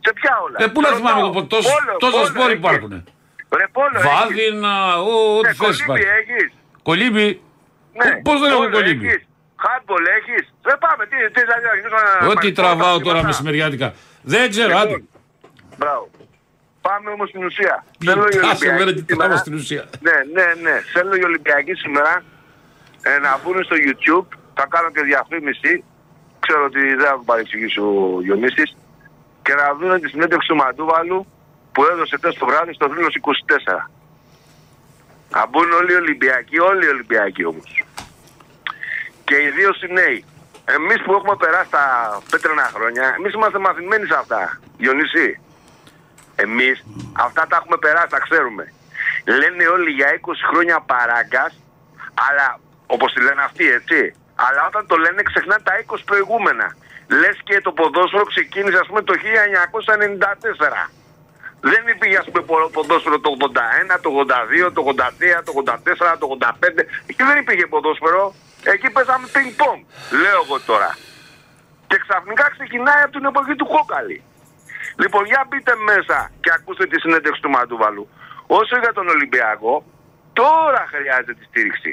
Σε 0.05 0.11
ποια 0.19 0.33
όλα; 0.45 0.57
Ε, 0.63 0.65
πού 0.73 0.79
να 0.85 0.89
Σε 0.91 0.95
θυμάμαι 0.97 1.21
ρωτάω. 1.21 1.31
εγώ, 1.31 1.39
τόσα- 1.53 1.73
Πόλο, 1.75 1.93
τόσα 2.05 2.17
πόλο 2.17 2.25
σπορ 2.31 2.47
έχεις. 2.49 2.59
υπάρχουν. 2.61 2.91
Ρε 3.59 3.67
πόλο 3.77 3.95
έχεις. 3.97 4.07
Βάδινα, 4.09 4.73
ό, 5.11 5.15
ό,τι 5.39 5.47
Ναι, 5.47 5.53
θες 5.59 5.59
κολύμπι 5.65 5.83
υπάρχει. 5.87 6.07
έχεις. 6.19 6.47
Κολύμπι; 6.89 7.27
Ναι. 7.99 8.09
Πώς 8.27 8.37
δεν 8.41 8.49
έχω 8.55 8.63
Πόλο 8.65 8.75
κολύμπι; 8.77 9.07
έχεις. 9.07 9.21
Handball 9.65 10.05
έχεις. 10.17 10.43
Δεν 10.67 10.77
πάμε. 10.83 11.01
Τι, 11.11 11.17
τι, 11.35 11.41
τι, 11.47 11.55
τι, 12.21 12.25
Ό,τι 12.33 12.47
τραβάω 12.59 12.95
τώρα 13.07 13.19
μεσημεριάτικα. 13.23 13.87
Δεν 14.21 14.49
ξέρω, 14.49 14.77
άντε. 14.77 14.89
Λοιπόν, 14.89 15.07
Μπράβο. 15.77 16.09
Πάμε 16.81 17.09
όμως 17.09 17.29
στην 17.29 17.43
ουσία. 17.43 17.85
Θέλω 18.05 18.23
οι 18.31 18.39
Άσε 18.51 18.65
με 18.65 18.71
ρε, 18.71 18.81
Ολυμπιακοί 18.83 19.01
τι 19.01 19.15
τραβάω 19.15 19.37
σήμερα- 19.37 19.37
στην 19.37 19.53
ουσία. 19.53 19.83
Ναι, 20.07 20.11
ναι, 20.35 20.47
ναι. 20.69 20.75
Θέλω 20.93 21.15
οι 21.15 21.23
Ολυμπιακοί 21.23 21.73
σήμερα 21.73 22.23
ε, 23.01 23.17
να 23.19 23.39
μπουν 23.43 23.63
στο 23.63 23.75
YouTube. 23.85 24.27
Θα 24.53 24.65
κάνω 24.69 24.89
και 24.91 25.01
διαφήμιση. 25.01 25.83
Ξέρω 26.39 26.63
ότι 26.65 26.79
δεν 26.79 27.05
θα 27.05 27.17
μου 27.17 27.23
παρεξηγήσει 27.23 27.79
ο 27.79 28.19
Γιονίστης. 28.23 28.75
Και 29.43 29.53
να 29.53 29.65
δουν 29.75 30.01
τη 30.01 30.07
συνέντευξη 30.09 30.47
του 30.47 30.55
Μαντούβαλου 30.55 31.25
που 31.71 31.83
έδωσε 31.91 32.17
τες 32.19 32.35
το 32.35 32.45
βράδυ 32.45 32.73
στο 32.73 32.89
Θρύλος 32.89 33.15
24. 33.15 33.89
Να 35.29 35.45
μπουν 35.47 35.71
όλοι 35.71 35.91
οι 35.93 35.95
Ολυμπιακοί, 35.95 36.59
όλοι 36.59 36.85
οι 36.85 36.89
Ολυμπιακοί 36.89 37.45
όμως. 37.45 37.85
Και 39.23 39.35
ιδίω 39.41 39.71
οι 39.89 39.93
νέοι. 39.93 40.25
Εμείς 40.65 41.01
που 41.03 41.13
έχουμε 41.13 41.35
περάσει 41.35 41.69
τα 41.69 41.85
πέτρινα 42.31 42.69
χρόνια, 42.75 43.13
εμείς 43.17 43.33
είμαστε 43.33 43.59
μαθημένοι 43.59 44.05
σε 44.05 44.15
αυτά. 44.15 44.59
Διονύση. 44.77 45.39
Εμείς 46.35 46.83
αυτά 47.13 47.47
τα 47.47 47.55
έχουμε 47.55 47.77
περάσει, 47.77 48.07
τα 48.09 48.19
ξέρουμε. 48.19 48.73
Λένε 49.25 49.67
όλοι 49.67 49.89
για 49.91 50.07
20 50.13 50.45
χρόνια 50.51 50.79
παράγκας, 50.91 51.51
αλλά 52.27 52.59
όπως 52.85 53.13
τη 53.13 53.21
λένε 53.21 53.41
αυτοί, 53.43 53.65
έτσι. 53.71 54.15
Αλλά 54.35 54.61
όταν 54.67 54.87
το 54.87 54.95
λένε 54.95 55.21
ξεχνάνε 55.21 55.61
τα 55.63 55.73
20 55.77 56.03
προηγούμενα. 56.05 56.67
Λες 57.07 57.37
και 57.43 57.61
το 57.61 57.71
ποδόσφαιρο 57.71 58.23
ξεκίνησε 58.25 58.77
ας 58.77 58.87
πούμε 58.87 59.01
το 59.01 59.13
1994. 59.23 60.89
Δεν 61.59 61.87
υπήρχε 61.87 62.17
ας 62.17 62.25
πούμε 62.31 62.41
πο- 62.49 62.69
ποδόσφαιρο 62.73 63.19
το 63.19 63.29
81, 63.39 63.99
το 64.01 64.09
82, 64.09 64.71
το 64.73 64.81
83, 64.81 65.41
το 65.45 65.51
84, 65.55 66.17
το 66.19 66.25
85. 66.27 66.87
Εκεί 67.05 67.23
δεν 67.23 67.37
υπήρχε 67.37 67.67
ποδόσφαιρο. 67.67 68.33
Εκεί 68.63 68.89
παίζαμε 68.89 69.27
πινκ 69.33 69.49
πονγκ. 69.61 69.79
Λέω 70.21 70.41
εγώ 70.45 70.59
τώρα. 70.59 70.97
Και 71.87 71.97
ξαφνικά 72.05 72.45
ξεκινάει 72.55 73.01
από 73.03 73.11
την 73.17 73.25
εποχή 73.25 73.55
του 73.55 73.67
Κόκαλη. 73.67 74.23
Λοιπόν, 75.01 75.25
για 75.25 75.45
μπείτε 75.47 75.73
μέσα 75.91 76.31
και 76.41 76.51
ακούστε 76.57 76.85
τη 76.85 76.99
συνέντευξη 76.99 77.41
του 77.41 77.49
Μαντούβαλου. 77.49 78.09
Όσο 78.47 78.77
για 78.83 78.93
τον 78.93 79.07
Ολυμπιακό, 79.07 79.85
τώρα 80.33 80.81
χρειάζεται 80.93 81.33
τη 81.33 81.43
στήριξη. 81.43 81.91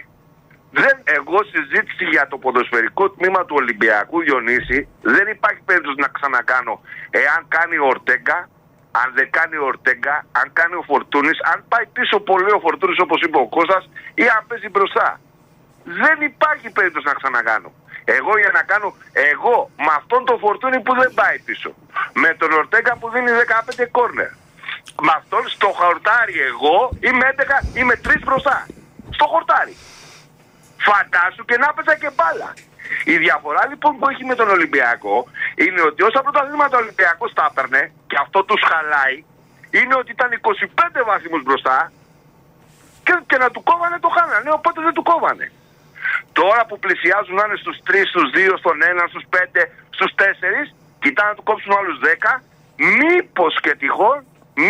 Δεν, 0.71 0.97
εγώ 1.05 1.39
συζήτηση 1.53 2.05
για 2.05 2.27
το 2.29 2.39
ποδοσφαιρικό 2.39 3.11
τμήμα 3.11 3.45
του 3.45 3.55
Ολυμπιακού 3.59 4.21
Διονύση 4.23 4.89
δεν 5.03 5.27
υπάρχει 5.29 5.61
περίπτωση 5.65 5.97
να 5.99 6.09
ξανακάνω. 6.09 6.81
Εάν 7.11 7.41
κάνει 7.49 7.77
ο 7.79 7.87
Ορτέγκα, 7.87 8.49
αν 8.91 9.13
δεν 9.15 9.31
κάνει 9.31 9.57
ο 9.57 9.65
Ορτέγκα, 9.65 10.27
αν 10.33 10.53
κάνει 10.53 10.75
ο 10.75 10.83
Φορτούνης, 10.83 11.39
αν 11.53 11.65
πάει 11.69 11.87
πίσω 11.87 12.21
πολύ 12.21 12.51
ο 12.53 12.61
Φορτούνης 12.61 12.99
όπως 12.99 13.21
είπε 13.23 13.39
ο 13.39 13.49
Κώστας 13.49 13.91
ή 14.15 14.25
αν 14.37 14.43
παίζει 14.49 14.69
μπροστά. 14.69 15.21
Δεν 16.03 16.17
υπάρχει 16.31 16.71
περίπτωση 16.71 17.07
να 17.07 17.15
ξανακάνω. 17.21 17.73
Εγώ 18.05 18.39
για 18.39 18.51
να 18.59 18.63
κάνω, 18.63 18.89
εγώ 19.13 19.71
με 19.77 19.93
αυτόν 19.97 20.25
τον 20.25 20.39
Φορτούνη 20.39 20.81
που 20.81 20.93
δεν 21.01 21.11
πάει 21.15 21.39
πίσω. 21.39 21.71
Με 22.13 22.31
τον 22.41 22.53
Ορτέγκα 22.53 22.97
που 22.97 23.11
δίνει 23.11 23.31
15 23.81 23.87
κόρνερ. 23.91 24.33
Με 25.05 25.13
αυτόν 25.17 25.49
στο 25.49 25.69
χορτάρι 25.79 26.37
εγώ 26.51 26.77
είμαι 27.01 27.25
11, 27.73 27.77
είμαι 27.79 28.01
3 28.05 28.11
μπροστά. 28.25 28.67
Στο 29.17 29.27
χορτάρι. 29.33 29.77
Φαντάσου 30.87 31.45
και 31.45 31.57
να 31.63 31.69
παίζα 31.75 31.95
και 32.03 32.11
μπάλα. 32.17 32.51
Η 33.05 33.17
διαφορά 33.17 33.63
λοιπόν 33.69 33.93
που 33.99 34.09
έχει 34.09 34.25
με 34.25 34.35
τον 34.35 34.49
Ολυμπιακό 34.49 35.17
είναι 35.55 35.81
ότι 35.89 36.03
όσα 36.03 36.21
πρωταθλήματα 36.23 36.77
ο 36.77 36.81
Ολυμπιακός 36.81 37.33
τα 37.33 37.45
έπαιρνε 37.51 37.93
και 38.07 38.17
αυτό 38.21 38.45
τους 38.45 38.63
χαλάει 38.71 39.25
είναι 39.71 39.95
ότι 40.01 40.11
ήταν 40.11 40.31
25 40.41 41.05
βαθμούς 41.11 41.43
μπροστά 41.43 41.93
και, 43.05 43.15
και 43.27 43.37
να 43.37 43.51
του 43.51 43.63
κόβανε 43.63 43.99
το 43.99 44.09
χάνανε 44.09 44.51
οπότε 44.51 44.79
δεν 44.81 44.93
του 44.93 45.03
κόβανε. 45.03 45.53
Τώρα 46.41 46.63
που 46.69 46.77
πλησιάζουν 46.85 47.35
να 47.39 47.45
είναι 47.47 47.59
στους 47.63 47.77
3, 47.89 48.07
στους 48.13 48.27
2, 48.35 48.55
στον 48.63 48.77
1, 48.83 49.05
στους 49.13 49.25
5, 49.35 49.63
στους 49.97 50.11
4 50.15 50.23
κοιτάνε 51.03 51.29
να 51.31 51.37
του 51.37 51.47
κόψουν 51.49 51.73
άλλους 51.79 51.99
10 51.99 52.43
μήπως 53.01 53.53
και 53.65 53.73
τυχόν 53.81 54.19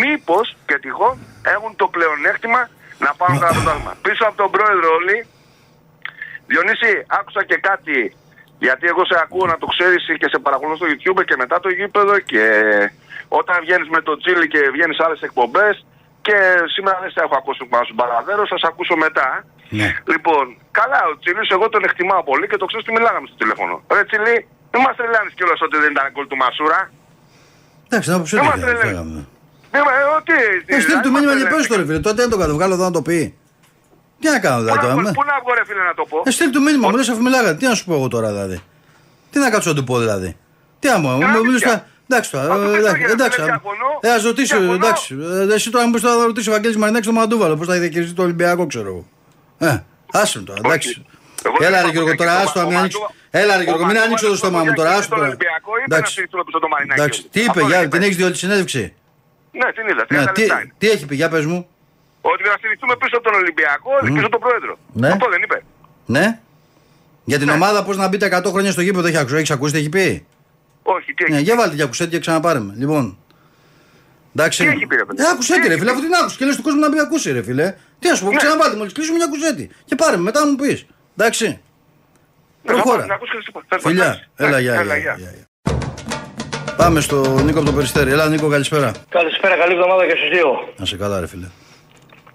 μήπως 0.01 0.45
και 0.67 0.77
τυχόν 0.83 1.15
έχουν 1.55 1.71
το 1.81 1.87
πλεονέκτημα 1.93 2.61
να 3.05 3.09
πάρουν 3.19 3.39
κανένα 3.39 3.55
πρωτάθλημα. 3.57 3.93
Πίσω 4.05 4.23
από 4.29 4.37
τον 4.43 4.51
πρόεδρο 4.55 4.87
όλοι 4.99 5.17
Διονύση, 6.49 6.91
άκουσα 7.19 7.41
και 7.49 7.57
κάτι. 7.69 7.99
Γιατί 8.65 8.85
εγώ 8.91 9.05
σε 9.05 9.15
ακούω 9.23 9.45
να 9.53 9.57
το 9.61 9.65
ξέρεις 9.73 10.01
και 10.19 10.29
σε 10.31 10.39
παρακολουθώ 10.45 10.75
στο 10.79 10.87
YouTube 10.91 11.19
και 11.29 11.35
μετά 11.43 11.59
το 11.59 11.69
γήπεδο 11.69 12.19
και 12.31 12.43
όταν 13.27 13.57
βγαίνεις 13.63 13.89
με 13.95 14.01
το 14.01 14.17
Τσίλι 14.17 14.47
και 14.53 14.61
βγαίνεις 14.75 14.95
σε 14.95 15.03
άλλες 15.05 15.21
εκπομπές 15.21 15.85
και 16.21 16.37
σήμερα 16.75 16.97
δεν 17.01 17.11
σε 17.11 17.19
έχω 17.25 17.35
ακούσει 17.41 17.65
πάνω 17.71 17.83
στον 17.83 17.95
παραδέρο, 18.01 18.43
θα 18.51 18.57
σε 18.57 18.67
ακούσω 18.71 18.95
μετά. 19.05 19.29
Ναι. 19.79 19.89
Λοιπόν, 20.13 20.45
καλά, 20.79 20.99
ο 21.11 21.13
Τσίλις 21.21 21.49
εγώ 21.55 21.65
τον 21.73 21.81
εκτιμάω 21.87 22.23
πολύ 22.31 22.45
και 22.51 22.57
το 22.61 22.65
ξέρω 22.69 22.81
ότι 22.85 22.91
μιλάγαμε 22.97 23.25
στο 23.29 23.37
τηλέφωνο. 23.41 23.73
Ρε 23.95 24.03
Τσίλι, 24.09 24.35
μην 24.73 24.81
μας 24.85 24.95
τρελάνεις 24.99 25.33
κιόλας 25.37 25.59
ότι 25.67 25.75
δεν 25.83 25.89
ήταν 25.95 26.05
γκολ 26.13 26.25
του 26.31 26.37
Μασούρα. 26.43 26.79
Εντάξει, 27.87 28.07
να 28.13 28.17
πω 28.21 28.25
Δεν 28.37 28.43
μας 28.49 28.53
τι 28.53 28.59
τρελαίνει. 28.65 28.89
λέγαμε. 28.91 29.19
Ναι, 29.73 29.79
μα, 29.87 29.91
ε, 29.99 30.03
τι, 30.27 30.35
τι, 30.65 30.71
Ε, 30.75 30.79
στείλ 30.85 30.99
του 31.05 31.09
δεν 31.09 31.11
μήνυμα 31.15 31.31
μας 31.33 31.41
και 31.41 31.43
λένε. 31.47 31.55
πες 31.55 31.67
το 31.71 31.75
ρε 31.79 31.85
φίλε. 31.87 31.99
Τότε 32.07 32.17
δεν 32.23 32.29
το 32.33 32.37
καταβγάλω 32.43 32.73
εδώ 32.77 32.85
να 32.89 32.95
το 32.97 33.01
πει. 33.07 33.19
Τι 34.21 34.27
να 34.33 34.39
κάνω 34.45 34.57
Πού 34.57 34.63
δηλαδή 34.63 34.77
να 34.77 34.83
τώρα. 34.83 34.93
βγω- 34.93 35.05
με- 35.07 35.15
Πού 35.19 35.23
να 35.31 35.35
βγω 35.43 35.51
ρε 35.59 35.63
φίλε 35.69 35.83
να 35.91 35.93
το 35.99 36.03
πω; 36.11 36.17
Ε, 36.25 36.31
στείλ 36.37 36.49
του 36.55 36.61
μήνυμα, 36.67 36.85
μου 36.89 36.95
λες 36.99 37.09
αφού 37.13 37.21
μιλάγατε. 37.27 37.53
Τι 37.59 37.65
να 37.71 37.75
σου 37.77 37.85
πω 37.85 37.93
εγώ 37.99 38.07
τώρα 38.15 38.27
δηλαδή. 38.35 38.57
Τι 39.31 39.37
να 39.43 39.49
κάτσω 39.53 39.69
να 39.69 39.75
του 39.75 39.83
πω 39.89 39.95
δηλαδή. 40.03 40.29
Τι 40.79 40.87
να 40.87 40.97
μου, 40.97 41.07
μου 41.07 41.13
αλήθεια. 41.23 41.41
μιλήσει 41.41 41.63
τώρα. 41.63 41.85
Εντάξει 42.07 42.31
τώρα, 42.31 42.53
Αφού 42.53 42.61
ε, 42.61 42.69
δεν 42.69 42.79
εντάξει, 42.79 43.03
το 43.05 43.11
εντάξει. 43.11 43.41
έγινε, 43.41 43.59
διαφωνώ, 43.61 43.89
Ε, 44.01 44.09
ας 44.11 44.23
ρωτήσω, 44.23 44.57
διαφωνώ. 44.59 44.73
εντάξει. 44.85 45.17
ε, 45.49 45.53
Εσύ 45.53 45.69
τώρα 45.71 45.85
μου 45.85 45.91
πεις 45.91 46.01
τώρα 46.01 46.15
να 46.15 46.25
ρωτήσω 46.25 46.49
ο 46.51 46.53
Βαγγέλης 46.53 46.77
Μαρινάκη 46.77 47.03
στο 47.03 47.13
Μαντούβαλο, 47.13 47.55
πώς 47.57 47.67
θα 47.67 47.73
διαχειριστεί 47.73 48.13
το 48.15 48.21
Ολυμπιακό, 48.23 48.67
ξέρω 48.67 48.87
εγώ. 48.87 49.07
Ε, 49.59 49.77
άσε 50.11 50.37
με 50.39 50.43
τώρα, 50.45 50.59
εντάξει. 50.65 51.05
Εγώ 51.45 51.55
Έλα 51.59 51.69
δεν 51.69 51.71
ρε 51.71 51.79
είπα 51.81 51.91
Γιώργο, 51.91 52.09
ποτέ 52.11 52.23
τώρα 52.23 52.35
και 52.37 52.43
άστο 52.43 52.59
ο 52.59 52.63
να 52.63 52.67
μην 52.69 52.77
Μαντούβα- 52.77 53.05
ανοίξω. 53.05 53.13
Έλα 53.41 53.53
ρε 53.57 53.61
ο 53.61 53.63
Γιώργο, 53.67 53.83
μην 53.85 53.95
Μαντούβα 53.95 54.05
ανοίξω 54.07 54.27
το 54.27 54.35
στο 54.35 54.45
στόμα 54.45 54.59
μου 54.63 54.71
τώρα, 54.79 54.89
Μαντούβα 54.89 54.97
άστο 54.99 55.09
τον 55.09 55.17
τώρα. 55.19 55.29
Ολυμπιακό 55.33 55.71
είπε 55.79 55.87
να 55.89 55.95
Εντάξει. 55.95 56.11
στηρίξουμε 56.13 56.43
πίσω 56.47 56.59
το 56.65 56.67
Μαρινάκη. 56.73 56.99
Εντάξει, 57.01 57.19
τι 57.33 57.39
είπε, 57.45 57.49
Αυτό 57.49 57.61
για, 57.69 57.77
δεν 57.77 57.85
είπε. 57.87 57.93
την 57.95 58.01
έχεις 58.05 58.15
δει 58.19 58.23
όλη 58.27 58.35
τη 58.37 58.41
συνέντευξη; 58.45 58.83
Ναι, 59.59 59.67
την 59.77 59.85
είδα. 59.91 60.03
Ναι, 60.13 60.17
30 60.23 60.31
τι, 60.37 60.41
λεπτά 60.41 60.57
είναι. 60.61 60.73
τι 60.81 60.87
έχει 60.95 61.05
πει, 61.09 61.15
για 61.21 61.29
πες 61.33 61.45
μου. 61.51 61.59
Ότι 62.31 62.41
να 62.51 62.53
στηριχτούμε 62.61 62.93
πίσω 63.01 63.15
από 63.19 63.25
τον 63.29 63.35
Ολυμπιακό 63.41 63.91
και 64.03 64.11
πίσω 64.15 64.25
από 64.29 64.35
τον 64.37 64.43
Πρόεδρο. 64.45 64.73
Ναι. 65.01 65.09
Αυτό 65.15 65.27
δεν 65.33 65.41
είπε. 65.45 65.57
Ναι. 66.15 66.25
Για 67.31 67.39
την 67.41 67.49
ομάδα 67.57 67.79
πώς 67.87 67.95
να 67.97 68.07
μπείτε 68.07 68.25
100 68.25 68.49
χρόνια 68.53 68.71
στο 68.71 68.81
γήπεδο, 68.81 69.07
έχεις 69.07 69.19
ακούσει, 69.19 69.35
έχεις 69.35 69.51
ακούσει 69.51 69.73
τι 69.73 69.79
έχει 69.79 69.89
πει; 69.89 70.25
Όχι, 70.83 71.13
τι 71.13 71.23
έχει. 71.23 71.33
Ναι, 71.33 71.39
για 71.39 71.55
βάλτε 71.55 71.75
και 71.75 71.81
ακουσέτε 71.87 72.09
και 72.09 72.19
ξαναπάρε 72.19 72.59
με. 72.59 72.73
Λοιπόν. 72.77 73.17
Εντάξει. 74.35 74.63
Τι 74.63 74.69
έχει 74.69 74.85
πει, 74.85 74.95
ρε 74.95 75.05
παιδί; 75.05 75.21
Ε, 75.23 75.25
ακουσέτε, 75.33 75.59
Τι 75.61 75.67
ρε 75.67 75.73
έχει 75.73 75.79
φίλε, 75.81 75.91
πει; 75.91 75.97
αφού 75.97 76.05
την 76.07 76.15
άκουσε 76.19 76.37
και 76.37 76.45
λες 76.45 76.55
του 76.55 76.61
κόσμου 76.61 76.79
να 76.79 76.89
πει 76.89 76.99
ακούσει, 76.99 77.31
ρε 77.31 77.43
φίλε. 77.43 77.75
Τι 77.99 78.07
να 78.09 78.15
σου 78.15 78.23
πω, 78.23 78.29
Ναι. 78.29 78.35
ξαναβάλτε 78.35 78.75
μόλις 78.77 78.93
κλείσουμε 78.93 79.15
μια 79.17 79.25
ακουσέτη. 79.25 79.69
Και 79.85 79.95
πάρε 79.95 80.15
με, 80.17 80.23
μετά 80.23 80.47
μου 80.47 80.55
πεις. 80.55 80.85
Εντάξει. 81.17 81.59
Να 82.63 82.73
Προχώρα. 82.73 83.05
Να 83.05 83.13
ακούς 83.13 83.29
και 83.29 83.35
να 83.37 83.41
σου 83.41 83.51
πω. 83.51 83.61
Θα 83.67 83.79
Φιλιά. 83.79 84.03
εντάξει. 84.05 84.27
Έλα, 84.35 84.59
γεια, 84.59 84.73
Έλα, 84.73 84.97
γεια, 84.97 85.15
γεια, 85.17 85.29
γεια. 85.35 85.47
Πάμε 86.77 86.99
στο 87.01 87.15
Νίκο 87.45 87.57
από 87.59 87.67
το 87.69 87.73
Περιστέρι. 87.73 88.11
Έλα, 88.11 88.27
Νίκο, 88.29 88.47
καλησπέρα. 88.49 88.91
Καλησπέρα, 89.09 89.55
καλή 89.57 89.73
εβδομάδα 89.73 90.05
και 90.05 90.15
στους 90.17 90.29
δύο. 90.29 90.73
Να 90.77 90.85
σε 90.85 90.97
καλά, 90.97 91.19
ρε 91.19 91.27
φίλε. 91.27 91.47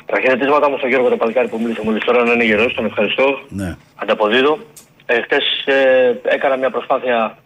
Τα 0.06 0.20
χαιρετίσματά 0.20 0.70
μου 0.70 0.76
στον 0.78 0.88
Γιώργο 0.88 1.08
το 1.08 1.16
παλικάρι 1.16 1.48
που 1.48 1.58
μίλησε 1.60 1.80
μόλις 1.84 2.04
τώρα 2.04 2.24
να 2.24 2.32
είναι 2.32 2.44
γερός, 2.44 2.74
τον 2.74 2.84
ευχαριστώ. 2.84 3.40
Ναι. 3.48 3.76
Ανταποδίδω. 3.96 4.58
Ε, 5.06 5.22
χτες 5.22 5.44
ε, 5.64 6.20
έκανα 6.22 6.56
μια 6.56 6.70
προσπάθεια, 6.70 7.38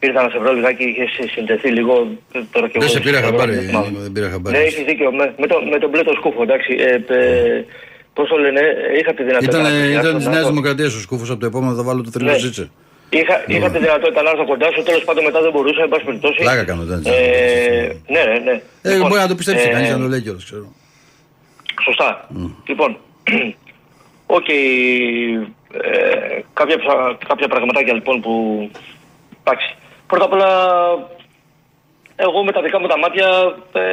ήρθα 0.00 0.22
να 0.22 0.28
σε 0.30 0.38
βρω 0.38 0.52
λιγάκι, 0.52 0.84
είχες 0.84 1.30
συνδεθεί 1.32 1.68
λίγο, 1.70 1.94
ε, 2.32 2.38
τώρα 2.52 2.66
και 2.66 2.78
Δεν 2.78 2.82
εγώ... 2.82 2.90
σε 2.96 3.00
πήρα 3.00 3.20
δεν 3.20 3.30
χαμπάρι, 3.30 3.52
θυμάμαι. 3.54 3.88
Νίκο, 3.88 4.00
δεν 4.00 4.12
πήρα 4.12 4.26
Ναι, 4.26 4.32
χαμπάρι. 4.32 4.56
έχεις 4.56 4.84
δίκιο, 4.84 5.12
με, 5.12 5.34
με, 5.38 5.46
το, 5.46 5.56
με 5.72 5.78
τον 5.78 5.90
μπλε 5.90 6.02
το 6.02 6.14
σκούφο, 6.20 6.42
εντάξει. 6.42 6.72
Ε, 6.78 7.14
ε, 7.14 7.64
πώς 8.12 8.28
το 8.28 8.36
λένε, 8.36 8.60
ε, 8.60 8.98
είχα 8.98 9.12
τη 9.14 9.22
δυνατότητα... 9.22 9.58
Ήταν, 9.60 9.72
να 9.72 9.84
ήταν 9.84 10.04
έρθω 10.04 10.16
της 10.16 10.24
να 10.24 10.30
Νέας 10.30 10.36
έρθω. 10.42 10.48
Δημοκρατίας 10.48 10.94
ο 10.94 11.00
σκούφος 11.00 11.30
από 11.30 11.40
το 11.40 11.46
επόμενο 11.46 11.74
θα 11.74 11.82
βάλω 11.82 12.00
το 12.02 12.10
Ναι. 12.12 12.24
θρύλο 12.24 12.38
ζήτσε. 12.38 12.70
Είχα, 13.10 13.44
είχα 13.46 13.70
τη 13.70 13.78
δυνατότητα 13.78 14.22
να 14.22 14.30
έρθω 14.30 14.44
κοντά 14.46 14.68
σου, 14.74 14.82
τέλος 14.82 15.04
πάντων 15.04 15.24
μετά 15.24 15.40
δεν 15.42 15.50
μπορούσα, 15.52 15.82
εν 15.82 15.88
πάση 15.88 16.04
περιπτώσει. 16.04 16.38
Πλάκα 16.40 16.64
κάνω, 16.64 16.82
δεν 16.84 17.02
Ε, 17.04 17.12
ναι, 18.14 18.22
ναι, 18.30 18.38
ναι. 18.38 18.60
Ε, 18.82 18.92
Λοιπόν, 18.92 19.08
μπορεί 19.08 19.20
να 19.20 19.28
το 19.28 19.34
πιστέψει 19.34 19.66
ε, 19.68 19.72
κανείς, 19.72 19.90
να 19.90 19.98
το 19.98 20.06
λέει 20.06 20.20
κιόλας, 20.22 20.44
ξέρω. 20.44 20.66
Σωστά. 21.84 22.28
Λοιπόν, 22.68 22.90
οκ, 24.38 24.48
ε, 24.48 24.54
κάποια, 26.52 26.76
ψα- 26.78 27.18
κάποια 27.28 27.48
πραγματάκια 27.48 27.94
λοιπόν 27.94 28.20
που... 28.20 28.32
Εντάξει. 29.44 29.74
Πρώτα 30.10 30.24
απ' 30.28 30.32
όλα, 30.36 30.50
εγώ 32.26 32.38
με 32.46 32.52
τα 32.56 32.60
δικά 32.64 32.78
μου 32.80 32.86
τα 32.92 32.98
μάτια, 33.02 33.28
ε, 33.82 33.84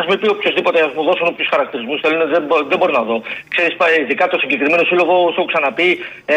ας 0.00 0.04
με 0.10 0.14
πει 0.20 0.26
οποιοδήποτε, 0.36 0.78
ας 0.86 0.92
μου 0.96 1.02
δώσουν 1.08 1.26
όποιους 1.32 1.48
χαρακτηρισμούς 1.52 1.98
θέλουν, 2.04 2.20
δεν, 2.34 2.42
μπο- 2.46 2.64
δεν 2.70 2.78
μπορώ 2.78 2.92
να 3.00 3.04
δω. 3.08 3.16
Ξέρεις, 3.54 3.72
πα- 3.78 3.92
ειδικά 4.00 4.24
το 4.32 4.36
συγκεκριμένο 4.42 4.84
σύλλογο, 4.90 5.14
σου 5.32 5.38
έχω 5.40 5.48
ξαναπεί, 5.52 5.88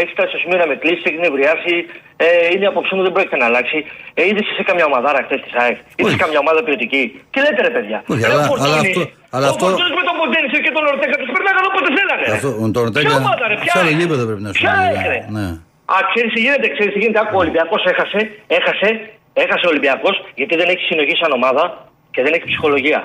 έχει 0.00 0.10
φτάσει 0.14 0.30
στο 0.32 0.38
σημείο 0.42 0.58
να 0.62 0.66
με 0.70 0.74
κλείσει, 0.82 1.02
έχει 1.10 1.18
νευριάσει, 1.26 1.74
ε, 2.24 2.26
είναι 2.52 2.64
η 2.66 2.70
άποψή 2.72 2.92
μου, 2.94 3.02
δεν 3.06 3.12
πρόκειται 3.16 3.38
να 3.42 3.46
αλλάξει. 3.50 3.78
Ε, 4.18 4.20
είδες 4.28 4.44
σε 4.58 4.62
καμιά 4.68 4.84
ομαδάρα 4.90 5.20
χτες 5.26 5.40
της 5.44 5.52
ΑΕΚ, 5.62 5.78
είδες 5.98 6.12
Όχι. 6.12 6.20
καμιά 6.24 6.38
ομάδα 6.44 6.60
ποιοτική. 6.66 7.02
Τι 7.32 7.38
λέτε 7.44 7.60
ρε 7.66 7.72
παιδιά; 7.76 7.98
Όχι, 8.12 8.20
Ρε, 8.20 8.26
αλλά- 8.32 8.44
ο 8.44 8.50
Φορτούνης- 8.50 8.74
αλλά 8.76 8.86
αυτό- 8.88 9.06
αλλά 9.36 9.46
ο 9.48 9.50
αυτό- 9.52 9.64
Φορτούνης 9.66 9.94
με 10.00 10.04
τον 10.08 10.16
Ποντένισο 10.20 10.58
και 10.64 10.72
τον 10.76 10.84
Ορτέγκα 10.92 11.16
τους 11.20 11.30
περνάγαν 11.34 11.64
όποτε 11.70 11.88
θέλανε. 11.96 12.22
ρε. 12.30 12.32
Αυτό, 12.36 12.48
τον 12.76 12.82
Ορτέγκα- 12.86 13.08
Ποια 13.10 13.18
ομάδα, 13.24 13.44
ρε, 13.50 13.56
ποια 13.62 13.72
σε 13.74 13.78
άλλο 13.80 13.88
ΑΕΚ; 13.90 13.98
γήπεδο 14.00 14.22
πρέπει 14.28 14.42
να 14.46 14.50
σου 14.52 14.60
Ποια 14.62 14.72
πει, 15.88 15.94
ΑΕΚ, 15.94 16.02
ρε. 16.02 16.04
ναι. 16.04 16.04
Α, 16.04 16.08
ξέρεις 16.12 16.30
τι 16.34 16.40
γίνεται, 16.44 16.66
ξέρεις 16.74 16.92
τι 16.94 16.98
γίνεται. 17.02 17.20
Άκου, 17.22 17.34
ο 17.38 17.42
Ολυμπιακός 17.44 17.82
έχασε, 17.92 18.18
έχασε, 18.58 18.88
έχασε 19.44 19.64
ο 19.68 19.70
Ολυμπιακός 19.72 20.14
γιατί 20.40 20.54
δεν 20.60 20.68
έχει 20.72 20.82
συνοχή 20.90 21.14
σαν 21.22 21.30
ομάδα 21.38 21.62
και 22.14 22.20
δεν 22.24 22.32
έχει 22.36 22.44
ψυχολογία. 22.52 23.00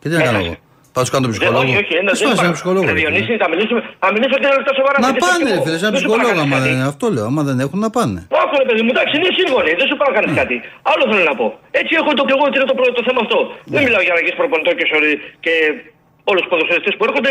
Και 0.00 0.06
τι 0.08 0.14
να 0.16 0.22
κάνω 0.28 0.38
εγώ. 0.46 0.54
Πάω 0.94 1.04
σου 1.06 1.12
κάνω 1.14 1.24
τον 1.26 1.32
Δεν- 1.34 1.40
ψυχολόγο. 1.40 1.64
όχι, 1.72 1.76
όχι, 1.84 1.94
ένα, 2.02 2.10
Τι 2.14 2.18
σπάσει 2.22 2.42
ένα 2.48 2.54
ψυχολόγο. 2.58 2.84
Ρε 2.88 2.92
ρε, 2.94 3.00
Διονύση, 3.00 3.28
φίλε. 3.30 3.40
θα 3.44 3.48
μιλήσουμε, 3.52 3.80
θα 4.02 4.08
μιλήσουμε 4.14 4.38
τρία 4.42 4.52
λεπτά 4.58 4.72
σοβαρά. 4.80 4.96
Να 5.04 5.08
γιατί 5.08 5.20
σε 5.20 5.24
πάνε, 5.28 5.42
ρε 5.44 5.52
ακούω. 5.54 5.64
φίλε, 5.66 5.78
σαν 5.82 5.90
Δεν 5.92 5.98
σου 6.00 6.00
ψυχολόγο. 6.00 6.28
παρακάνεις 6.28 6.46
Άμα 6.46 6.56
κάτι. 6.56 6.64
δεν 6.66 6.72
είναι 6.76 6.88
αυτό 6.92 7.06
λέω. 7.14 7.24
Άμα 7.30 7.42
δεν 7.48 7.56
έχουν 7.64 7.78
να 7.86 7.90
πάνε. 7.96 8.18
Άκου 8.42 8.54
ρε 8.62 8.66
παιδί 8.68 8.82
μου, 8.84 8.90
εντάξει, 8.94 9.12
είναι 9.18 9.30
σύμφωνοι, 9.38 9.70
δεν 9.80 9.86
σου 9.90 9.96
πάω 10.00 10.08
να 10.10 10.14
κάνεις 10.18 10.32
κάτι. 10.40 10.56
Άλλο 10.92 11.02
θέλω 11.10 11.24
να 11.32 11.34
πω. 11.40 11.46
Έτσι 11.80 11.92
έχω 12.00 12.10
το 12.18 12.22
και 12.28 12.34
εγώ 12.36 12.44
το, 12.52 12.58
το, 12.80 12.84
το 12.98 13.02
θέμα 13.08 13.20
αυτό. 13.24 13.38
Δεν 13.74 13.80
μιλάω 13.86 14.02
για 14.06 14.12
αλλαγέ 14.14 14.30
προπονητών 14.40 14.74
και, 14.78 14.86
σωρί, 14.92 15.10
και 15.44 15.52
όλους 16.30 16.40
τους 16.42 16.50
ποδοσφαιριστές 16.52 16.92
που 16.98 17.04
έρχονται. 17.08 17.30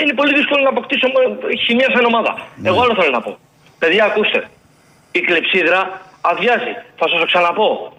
Είναι 0.00 0.14
πολύ 0.20 0.32
δύσκολο 0.38 0.60
να 0.66 0.72
αποκτήσω 0.74 1.06
ε, 1.20 1.22
χημία 1.64 1.88
σαν 1.94 2.04
ομάδα. 2.12 2.32
Εγώ 2.70 2.78
άλλο 2.84 2.94
θέλω 3.00 3.12
να 3.18 3.22
πω. 3.26 3.32
Παιδιά, 3.78 4.04
ακούστε. 4.04 4.48
Η 5.12 5.20
κλεψίδρα 5.20 6.00
αδειάζει. 6.20 6.72
Θα 6.98 7.08
σας 7.08 7.18
το 7.20 7.26
ξαναπώ. 7.26 7.92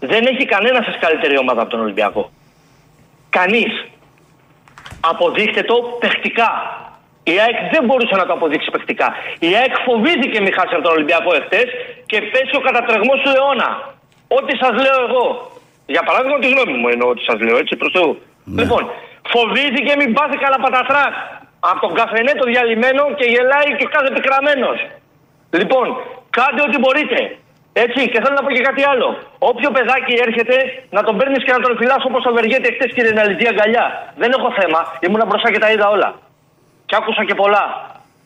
Δεν 0.00 0.26
έχει 0.26 0.44
κανένα 0.44 0.82
σας 0.82 0.96
καλύτερη 1.00 1.38
ομάδα 1.38 1.60
από 1.62 1.70
τον 1.70 1.80
Ολυμπιακό. 1.80 2.30
Κανείς. 3.30 3.72
Αποδείχτε 5.00 5.62
το 5.62 5.76
παιχτικά. 6.00 6.50
Η 7.22 7.34
ΑΕΚ 7.40 7.56
δεν 7.72 7.84
μπορούσε 7.84 8.14
να 8.16 8.26
το 8.26 8.32
αποδείξει 8.32 8.70
παιχτικά. 8.70 9.08
Η 9.38 9.50
ΑΕΚ 9.58 9.74
φοβήθηκε 9.86 10.40
μη 10.40 10.50
χάσει 10.50 10.74
από 10.74 10.82
τον 10.82 10.92
Ολυμπιακό 10.92 11.34
εχθές 11.34 11.68
και 12.06 12.18
πέσει 12.32 12.54
ο 12.56 12.60
κατατρεγμό 12.60 13.14
του 13.22 13.30
αιώνα. 13.36 13.70
Ό,τι 14.28 14.52
σας 14.62 14.74
λέω 14.84 14.98
εγώ. 15.08 15.26
Για 15.86 16.02
παράδειγμα, 16.02 16.38
τη 16.38 16.48
γνώμη 16.52 16.72
μου 16.80 16.88
εννοώ 16.88 17.08
ότι 17.08 17.22
σας 17.28 17.38
λέω 17.40 17.56
έτσι 17.62 17.76
προς 17.76 17.92
Θεού. 17.96 18.12
Λοιπόν, 18.60 18.82
φοβήθηκε 19.34 19.92
μην 20.00 20.12
πάθει 20.12 20.36
καλά 20.44 20.58
πατατράκ 20.64 21.14
από 21.60 21.80
τον 21.84 21.92
καφενέ 21.94 22.32
το 22.40 22.44
διαλυμένο 22.52 23.02
και 23.18 23.26
γελάει 23.34 23.70
και 23.78 23.86
κάθε 23.94 24.10
πικραμένος. 24.14 24.78
Λοιπόν, 25.60 25.86
κάντε 26.36 26.60
ό,τι 26.66 26.78
μπορείτε. 26.78 27.20
Έτσι, 27.84 28.00
και 28.10 28.20
θέλω 28.22 28.34
να 28.38 28.44
πω 28.44 28.50
και 28.56 28.64
κάτι 28.68 28.82
άλλο. 28.92 29.08
Όποιο 29.38 29.70
παιδάκι 29.70 30.14
έρχεται, 30.26 30.56
να 30.90 31.02
τον 31.06 31.16
παίρνεις 31.18 31.44
και 31.44 31.52
να 31.52 31.60
τον 31.64 31.76
φυλάς 31.78 32.02
όπως 32.08 32.22
το 32.22 32.32
Βεργέτη 32.32 32.68
χτες 32.74 32.92
και 32.94 33.02
την 33.08 33.18
Αλυζή 33.22 33.46
αγκαλιά. 33.52 33.86
Δεν 34.16 34.30
έχω 34.36 34.48
θέμα. 34.60 34.80
Ήμουν 35.04 35.22
μπροστά 35.28 35.48
και 35.52 35.58
τα 35.58 35.70
είδα 35.72 35.88
όλα. 35.88 36.10
Και 36.86 36.96
άκουσα 37.00 37.24
και 37.24 37.34
πολλά. 37.34 37.64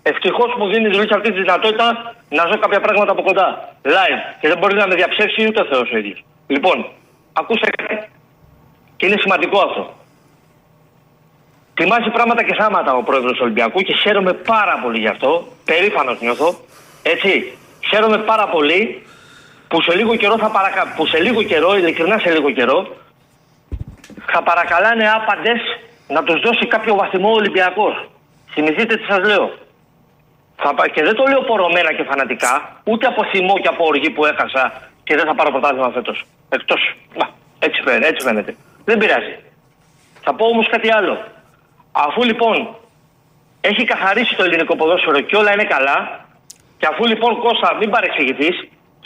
Ευτυχώς 0.03 0.55
μου 0.59 0.67
δίνεις 0.73 0.91
η 0.91 0.95
ζωή 0.95 1.09
αυτή 1.19 1.33
τη 1.33 1.41
δυνατότητα 1.41 2.15
να 2.29 2.43
ζω 2.49 2.57
κάποια 2.59 2.81
πράγματα 2.81 3.13
από 3.13 3.23
κοντά. 3.23 3.49
Live. 3.97 4.21
Και 4.41 4.49
δεν 4.49 4.59
μπορεί 4.59 4.75
να 4.75 4.87
με 4.87 4.95
διαψεύσει 4.95 5.47
ούτε 5.49 5.61
ο 5.61 5.67
Θεός 5.71 5.91
ο 5.93 5.97
ίδιος. 5.97 6.25
Λοιπόν, 6.47 6.87
ακούστε 7.33 7.69
κάτι. 7.77 8.11
Και 8.97 9.07
είναι 9.07 9.17
σημαντικό 9.19 9.59
αυτό. 9.69 9.83
Τιμάζει 11.75 12.11
πράγματα 12.11 12.43
και 12.43 12.55
θάματα 12.55 12.95
ο 12.95 13.03
πρόεδρος 13.03 13.33
του 13.33 13.39
Ολυμπιακού 13.43 13.81
και 13.81 13.93
χαίρομαι 13.95 14.33
πάρα 14.33 14.79
πολύ 14.83 14.99
γι' 14.99 15.07
αυτό. 15.07 15.49
Περήφανος 15.65 16.21
νιώθω. 16.21 16.55
Έτσι. 17.03 17.57
Χαίρομαι 17.91 18.19
πάρα 18.19 18.49
πολύ 18.49 19.07
που 19.69 19.83
σε 19.83 19.95
λίγο 19.97 20.17
καιρό 20.17 20.39
θα 20.39 20.51
παρακα... 20.51 20.93
που 20.97 21.07
σε 21.07 21.19
λίγο 21.21 21.43
καιρό, 21.43 21.77
ειλικρινά 21.77 22.19
σε 22.19 22.31
λίγο 22.31 22.51
καιρό, 22.51 22.97
θα 24.33 24.43
παρακαλάνε 24.43 25.11
άπαντες 25.11 25.61
να 26.09 26.23
τους 26.23 26.41
δώσει 26.41 26.67
κάποιο 26.67 26.95
βαθμό 26.95 27.29
ο 27.29 27.33
Ολυμπιακός. 27.35 28.09
Θυμηθείτε 28.53 28.97
τι 28.97 29.05
σας 29.05 29.19
λέω. 29.27 29.51
Θα... 30.57 30.75
πα- 30.75 30.89
Και 30.89 31.03
δεν 31.03 31.15
το 31.15 31.25
λέω 31.29 31.41
πορωμένα 31.41 31.93
και 31.93 32.03
φανατικά, 32.03 32.81
ούτε 32.85 33.07
από 33.07 33.25
θυμό 33.25 33.59
και 33.59 33.69
από 33.69 33.85
οργή 33.87 34.11
που 34.11 34.25
έχασα 34.27 34.73
και 35.05 35.17
δεν 35.17 35.27
θα 35.27 35.35
πάρω 35.35 35.51
πρωτάθλημα 35.51 35.91
φέτος. 35.91 36.25
Εκτός. 36.49 36.95
Έτσι 37.59 37.83
φαίνεται, 37.83 38.07
έτσι 38.09 38.27
φαίνεται. 38.27 38.57
Δεν 38.85 38.99
πειράζει. 38.99 39.39
Θα 40.25 40.35
πω 40.35 40.47
όμως 40.47 40.69
κάτι 40.69 40.93
άλλο. 40.93 41.25
Αφού 41.93 42.23
λοιπόν 42.25 42.77
έχει 43.61 43.85
καθαρίσει 43.85 44.35
το 44.37 44.45
ελληνικό 44.45 44.77
ποδόσφαιρο 44.77 45.21
και 45.21 45.37
όλα 45.37 45.53
είναι 45.53 45.65
καλά, 45.65 46.27
και 46.79 46.87
αφού 46.91 47.07
λοιπόν 47.07 47.39
Κώστα 47.41 47.75
μην 47.81 47.91
παρεξηγηθείς 47.91 48.57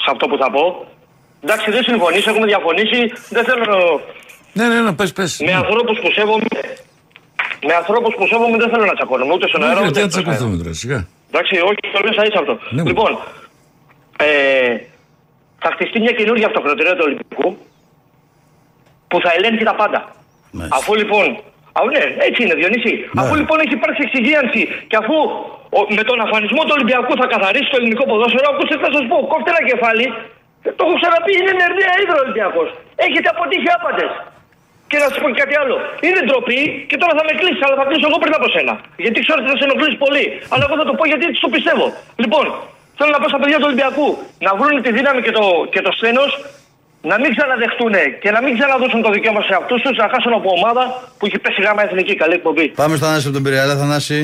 σε 0.03 0.09
αυτό 0.13 0.27
που 0.29 0.37
θα 0.43 0.51
πω, 0.51 0.87
εντάξει 1.45 1.71
δεν 1.71 1.83
συμφωνείς, 1.83 2.27
έχουμε 2.27 2.47
διαφωνήσει, 2.47 3.01
δεν 3.29 3.45
θέλω 3.45 3.65
να- 3.65 4.01
Ναι, 4.59 4.75
ναι, 4.75 4.81
ναι, 4.81 4.93
πες, 4.93 5.13
πες. 5.13 5.41
με 5.47 5.53
ανθρώπους 5.53 5.99
που 5.99 6.11
σέβομαι. 6.13 6.45
Με 7.67 7.75
ανθρώπους 7.75 8.15
που 8.15 8.27
σέβομαι 8.27 8.57
δεν 8.57 8.71
θέλω 8.71 8.85
να 8.85 8.95
τσακώνομαι 8.95 9.33
ούτε 9.33 9.49
στον 9.49 9.63
αέρα 9.63 9.79
Όχι, 9.81 9.89
ούτε 9.89 10.01
γιατί 10.01 10.15
να 10.15 10.21
εκτός 10.21 10.25
αέρα. 10.25 10.37
τσακωθούμε 10.37 10.63
τώρα, 10.63 10.75
σιγά. 10.75 11.07
Εντάξει, 11.31 11.55
όχι, 11.69 11.81
το 11.93 11.99
λέω 12.05 12.13
σαν 12.13 12.27
αυτό. 12.43 12.59
Ναι, 12.77 12.83
λοιπόν, 12.83 13.19
ε, 14.19 14.27
θα 15.59 15.71
χτιστεί 15.75 16.01
μια 16.01 16.13
καινούργια 16.13 16.47
αυτοκρατορία 16.47 16.93
του 16.97 17.03
Ολυμπικού 17.07 17.57
που 19.09 19.21
θα 19.21 19.31
ελέγχει 19.37 19.65
τα 19.65 19.75
πάντα. 19.75 20.01
Μάλιστα. 20.53 20.77
Αφού 20.77 20.95
λοιπόν. 20.95 21.27
Α, 21.77 21.81
ναι, 21.95 22.05
έτσι 22.29 22.39
είναι, 22.43 22.55
Διονύση. 22.61 22.93
Ναι. 22.99 23.21
Αφού 23.21 23.33
λοιπόν 23.41 23.57
έχει 23.65 23.75
υπάρξει 23.81 24.03
εξυγίανση 24.07 24.63
και 24.91 24.97
αφού 25.03 25.17
ο, 25.79 25.81
με 25.97 26.03
τον 26.09 26.19
αφανισμό 26.27 26.61
του 26.67 26.75
Ολυμπιακού 26.77 27.13
θα 27.21 27.27
καθαρίσει 27.35 27.69
το 27.73 27.77
ελληνικό 27.81 28.05
ποδόσφαιρο, 28.11 28.47
ακούστε 28.53 28.75
τι 28.79 28.83
θα 28.87 28.93
σας 28.97 29.05
πω. 29.11 29.17
Κόφτε 29.33 29.51
ένα 29.55 29.63
κεφάλι. 29.71 30.07
Το 30.79 30.83
έχω 30.87 30.95
ξαναπεί, 31.01 31.33
είναι 31.41 31.53
νερδέα 31.63 31.93
ίδρο 32.03 32.17
Ολυμπιακός. 32.25 32.69
Έχετε 33.07 33.29
αποτύχει 33.35 33.69
άπαντε. 33.77 34.07
Και 34.91 34.99
να 35.03 35.07
σου 35.13 35.19
πω 35.23 35.27
και 35.33 35.39
κάτι 35.43 35.55
άλλο. 35.63 35.77
Είναι 36.07 36.21
ντροπή 36.27 36.61
και 36.89 36.97
τώρα 37.01 37.13
θα 37.19 37.23
με 37.29 37.33
κλείσεις, 37.41 37.63
αλλά 37.67 37.77
θα 37.81 37.85
κλείσω 37.89 38.07
εγώ 38.11 38.19
πριν 38.23 38.35
από 38.39 38.47
σένα. 38.55 38.75
Γιατί 39.05 39.19
ξέρω 39.25 39.39
ότι 39.41 39.49
θα 39.53 39.57
σε 39.61 39.65
ενοχλήσει 39.69 39.99
πολύ. 40.05 40.25
Αλλά 40.53 40.63
εγώ 40.67 40.75
θα 40.81 40.87
το 40.91 40.95
πω 40.99 41.05
γιατί 41.11 41.25
έτσι 41.29 41.41
το 41.47 41.51
πιστεύω. 41.57 41.87
Λοιπόν, 42.23 42.45
θέλω 42.99 43.11
να 43.17 43.21
πω 43.23 43.27
στα 43.33 43.39
παιδιά 43.43 43.59
του 43.61 43.69
Ολυμπιακού 43.71 44.07
να 44.47 44.51
βρουν 44.59 44.77
τη 44.85 44.91
δύναμη 44.99 45.21
και 45.27 45.33
το, 45.39 45.45
και 45.73 45.81
το 45.87 45.91
σθένος 45.97 46.31
να 47.11 47.17
μην 47.23 47.31
ξαναδεχτούν 47.37 47.95
και 48.23 48.31
να 48.37 48.41
μην 48.45 48.53
ξαναδώσουν 48.59 49.01
το 49.07 49.11
δικαίωμα 49.17 49.43
σε 49.49 49.55
αυτού 49.61 49.75
τους 49.85 49.97
να 50.03 50.07
χάσουν 50.13 50.33
από 50.41 50.49
ομάδα 50.59 50.83
που 51.19 51.27
έχει 51.29 51.39
πέσει 51.45 51.61
γάμα 51.67 51.83
εθνική. 51.89 52.15
Καλή 52.23 52.35
εκπομπή. 52.41 52.67
Πάμε 52.83 52.95
στον 52.97 53.07
Θανάση 53.09 53.25
από 53.29 53.35
τον 53.37 53.43
Πειραιά, 53.45 53.77
Θανάση. 53.83 54.19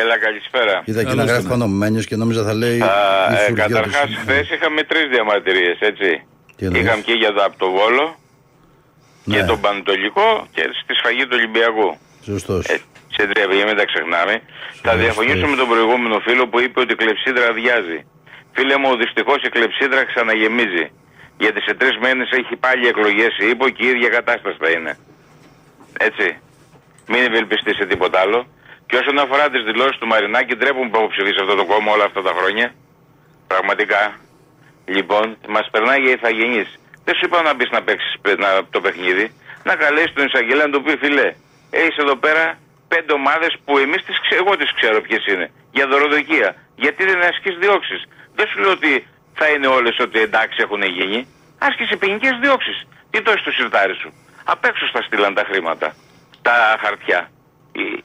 Έλα, 0.00 0.16
καλησπέρα. 0.26 0.74
Είδα 0.88 1.00
εκεί 1.04 1.14
να 1.20 1.24
γράφει 1.30 1.46
πάνω 1.52 1.66
Μένιο 1.80 2.02
και 2.08 2.16
νόμιζα 2.22 2.42
θα 2.48 2.54
λέει. 2.62 2.78
Α, 2.80 2.92
η 3.32 3.34
ε, 3.34 3.38
φουρδιά 3.46 3.66
Καταρχάς, 3.66 4.06
του. 4.10 4.18
χθες 4.22 4.44
είχαμε 4.54 4.80
τρεις 4.90 5.06
διαμαρτυρίες, 5.14 5.76
έτσι. 5.90 6.10
Τι 6.56 6.62
εννοείς; 6.66 6.82
Είχαμε 6.84 7.02
και 7.08 7.14
για 7.22 7.30
το 7.36 7.40
από 7.48 7.56
το 7.62 7.68
Βόλο 7.76 8.06
και 9.32 9.40
Ναι. 9.40 9.46
τον 9.50 9.58
Πανετολικό 9.64 10.28
και 10.54 10.62
στη 10.82 10.92
σφαγή 10.98 11.22
του 11.28 11.34
Ολυμπιακού. 11.40 11.88
Σωστός. 12.30 12.62
Ε, 12.74 12.76
σε 13.16 13.22
τρία 13.30 13.46
παιδιά, 13.48 13.64
μην 13.70 13.76
τα 13.80 13.84
ξεχνάμε. 13.90 14.34
Θα 14.86 14.92
διαφωνήσω 15.02 15.46
με 15.52 15.56
τον 15.62 15.68
προηγούμενο 15.72 16.16
φίλο 16.26 16.42
που 16.50 16.58
είπε 16.64 16.78
ότι 16.84 16.92
η 16.96 16.98
κλεψίδρα 17.02 17.46
αδειάζει. 17.52 17.98
Φίλε 18.56 18.76
μου, 18.82 18.90
δυστυχώς 19.02 19.38
η 19.48 19.48
κλεψίδρα 19.54 20.00
ξαναγεμίζει. 20.10 20.84
Γιατί 21.38 21.60
σε 21.62 21.74
τρεις 21.74 21.96
μήνες 22.02 22.30
έχει 22.30 22.56
πάλι 22.56 22.86
εκλογές, 22.86 23.36
είπε 23.38 23.70
και 23.70 23.84
η 23.86 23.88
ίδια 23.88 24.08
κατάσταση 24.08 24.56
θα 24.60 24.70
είναι. 24.70 24.98
Έτσι. 25.98 26.40
Μην 27.08 27.22
ευελπιστεί 27.22 27.74
σε 27.74 27.86
τίποτα 27.86 28.20
άλλο. 28.20 28.46
Και 28.86 28.96
όσον 28.96 29.18
αφορά 29.18 29.50
τις 29.50 29.62
δηλώσεις 29.62 29.98
του 29.98 30.06
Μαρινάκη, 30.06 30.56
ντρέπουν 30.56 30.90
που 30.90 30.96
έχω 30.96 31.08
ψηφίσει 31.08 31.40
αυτό 31.40 31.54
το 31.54 31.64
κόμμα 31.64 31.92
όλα 31.92 32.04
αυτά 32.04 32.22
τα 32.22 32.32
χρόνια. 32.38 32.74
Πραγματικά. 33.46 34.02
Λοιπόν, 34.84 35.36
μας 35.48 35.68
περνάει 35.70 36.00
για 36.00 36.12
ηθαγενεί. 36.12 36.64
Δεν 37.04 37.14
σου 37.14 37.24
είπα 37.26 37.42
να 37.42 37.54
μπεις 37.54 37.70
να 37.70 37.82
παίξεις 37.82 38.12
το 38.70 38.80
παιχνίδι. 38.80 39.26
Να 39.64 39.76
καλέσεις 39.76 40.12
τον 40.12 40.26
εισαγγελέα 40.26 40.66
να 40.66 40.72
του 40.72 40.82
πει 40.82 40.96
φιλέ. 40.96 41.28
Έχεις 41.70 41.96
εδώ 41.96 42.16
πέρα 42.16 42.58
πέντε 42.88 43.12
ομάδες 43.12 43.56
που 43.64 43.78
εμείς 43.78 44.00
τις 44.04 44.20
ξέρω, 44.20 44.42
εγώ 44.44 44.56
τις 44.56 44.70
ξέρω 44.78 45.00
ποιες 45.00 45.26
είναι. 45.26 45.50
Για 45.70 45.86
δωροδοκία. 45.86 46.56
Γιατί 46.76 47.04
δεν 47.04 47.18
ασκείς 47.30 47.56
διώξεις. 47.56 48.02
Δεν 48.34 48.46
σου 48.48 48.58
λέω 48.60 48.70
ότι 48.70 49.06
θα 49.38 49.46
είναι 49.48 49.66
όλες 49.66 49.96
ότι 49.98 50.18
εντάξει 50.20 50.58
έχουν 50.60 50.82
γίνει. 50.82 51.26
Άσκησε 51.58 51.96
ποινικές 51.96 52.34
διώξεις. 52.42 52.78
Τι 53.10 53.22
το 53.22 53.32
στο 53.40 53.50
σιρτάρι 53.50 53.94
σου. 53.94 54.12
Απ' 54.44 54.64
έξω 54.64 54.86
στα 54.86 55.02
στείλαν 55.02 55.34
τα 55.34 55.44
χρήματα. 55.50 55.94
Τα 56.42 56.76
χαρτιά. 56.82 57.30
Η- 57.72 58.04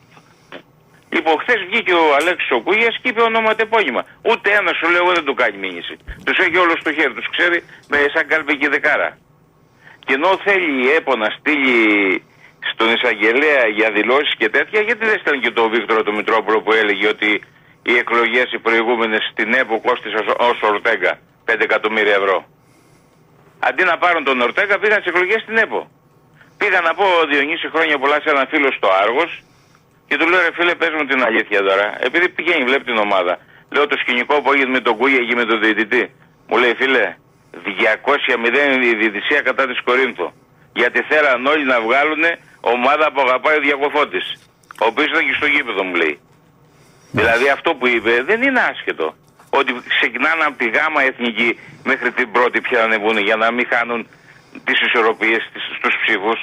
Λοιπόν, 1.15 1.35
χθες 1.39 1.59
βγήκε 1.69 1.93
ο 1.93 2.15
Αλέξης 2.19 2.51
ο 2.51 2.61
Κούγιας 2.61 2.95
και 3.01 3.09
είπε 3.09 3.21
ονοματεπώνυμα. 3.21 4.05
Ούτε 4.29 4.47
ένας 4.59 4.77
σου 4.77 4.89
λέω 4.91 5.01
εγώ 5.03 5.11
δεν 5.13 5.25
του 5.25 5.33
κάνει 5.33 5.57
μήνυση. 5.57 5.97
Τους 6.25 6.37
έχει 6.37 6.57
όλο 6.57 6.73
στο 6.79 6.93
χέρι, 6.93 7.13
τους 7.13 7.29
ξέρει 7.35 7.63
με 7.89 7.97
σαν 8.13 8.27
καλπική 8.27 8.67
δεκάρα. 8.67 9.17
Και 10.05 10.13
ενώ 10.13 10.37
θέλει 10.43 10.71
η 10.85 10.89
ΕΠΟ 10.97 11.15
να 11.15 11.29
στείλει 11.37 11.79
στον 12.73 12.93
εισαγγελέα 12.93 13.67
για 13.77 13.91
δηλώσεις 13.91 14.33
και 14.37 14.49
τέτοια, 14.49 14.81
γιατί 14.81 15.05
δεν 15.05 15.19
στέλνει 15.19 15.41
και 15.41 15.51
τον 15.51 15.69
Βίκτορο 15.69 16.03
του 16.03 16.13
Μητρόπουλο 16.13 16.61
που 16.61 16.73
έλεγε 16.73 17.07
ότι 17.07 17.43
οι 17.83 17.93
εκλογές 17.97 18.51
οι 18.51 18.59
προηγούμενες 18.59 19.29
στην 19.31 19.53
ΕΠΟ 19.53 19.79
κόστησαν 19.81 20.25
ως 20.37 20.61
Ορτέγκα 20.61 21.19
5 21.45 21.59
εκατομμύρια 21.59 22.13
ευρώ. 22.13 22.45
Αντί 23.59 23.83
να 23.83 23.97
πάρουν 23.97 24.23
τον 24.23 24.41
Ορτέγκα, 24.41 24.79
πήγαν 24.79 25.01
τι 25.01 25.09
εκλογές 25.09 25.41
στην 25.41 25.57
ΕΠΟ. 25.57 25.89
Πήγα 26.57 26.81
να 26.81 26.93
πω 26.93 27.03
ο 27.03 27.25
Διονύση 27.29 27.67
χρόνια 27.73 27.97
πολλά 27.99 28.17
σε 28.23 28.29
έναν 28.29 28.47
φίλο 28.47 28.71
στο 28.77 28.87
Άργος 29.01 29.43
και 30.07 30.17
του 30.17 30.27
λέω 30.29 30.39
ρε 30.41 30.51
φίλε 30.57 30.75
πες 30.75 30.89
μου 30.97 31.05
την 31.05 31.23
αλήθεια 31.23 31.59
τώρα. 31.69 31.87
Επειδή 32.07 32.29
πηγαίνει 32.29 32.63
βλέπει 32.63 32.83
την 32.83 32.97
ομάδα. 32.97 33.33
Λέω 33.73 33.87
το 33.87 33.97
σκηνικό 33.97 34.41
που 34.41 34.51
έγινε 34.53 34.71
με 34.77 34.79
τον 34.79 34.97
Κούγια 34.97 35.19
εκεί 35.23 35.35
με 35.35 35.45
τον 35.45 35.59
διαιτητή. 35.61 36.03
Μου 36.47 36.57
λέει 36.57 36.73
φίλε 36.75 37.15
200-0 37.53 38.83
η 38.91 38.95
διαιτησία 38.95 39.41
κατά 39.41 39.67
της 39.67 39.81
Κορίνθου. 39.81 40.31
Γιατί 40.73 41.01
θέλαν 41.01 41.45
όλοι 41.45 41.65
να 41.65 41.81
βγάλουν 41.81 42.23
ομάδα 42.61 43.11
που 43.11 43.21
αγαπάει 43.21 43.57
ο 43.57 43.61
Διακοφώτης. 43.61 44.25
Ο 44.81 44.85
οποίος 44.85 45.07
ήταν 45.07 45.25
και 45.27 45.33
στο 45.33 45.45
γήπεδο 45.45 45.83
μου 45.83 45.95
λέει. 45.95 46.19
Δηλαδή 47.11 47.49
αυτό 47.49 47.75
που 47.75 47.87
είπε 47.87 48.23
δεν 48.23 48.41
είναι 48.41 48.59
άσχετο. 48.59 49.15
Ότι 49.49 49.71
ξεκινάνε 49.99 50.43
από 50.43 50.57
τη 50.57 50.69
γάμα 50.69 51.01
εθνική 51.03 51.59
μέχρι 51.83 52.11
την 52.11 52.31
πρώτη 52.31 52.61
πια 52.61 52.77
να 52.79 52.83
ανεβούν 52.83 53.17
για 53.17 53.35
να 53.35 53.51
μην 53.51 53.65
χάνουν 53.73 54.07
τις 54.63 54.79
ισορροπίες 54.87 55.41
στις- 55.49 55.75
στους 55.77 55.93
ψήφους. 56.05 56.39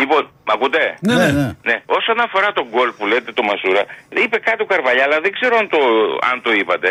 Λοιπόν, 0.00 0.22
μ' 0.46 0.50
ακούτε; 0.56 0.82
Ναι, 1.00 1.14
ναι. 1.14 1.30
ναι. 1.38 1.48
Ναι, 1.68 1.76
όσον 1.86 2.20
αφορά 2.20 2.52
τον 2.52 2.66
γκολ 2.70 2.90
που 2.96 3.06
λέτε 3.06 3.32
το 3.32 3.42
Μασούρα, 3.42 3.82
είπε 4.22 4.38
κάτι 4.38 4.62
ο 4.62 4.66
Καρβαλιά, 4.72 5.04
αλλά 5.04 5.18
δεν 5.20 5.32
ξέρω 5.32 5.54
αν 5.56 5.68
το, 5.68 5.78
αν 6.30 6.36
το 6.42 6.52
είπατε. 6.52 6.90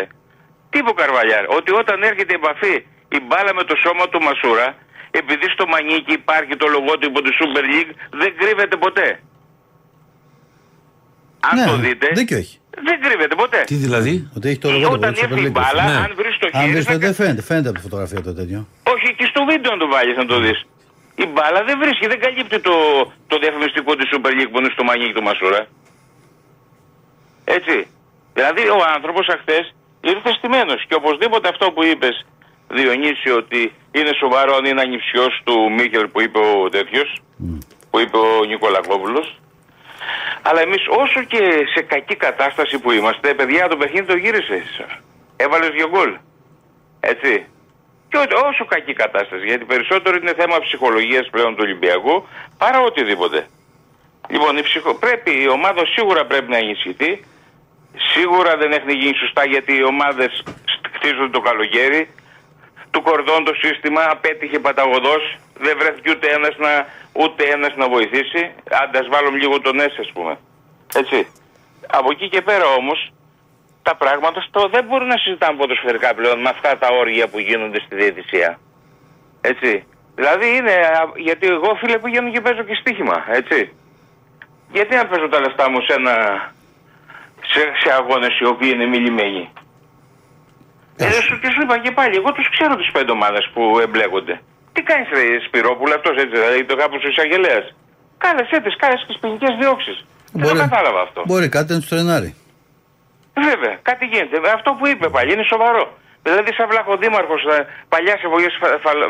Τι 0.70 0.78
είπε 0.78 0.90
ο 0.90 0.98
Καρβαλιά, 1.02 1.40
ότι 1.58 1.70
όταν 1.72 2.02
έρχεται 2.02 2.32
η 2.36 2.38
επαφή 2.42 2.74
η 3.16 3.18
μπάλα 3.26 3.52
με 3.54 3.64
το 3.70 3.74
σώμα 3.84 4.04
του 4.08 4.20
Μασούρα, 4.26 4.66
επειδή 5.10 5.46
στο 5.54 5.64
μανίκι 5.66 6.12
υπάρχει 6.12 6.56
το 6.56 6.66
λογότυπο 6.76 7.18
του 7.24 7.32
Super 7.40 7.64
League, 7.72 7.92
δεν 8.20 8.30
κρύβεται 8.40 8.76
ποτέ. 8.76 9.08
Αν 11.50 11.54
Ναι, 11.58 11.64
το 11.70 11.76
δείτε, 11.76 12.06
Δίκιο 12.12 12.36
έχει. 12.36 12.58
δεν 12.88 12.96
κρύβεται 13.04 13.34
ποτέ. 13.34 13.60
Τι 13.66 13.74
δηλαδή; 13.74 14.14
Ότι 14.36 14.48
έχει 14.48 14.58
το 14.58 14.70
λογότυπο 14.70 14.94
Όταν 14.94 15.12
του 15.14 15.20
Super 15.20 15.30
έρθει 15.30 15.40
η 15.40 15.46
League. 15.46 15.52
μπάλα, 15.52 15.84
Ναι. 15.84 15.96
αν 16.04 16.12
βρεις 16.16 16.34
το 16.38 16.48
Αν 16.52 16.60
χέρι. 16.60 16.72
δεις 16.74 16.84
θα 16.84 16.92
το 16.92 16.98
κα- 16.98 17.04
δεν 17.06 17.14
φαίνεται, 17.14 17.42
φαίνεται 17.42 17.68
από 17.68 17.76
τη 17.78 17.82
φωτογραφία 17.86 18.20
το 18.22 18.34
τέτοιο. 18.34 18.60
Όχι, 18.94 19.08
και 19.18 19.26
στο 19.32 19.40
βίντεο 19.50 19.70
να 19.74 19.78
το 19.78 19.88
βάλεις 19.94 20.16
να 20.16 20.26
το 20.32 20.36
δεις. 20.44 20.58
Η 21.24 21.26
μπάλα 21.32 21.60
δεν 21.68 21.76
βρίσκει, 21.82 22.06
δεν 22.12 22.20
καλύπτει 22.24 22.58
το, 22.68 22.74
το 23.30 23.36
διαφημιστικό 23.38 23.90
της 23.98 24.06
Super 24.12 24.30
League 24.38 24.48
που 24.52 24.58
είναι 24.58 24.70
στο 24.76 24.82
μανίκι 24.84 25.12
του 25.12 25.22
Μασούρα. 25.28 25.60
Έτσι. 27.44 27.76
Δηλαδή 28.36 28.62
ο 28.68 28.78
άνθρωπος 28.94 29.26
αχθές 29.28 29.74
ήρθε 30.00 30.30
στημένος. 30.38 30.84
Και 30.88 30.94
οπωσδήποτε 30.94 31.48
αυτό 31.48 31.66
που 31.72 31.84
είπες, 31.84 32.26
Διονύση, 32.68 33.30
ότι 33.30 33.72
είναι 33.96 34.10
σοβαρό 34.22 34.54
αν 34.56 34.64
είναι 34.64 34.80
ανιψιός 34.80 35.40
του 35.44 35.54
Μίχελ 35.76 36.06
που 36.08 36.20
είπε 36.20 36.38
ο 36.38 36.68
τέτοιος, 36.68 37.08
που 37.90 37.98
είπε 38.00 38.16
ο 38.16 38.44
Νικολακόπουλος. 38.44 39.38
Αλλά 40.42 40.60
εμείς 40.60 40.82
όσο 40.88 41.22
και 41.22 41.66
σε 41.74 41.82
κακή 41.82 42.16
κατάσταση 42.16 42.78
που 42.78 42.90
είμαστε, 42.90 43.34
παιδιά 43.34 43.68
το 43.68 43.76
παιχνίδι 43.76 44.06
το 44.06 44.16
γύρισες. 44.16 44.80
Έβαλες 45.36 45.68
δύο 45.68 45.88
γκολ. 45.88 46.16
Έτσι. 47.00 47.46
Και 48.08 48.16
ό- 48.18 48.46
όσο 48.48 48.64
κακή 48.64 48.92
κατάσταση, 48.92 49.46
γιατί 49.46 49.64
περισσότερο 49.64 50.16
είναι 50.16 50.34
θέμα 50.34 50.58
ψυχολογίας 50.60 51.28
πλέον 51.30 51.50
του 51.54 51.60
Ολυμπιακού 51.62 52.26
παρά 52.58 52.80
οτιδήποτε. 52.80 53.46
Λοιπόν, 54.28 54.56
η 54.56 54.62
ψυχο... 54.62 54.94
πρέπει, 54.94 55.42
η 55.42 55.48
ομάδα 55.48 55.86
σίγουρα 55.86 56.26
πρέπει 56.26 56.50
να 56.50 56.56
ενισχυθεί. 56.56 57.24
Σίγουρα 58.12 58.56
δεν 58.56 58.72
έχουν 58.72 58.88
γίνει 58.88 59.14
σωστά 59.16 59.46
γιατί 59.46 59.76
οι 59.76 59.84
ομάδες 59.84 60.42
χτίζουν 60.94 61.30
το 61.30 61.40
καλοκαίρι. 61.40 62.08
Του 62.94 63.02
κορδόν 63.02 63.44
το 63.44 63.54
σύστημα 63.62 64.02
απέτυχε 64.14 64.58
παταγωδός. 64.58 65.22
Δεν 65.58 65.74
βρέθηκε 65.78 66.10
ούτε 66.10 66.26
ένας 66.38 66.54
να, 66.64 66.72
ούτε 67.22 67.42
ένας 67.44 67.72
να 67.76 67.88
βοηθήσει. 67.88 68.42
Άντε 68.82 68.98
ας 68.98 69.08
βάλουμε 69.08 69.38
λίγο 69.38 69.60
τον 69.60 69.80
ΕΣ 69.80 69.94
ας 70.04 70.10
πούμε. 70.14 70.38
Έτσι. 70.94 71.18
Από 71.86 72.08
εκεί 72.10 72.28
και 72.28 72.42
πέρα 72.42 72.66
όμως 72.80 72.98
τα 73.82 73.94
πράγματα 73.96 74.40
στο, 74.40 74.68
δεν 74.68 74.84
μπορούν 74.84 75.08
να 75.08 75.18
συζητάμε 75.18 75.58
ποδοσφαιρικά 75.58 76.14
πλέον 76.14 76.40
με 76.40 76.48
αυτά 76.48 76.78
τα 76.78 76.88
όργια 77.02 77.28
που 77.28 77.38
γίνονται 77.38 77.80
στη 77.84 77.94
διαιτησία. 77.94 78.58
Έτσι. 79.40 79.86
Δηλαδή 80.14 80.56
είναι, 80.56 80.72
α, 80.72 81.00
γιατί 81.16 81.46
εγώ 81.46 81.74
φίλε 81.80 81.98
πηγαίνω 81.98 82.30
και 82.30 82.40
παίζω 82.40 82.62
και 82.62 82.78
στοίχημα, 82.80 83.24
έτσι. 83.28 83.72
Γιατί 84.72 84.96
να 84.96 85.06
παίζω 85.06 85.28
τα 85.28 85.40
λεφτά 85.40 85.70
μου 85.70 85.80
σε, 85.80 85.94
ένα, 85.94 86.14
σε, 87.50 87.60
σε 87.82 87.92
αγώνες 87.98 88.38
οι 88.40 88.44
οποίοι 88.44 88.70
είναι 88.74 88.86
μιλημένοι. 88.86 89.52
Ε, 90.96 91.10
σου, 91.26 91.38
και 91.40 91.50
σου 91.54 91.60
είπα 91.62 91.78
και 91.78 91.90
πάλι, 91.98 92.14
εγώ 92.16 92.32
τους 92.32 92.48
ξέρω 92.54 92.74
τις 92.76 92.90
πέντε 92.92 93.10
ομάδες 93.10 93.50
που 93.52 93.78
εμπλέκονται. 93.84 94.40
Τι 94.72 94.82
κάνεις 94.82 95.08
ρε 95.16 95.24
Σπυρόπουλο 95.46 95.94
αυτός 95.94 96.14
έτσι, 96.22 96.34
δηλαδή 96.40 96.64
το 96.64 96.76
κάπου 96.76 96.96
ο 97.04 97.08
εισαγγελέας. 97.08 97.64
Κάλεσέ 98.18 98.58
τις, 98.64 98.76
κάλεσέ 98.76 99.04
τις 99.06 99.18
ποινικές 99.20 99.52
διώξεις. 99.60 99.96
Δεν 100.32 100.48
το 100.48 100.54
κατάλαβα 100.64 101.00
αυτό. 101.00 101.22
Μπορεί 101.26 101.48
κάτι 101.48 101.72
να 101.72 101.78
τους 101.78 101.88
τρενάρει. 101.88 102.34
Βέβαια, 103.48 103.74
κάτι 103.82 104.04
γίνεται. 104.12 104.36
Αυτό 104.58 104.70
που 104.78 104.86
είπε 104.86 105.08
πάλι 105.08 105.32
είναι 105.32 105.46
σοβαρό. 105.52 105.84
Δηλαδή, 106.22 106.50
σαν 106.54 106.66
βλαχοδήμαρχος, 106.70 107.42
παλιάς 107.88 108.20
ευλογή 108.26 108.48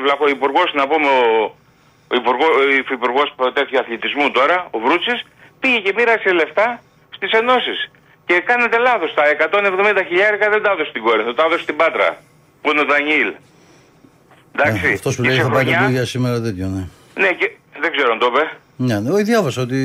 βλαχοϊπουργός, 0.05 0.69
να 0.75 0.85
πούμε 0.91 1.09
ο, 1.09 1.23
ο 2.13 2.15
υπουργό, 2.21 2.47
ο 2.61 2.63
υφυπουργός 2.81 3.35
τέτοιου 3.55 3.79
αθλητισμού 3.79 4.31
τώρα, 4.31 4.57
ο 4.71 4.79
Βρούτσης, 4.79 5.21
πήγε 5.61 5.79
και 5.85 5.93
μοίρασε 5.97 6.31
λεφτά 6.33 6.81
στις 7.17 7.31
ενώσεις. 7.41 7.79
Και 8.27 8.41
κάνετε 8.51 8.79
λάθος. 8.79 9.15
Τα 9.15 9.23
170 9.27 10.03
χιλιάρικα 10.09 10.51
δεν 10.51 10.63
τα 10.63 10.71
έδωσε 10.71 10.91
στην 10.91 11.03
Κόρινθο, 11.03 11.35
τα 11.35 11.45
έδωσε 11.47 11.63
στην 11.63 11.77
Πάτρα. 11.77 12.09
Που 12.63 12.71
είναι 12.71 12.81
ο 12.81 12.85
Δανιήλ. 12.85 13.31
Εντάξει. 14.55 14.93
Αυτός 14.93 15.17
που 15.17 15.23
και 15.23 15.29
λέει 15.29 15.37
σε 15.37 15.43
θα 15.43 15.51
πάει 15.51 15.63
χρονιά- 15.65 15.83
το 15.85 15.91
για 15.99 16.05
σήμερα 16.13 16.41
τέτοιο, 16.41 16.67
ναι. 16.75 16.85
Ναι, 17.23 17.31
και 17.39 17.47
δεν 17.83 17.91
ξέρω 17.95 18.09
αν 18.13 18.19
το 18.19 18.29
είπε. 18.33 18.43
Ναι, 18.77 18.97
ναι, 19.01 19.11
όχι, 19.15 19.23
διάβασα 19.23 19.61
ότι. 19.67 19.79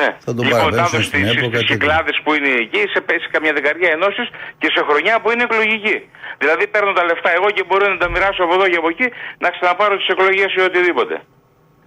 Ναι. 0.00 0.08
Θα 0.26 0.30
τον 0.36 0.44
λοιπόν, 0.44 0.58
παραπέμψουν 0.60 0.76
τα 0.76 0.82
έδωσε 0.96 1.02
στην 1.10 1.20
στις- 1.26 1.30
ΕΠΟ, 1.36 1.46
στις 1.46 1.50
κάτι 1.54 1.66
τέτοιο. 1.66 1.76
κυκλάδες 1.76 2.16
που 2.24 2.30
είναι 2.36 2.50
εκεί, 2.64 2.82
σε, 2.92 2.98
σε 3.24 3.28
καμιά 3.34 3.52
δεκαριά 3.58 3.90
ενώσεις 3.98 4.26
και 4.60 4.68
σε 4.74 4.80
χρονιά 4.88 5.14
που 5.20 5.28
είναι 5.32 5.44
εκλογική. 5.48 5.96
Δηλαδή 6.42 6.64
παίρνω 6.72 6.92
τα 6.98 7.04
λεφτά 7.10 7.30
εγώ 7.38 7.48
και 7.56 7.62
μπορώ 7.68 7.84
να 7.94 7.98
τα 8.02 8.08
μοιράσω 8.12 8.42
από 8.46 8.54
εδώ 8.58 8.66
και 8.72 8.78
από 8.82 8.88
εκεί 8.94 9.06
να 9.44 9.48
ξαναπάρω 9.54 9.94
τις 10.00 10.08
εκλογές 10.14 10.50
ή 10.58 10.60
οτιδήποτε. 10.68 11.14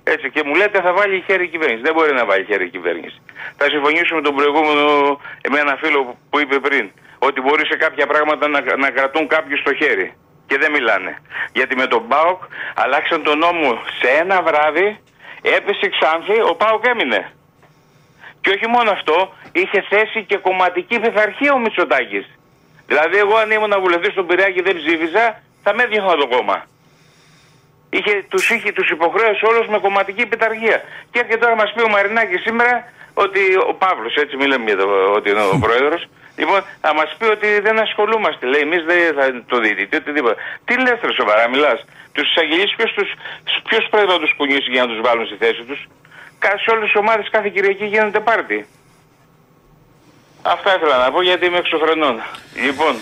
Έτσι 0.04 0.30
και 0.30 0.41
μου 0.45 0.56
λέτε 0.56 0.82
θα 0.82 0.93
βάλει 0.93 1.24
χέρι 1.28 1.43
η 1.43 1.47
κυβέρνηση. 1.47 1.82
Δεν 1.82 1.93
μπορεί 1.93 2.14
να 2.14 2.26
βάλει 2.26 2.45
χέρι 2.45 2.66
η 2.66 2.70
κυβέρνηση. 2.70 3.22
Θα 3.58 3.66
συμφωνήσω 3.70 4.16
με 4.16 4.22
τον 4.22 4.36
προηγούμενο, 4.36 5.20
με 5.49 5.60
ένα 5.60 5.76
φίλο 5.82 6.18
που 6.30 6.39
είπε 6.39 6.60
πριν, 6.60 6.91
ότι 7.20 7.41
μπορεί 7.41 7.66
σε 7.66 7.78
κάποια 7.78 8.08
πράγματα 8.08 8.47
να, 8.47 8.60
να 8.78 8.89
κρατούν 8.89 9.28
κάποιους 9.28 9.60
στο 9.60 9.74
χέρι. 9.74 10.14
Και 10.47 10.58
δεν 10.58 10.72
μιλάνε. 10.72 11.22
Γιατί 11.54 11.76
με 11.76 11.88
τον 11.88 12.08
ΠΑΟΚ 12.08 12.41
αλλάξαν 12.76 13.24
τον 13.24 13.38
νόμο 13.38 13.70
σε 13.99 14.08
ένα 14.22 14.41
βράδυ, 14.41 14.99
έπεσε 15.41 15.89
ξάνθη, 15.95 16.41
ο 16.51 16.56
ΠΑΟΚ 16.56 16.86
έμεινε. 16.88 17.32
Και 18.41 18.49
όχι 18.49 18.68
μόνο 18.68 18.91
αυτό, 18.91 19.34
είχε 19.51 19.86
θέσει 19.89 20.24
και 20.24 20.38
κομματική 20.38 20.99
πειθαρχία 20.99 21.54
ο 21.54 21.60
Μητσοτάκης. 21.60 22.26
Δηλαδή, 22.88 23.18
εγώ 23.18 23.36
αν 23.36 23.51
ήμουν 23.51 23.74
βουλευτής 23.80 24.12
στον 24.12 24.28
Πειραιά 24.28 24.49
και 24.49 24.62
δεν 24.62 24.76
ψήφιζα, 24.76 25.41
θα 25.64 25.74
με 25.74 25.84
έδιωχα 25.84 26.16
το 26.16 26.28
κόμμα. 26.28 26.66
Είχε, 27.98 28.14
τους 28.30 28.50
είχε 28.50 28.72
τους 28.72 28.89
υποχρέωσε 28.89 29.46
όλους 29.52 29.68
με 29.68 29.78
κομματική 29.86 30.26
πιταργία. 30.26 30.78
Και 31.12 31.20
έρχεται 31.20 31.38
τώρα 31.44 31.56
μας 31.56 31.72
πει 31.76 31.82
ο 31.82 31.89
Μαρινάκης 31.89 32.41
σήμερα 32.41 32.74
ότι 33.14 33.39
ο 33.70 33.74
Παύλος, 33.84 34.16
έτσι 34.16 34.36
μιλάμε 34.36 34.64
για 34.70 34.78
το, 34.78 34.88
ότι 35.18 35.30
είναι 35.30 35.44
ο 35.56 35.58
πρόεδρος, 35.66 36.02
λοιπόν 36.39 36.60
θα 36.82 36.94
μας 36.94 37.10
πει 37.18 37.26
ότι 37.36 37.60
δεν 37.60 37.80
ασχολούμαστε. 37.80 38.46
Λέει 38.46 38.62
εμείς 38.62 38.82
δεν 38.89 39.14
θα 39.18 39.44
το 39.52 39.60
διαιτητή, 39.60 39.96
οτιδήποτε. 39.96 40.36
Τι 40.66 40.74
λες 40.84 41.00
ρε 41.04 41.14
σοβαρά 41.14 41.50
μιλάς. 41.50 41.80
Τους 42.14 42.26
εισαγγελείς 42.30 42.76
ποιος, 42.78 42.91
τους, 42.98 43.10
ποιος 43.70 43.88
πρέπει 43.91 44.08
να 44.16 44.20
τους 44.20 44.34
κουνήσει 44.38 44.70
για 44.76 44.82
να 44.86 44.88
τους 44.91 45.02
βάλουν 45.06 45.26
στη 45.26 45.36
θέση 45.44 45.62
τους; 45.70 45.80
Κα- 46.39 46.58
Σε 46.64 46.70
όλες 46.74 46.84
τις 46.89 46.96
ομάδες 46.96 47.30
κάθε 47.32 47.50
Κυριακή 47.50 47.86
γίνεται 47.86 48.20
πάρτι. 48.20 48.66
Αυτά 50.41 50.76
ήθελα 50.76 50.98
να 50.98 51.12
πω 51.12 51.22
γιατί 51.22 51.46
είμαι 51.46 51.58
εξωφρενών. 51.58 52.16
Λοιπόν, 52.66 52.94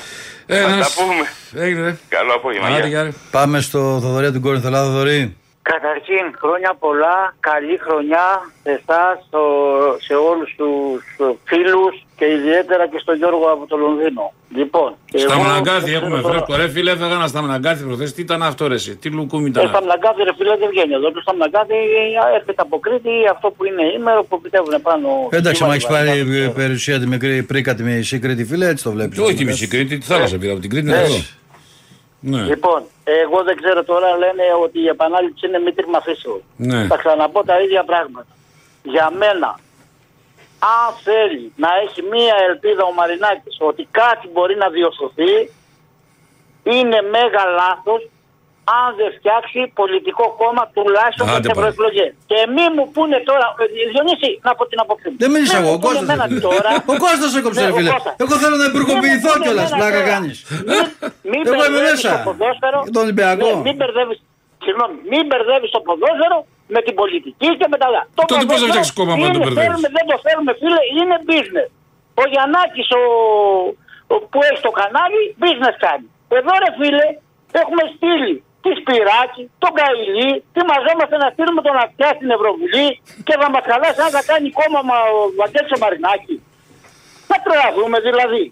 θα 0.48 0.56
Ένας. 0.56 0.96
τα 0.96 1.04
πούμε. 1.04 1.64
Έγινε, 1.66 1.82
ρε. 1.82 1.98
Καλό 2.08 2.34
απόγευμα. 2.34 2.68
Άντε, 2.68 2.78
Γεια. 2.78 2.88
γεια, 2.88 3.04
ρε. 3.04 3.10
Πάμε 3.32 3.60
στο 3.62 4.00
Θοδωρή 4.02 4.32
του 4.32 4.42
Κόρινθο. 4.42 4.68
Ελά, 4.68 4.84
Θοδωρή. 4.84 5.36
Καταρχήν, 5.62 6.24
χρόνια 6.41 6.72
πολλά, 6.80 7.18
καλή 7.39 7.78
χρονιά 7.86 8.28
σε 8.64 8.72
εσάς, 8.80 9.18
σε 10.05 10.14
όλους 10.30 10.49
τους 10.57 11.03
φίλους 11.49 11.93
και 12.18 12.26
ιδιαίτερα 12.26 12.88
και 12.88 12.99
στον 13.01 13.16
Γιώργο 13.16 13.45
από 13.55 13.66
το 13.68 13.76
Λονδίνο. 13.78 14.34
Λοιπόν, 14.55 14.89
Στα 15.14 15.34
εγώ 15.34 15.41
Μαναγκάθι 15.43 15.86
δεν 15.86 15.93
έχουμε 15.93 16.09
ξέρω 16.18 16.22
τώρα- 16.28 16.45
φρέσκο. 16.45 16.62
Ρε 16.64 16.70
φίλε, 16.74 16.91
έφεγα 16.91 17.14
ένα 17.14 17.28
στα 17.28 17.41
Μαναγκάθι 17.41 17.84
προχθές. 17.84 18.14
Τι 18.14 18.22
ήταν 18.22 18.43
αυτό, 18.43 18.68
ρε. 18.68 18.74
εσύ, 18.74 18.95
Τι 18.95 19.09
λουκούμι 19.09 19.45
Ε, 19.45 19.49
ήταν. 19.49 19.68
στα 19.68 19.82
Μναγκάθι 19.84 20.24
ρε 20.24 20.34
φίλε 20.38 20.55
δεν 20.57 20.70
βγαίνει 20.70 20.93
εδώ. 20.93 21.12
Το 21.12 21.22
στα 21.22 21.36
Μναγκάθι 21.36 21.76
έρχεται 22.36 22.62
από 22.62 22.80
Κρήτη 22.80 23.09
αυτό 23.32 23.47
που 23.51 23.66
είναι 23.66 23.84
ήμερο 23.97 24.24
που 24.24 24.36
επιτεύουν 24.39 24.82
πάνω. 24.82 25.07
Εντάξει, 25.30 25.53
Κύμα 25.62 25.68
μα 25.68 25.78
και 25.78 25.86
έχεις 25.86 25.95
πάρει 25.97 26.24
Βαρκά. 26.24 26.43
ε, 26.43 26.47
περιουσία 26.62 26.99
τη 26.99 27.07
μικρή 27.07 27.43
πρίκα 27.43 27.76
τη 27.76 27.84
μισή 27.84 28.20
Κρήτη, 28.20 28.45
φίλε, 28.45 28.68
έτσι 28.68 28.84
το 28.84 28.91
βλέπεις. 28.91 29.18
Και 29.18 29.24
όχι 29.24 29.34
τη 29.36 29.45
μισή 29.45 29.68
Κρήτη, 29.68 29.97
τη 29.97 30.05
θάλασσα 30.05 30.38
πήρα 30.38 30.51
από 30.51 30.62
την 30.62 30.70
Κρήτη. 30.70 30.91
Είναι 32.22 32.36
Ναι. 32.36 32.38
εδώ. 32.38 32.45
Ναι. 32.47 32.53
Λοιπόν, 32.53 32.84
εγώ 33.03 33.43
δεν 33.43 33.55
ξέρω 33.61 33.84
τώρα, 33.84 34.17
λένε 34.17 34.43
ότι 34.63 34.80
η 34.80 34.88
επανάληψη 34.88 35.47
είναι 35.47 35.59
μη 35.59 35.74
φύσεως. 36.03 36.41
Ναι. 36.57 36.86
Θα 36.88 36.97
ξαναπώ 36.97 37.43
τα 37.43 37.61
ίδια 37.61 37.84
πράγματα. 37.84 38.34
Για 38.84 39.11
μένα, 39.17 39.59
αν 40.59 40.93
θέλει 41.03 41.53
να 41.55 41.69
έχει 41.84 42.01
μία 42.01 42.36
ελπίδα 42.49 42.84
ο 42.84 42.93
Μαρινάκης 42.93 43.57
ότι 43.59 43.88
κάτι 43.91 44.28
μπορεί 44.28 44.55
να 44.55 44.69
διορθωθεί, 44.69 45.34
είναι 46.63 47.01
μέγα 47.01 47.43
λάθος 47.45 48.09
αν 48.80 48.88
δεν 48.99 49.09
φτιάξει 49.18 49.59
πολιτικό 49.80 50.26
κόμμα 50.41 50.64
τουλάχιστον 50.76 51.26
Άντε 51.28 51.36
με 51.36 51.39
τις 51.43 51.49
πάλι. 51.49 51.59
ευρωεκλογές. 51.62 52.09
Και 52.30 52.38
μη 52.55 52.66
μου 52.76 52.86
πούνε 52.95 53.18
τώρα, 53.30 53.45
ε, 53.62 53.64
Διονύση, 53.93 54.30
να 54.47 54.51
πω 54.57 54.64
την 54.72 54.80
απόψη 54.84 55.07
μου. 55.09 55.16
Δεν 55.24 55.30
μίλησα 55.36 55.57
Μη 55.57 55.62
εγώ, 55.64 55.70
μου 55.72 55.78
ο 55.78 55.82
πούνε 55.84 55.97
Κώστας. 55.99 56.05
εμένα 56.07 56.24
έφυγε. 56.28 56.41
τώρα. 56.49 56.70
Ο 56.93 56.95
Κώστας 57.03 57.32
έκοψε, 57.39 57.59
Ναι, 57.62 57.68
ρε 57.68 57.74
ο 57.74 57.78
φίλε. 57.78 57.91
Κώστας. 57.95 58.14
Εγώ 58.24 58.34
θέλω 58.43 58.55
να 58.62 58.68
υπουργοποιηθώ 58.72 59.32
Μη 59.34 59.38
μου 59.39 59.43
κιόλας. 59.45 59.70
πούνε 59.70 59.78
Πλάκα 59.80 59.99
εμένα 60.01 60.09
κάνεις. 60.12 60.38
Μην 61.32 61.41
Εγώ 61.47 61.53
είμαι 61.53 61.70
μπερδεύεις 61.72 62.03
μέσα. 62.03 62.12
το 62.18 62.22
ποδόσφαιρο. 62.30 62.80
Για 62.86 62.93
τον 62.95 63.03
Ολυμπιακό. 63.05 63.45
Ναι, 63.47 63.53
μην 63.68 63.76
μπερδεύεις, 63.80 64.18
συγγνώμη, 64.66 64.95
μην 65.12 65.24
μπερδεύεις 65.30 65.70
το 65.76 65.80
ποδόσφαιρο 65.88 66.38
με 66.76 66.80
την 66.86 66.93
πολιτική 67.01 67.49
και 67.59 67.68
με 67.72 67.78
τα 67.82 67.86
άλλα. 67.89 68.01
Το 68.07 68.12
Τότε 68.20 68.34
πώς 68.34 68.39
θα 68.41 68.45
ποδόσφαιρο 68.47 68.72
φτιάξεις 68.74 68.93
κόμμα 68.99 69.12
άμα 69.16 69.22
δεν 69.26 69.32
το 69.34 69.38
είναι, 69.38 69.43
μπερδεύεις; 69.45 69.66
θέλουμε, 69.68 69.88
δεν 69.97 70.05
το 70.12 70.16
θέλουμε 70.26 70.51
φίλε, 70.62 70.82
είναι 70.99 71.16
business. 71.32 71.70
Ο 72.22 72.24
Γιαννάκης 72.34 72.88
ο, 72.99 73.01
ο, 74.14 74.16
που 74.32 74.39
έχει 74.49 74.62
το 74.68 74.72
κανάλι, 74.80 75.22
business 75.43 75.78
κάνει. 75.86 76.05
Εδώ 76.39 76.51
ρε 76.64 76.72
φίλε, 76.80 77.07
έχουμε 77.62 77.84
στείλει 77.95 78.36
τη 78.64 78.72
Σπυράκη, 78.82 79.43
τον 79.64 79.72
Καηλή, 79.80 80.32
τι 80.53 80.59
μαζόμαστε 80.72 81.16
να 81.24 81.28
στείλουμε 81.34 81.62
τον 81.68 81.76
Αυτιά 81.86 82.09
στην 82.18 82.30
Ευρωβουλή 82.38 82.88
και 83.28 83.36
θα 83.41 83.47
μας 83.53 83.64
χαλάσει 83.70 83.99
αν 84.05 84.12
θα 84.18 84.24
κάνει 84.32 84.47
κόμμα 84.59 84.80
μα- 84.89 85.07
ο 85.18 85.20
Βαγγέλης 85.39 85.72
ο 85.76 85.80
Μαρινάκης. 85.84 86.39
Θα 87.30 87.36
τρελαθούμε 87.43 87.97
δηλαδή. 88.07 88.43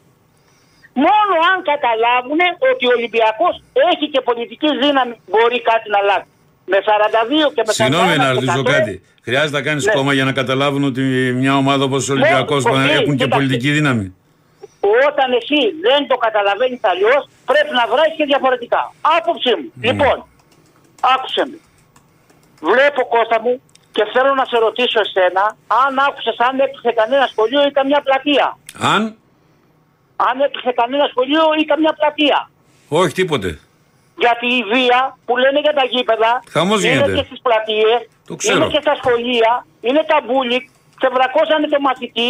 Μόνο 1.06 1.34
αν 1.52 1.58
καταλάβουν 1.72 2.40
ότι 2.72 2.84
ο 2.90 2.92
Ολυμπιακός 2.98 3.54
έχει 3.92 4.06
και 4.14 4.22
πολιτική 4.30 4.70
δύναμη 4.84 5.14
μπορεί 5.32 5.58
κάτι 5.72 5.88
να 5.94 5.98
αλλάξει. 6.04 6.32
Με 6.72 6.78
42 6.90 7.48
και 7.56 7.64
με 7.68 7.72
41 7.74 7.78
Συγγνώμη 7.80 8.14
να 8.24 8.28
ρωτήσω 8.36 8.64
κάτι. 8.76 8.94
Χρειάζεται 9.28 9.58
να 9.60 9.64
κάνεις 9.68 9.86
Ναι. 9.86 9.92
κόμμα 9.98 10.12
για 10.18 10.26
να 10.30 10.34
καταλάβουν 10.42 10.84
ότι 10.92 11.02
μια 11.42 11.54
ομάδα 11.64 11.84
όπως 11.90 12.10
ο 12.10 12.14
Ολυμπιακός 12.14 12.62
Ναι, 12.66 12.72
έχουν 12.72 13.14
και 13.18 13.24
κοίταξε. 13.24 13.28
πολιτική 13.38 13.70
δύναμη; 13.78 14.06
Όταν 15.08 15.28
εσύ 15.40 15.62
δεν 15.88 16.02
το 16.10 16.16
καταλαβαίνεις 16.26 16.80
αλλιώς, 16.92 17.22
πρέπει 17.52 17.72
να 17.80 17.86
βράσει 17.92 18.16
και 18.20 18.26
διαφορετικά. 18.32 18.82
Άποψή 19.18 19.52
μου. 19.60 19.68
Ναι. 19.74 19.86
Λοιπόν, 19.88 20.18
άκουσε 21.14 21.44
με. 21.50 21.58
Βλέπω 22.72 23.02
Κώστα 23.14 23.38
μου 23.44 23.54
και 23.96 24.04
θέλω 24.14 24.32
να 24.42 24.46
σε 24.52 24.58
ρωτήσω 24.66 25.00
εσένα 25.06 25.44
αν 25.84 25.92
άκουσες 26.08 26.38
αν 26.48 26.60
έκλεισε 26.66 26.92
κανένα 27.00 27.26
σχολείο 27.34 27.62
ή 27.70 27.72
καμιά 27.72 28.00
πλατεία. 28.08 28.48
Αν; 28.94 29.02
Αν 30.30 30.36
έκλεισε 30.46 30.72
κανένα 30.82 31.06
σχολείο 31.14 31.44
ή 31.62 31.64
καμιά 31.72 31.94
πλατεία. 32.00 32.40
Όχι, 33.00 33.14
τίποτε. 33.20 33.50
Γιατί 34.24 34.48
η 34.60 34.64
βία 34.74 35.00
που 35.26 35.38
λένε 35.38 35.60
για 35.60 35.74
τα 35.74 35.86
γήπεδα 35.92 36.32
Χαμός 36.54 36.84
είναι 36.84 36.94
γίνεται. 36.94 37.14
και 37.18 37.24
στις 37.30 37.40
πλατείες, 37.42 38.00
Το 38.28 38.36
ξέρω. 38.36 38.56
είναι 38.58 38.68
και 38.74 38.82
στα 38.86 38.96
σχολεία, 39.02 39.52
είναι 39.88 40.04
τα 40.12 40.18
μπούλικ, 40.26 40.64
ξεβρακώσανε 41.00 41.68
το 41.68 41.80
μαθητή 41.88 42.30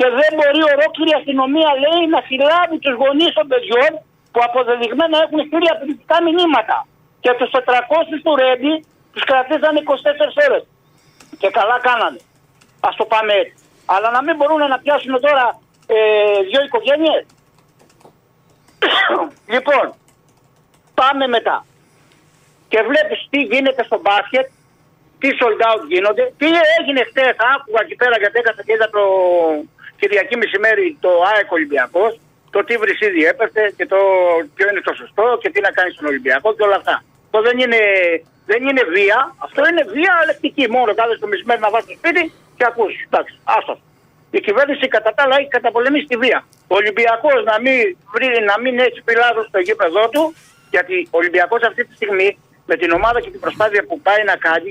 και 0.00 0.08
δεν 0.20 0.30
μπορεί 0.36 0.62
ολόκληρη 0.74 1.10
η 1.14 1.18
αστυνομία 1.20 1.70
λέει 1.84 2.02
να 2.14 2.20
συλλάβει 2.28 2.76
τους 2.84 2.94
γονείς 3.00 3.32
των 3.38 3.46
παιδιών 3.52 3.92
που 4.32 4.40
αποδεδειγμένα 4.48 5.16
έχουν 5.24 5.40
στείλει 5.46 5.70
απειλητικά 5.74 6.16
μηνύματα. 6.26 6.76
Και 7.22 7.32
τους 7.38 7.50
400 7.52 8.16
του 8.24 8.32
Ρέντι 8.40 8.74
τους 9.12 9.24
κρατήσανε 9.30 9.78
24 9.84 10.46
ώρες. 10.46 10.64
Και 11.40 11.48
καλά 11.58 11.76
κάνανε. 11.88 12.20
Ας 12.88 12.94
το 13.00 13.04
πάμε 13.12 13.32
έτσι. 13.42 13.56
Αλλά 13.92 14.08
να 14.16 14.20
μην 14.24 14.34
μπορούν 14.36 14.62
να 14.72 14.78
πιάσουν 14.82 15.14
τώρα 15.26 15.46
ε, 15.94 15.96
δύο 16.48 16.60
οικογένειες. 16.66 17.24
λοιπόν, 19.54 19.84
πάμε 21.00 21.24
μετά. 21.36 21.56
Και 22.70 22.80
βλέπεις 22.90 23.18
τι 23.30 23.40
γίνεται 23.52 23.82
στο 23.88 23.98
μπάσκετ, 24.02 24.46
τι 25.20 25.28
sold 25.38 25.60
out 25.68 25.82
γίνονται, 25.92 26.24
τι 26.38 26.48
έγινε 26.78 27.02
χτες, 27.08 27.34
άκουγα 27.54 27.80
εκεί 27.86 27.96
πέρα 28.00 28.16
γιατί 28.22 28.36
έκανα 28.38 28.62
και 28.66 28.72
είδα 28.74 28.88
το 28.96 29.04
Κυριακή 30.00 30.34
μεσημέρι 30.42 30.86
το 31.04 31.10
ΑΕΚ 31.32 31.48
Ολυμπιακός, 31.58 32.12
το 32.54 32.58
τι 32.66 32.74
βρυσίδι 32.82 33.22
έπεφτε 33.32 33.62
και 33.78 33.86
το 33.92 33.98
ποιο 34.54 34.66
είναι 34.70 34.82
το 34.88 34.92
σωστό 35.00 35.24
και 35.42 35.48
τι 35.52 35.60
να 35.66 35.70
κάνεις 35.76 35.92
στον 35.96 36.06
Ολυμπιακό 36.12 36.48
και 36.56 36.62
όλα 36.68 36.76
αυτά. 36.80 36.94
Αυτό 37.24 37.38
δεν 37.48 37.56
είναι, 37.62 37.80
δεν 38.50 38.60
είναι 38.68 38.82
βία, 38.96 39.18
αυτό 39.46 39.60
είναι 39.70 39.82
βία 39.96 40.12
αλεκτική. 40.22 40.64
Μόνο 40.76 40.90
κάθεσαι 40.98 41.20
το 41.24 41.28
μεσημέρι 41.32 41.60
να 41.66 41.70
βάζεις 41.72 41.86
στο 41.88 41.96
σπίτι 42.00 42.22
και 42.56 42.64
ακούς. 42.70 42.92
Εντάξει, 43.08 43.34
άστο. 43.56 43.74
Η 44.38 44.40
κυβέρνηση 44.46 44.84
κατά 44.96 45.10
τα 45.16 45.22
άλλα 45.24 45.36
έχει 45.40 45.48
καταπολεμήσει 45.58 46.06
τη 46.12 46.16
βία. 46.24 46.38
Ο 46.72 46.74
Ολυμπιακός 46.80 47.38
να 47.50 47.56
μην, 47.64 47.76
βρει, 48.14 48.28
να 48.50 48.54
μην 48.62 48.74
έχει 48.86 49.00
πιλάδο 49.08 49.40
στο 49.50 49.58
γήπεδό 49.66 50.04
του, 50.14 50.22
γιατί 50.74 50.96
ο 51.14 51.16
Ολυμπιακός 51.22 51.60
αυτή 51.70 51.82
τη 51.86 51.92
στιγμή 51.98 52.28
με 52.70 52.74
την 52.80 52.90
ομάδα 52.98 53.18
και 53.24 53.30
την 53.34 53.40
προσπάθεια 53.44 53.82
που 53.88 53.96
πάει 54.06 54.22
να 54.30 54.36
κάνει, 54.46 54.70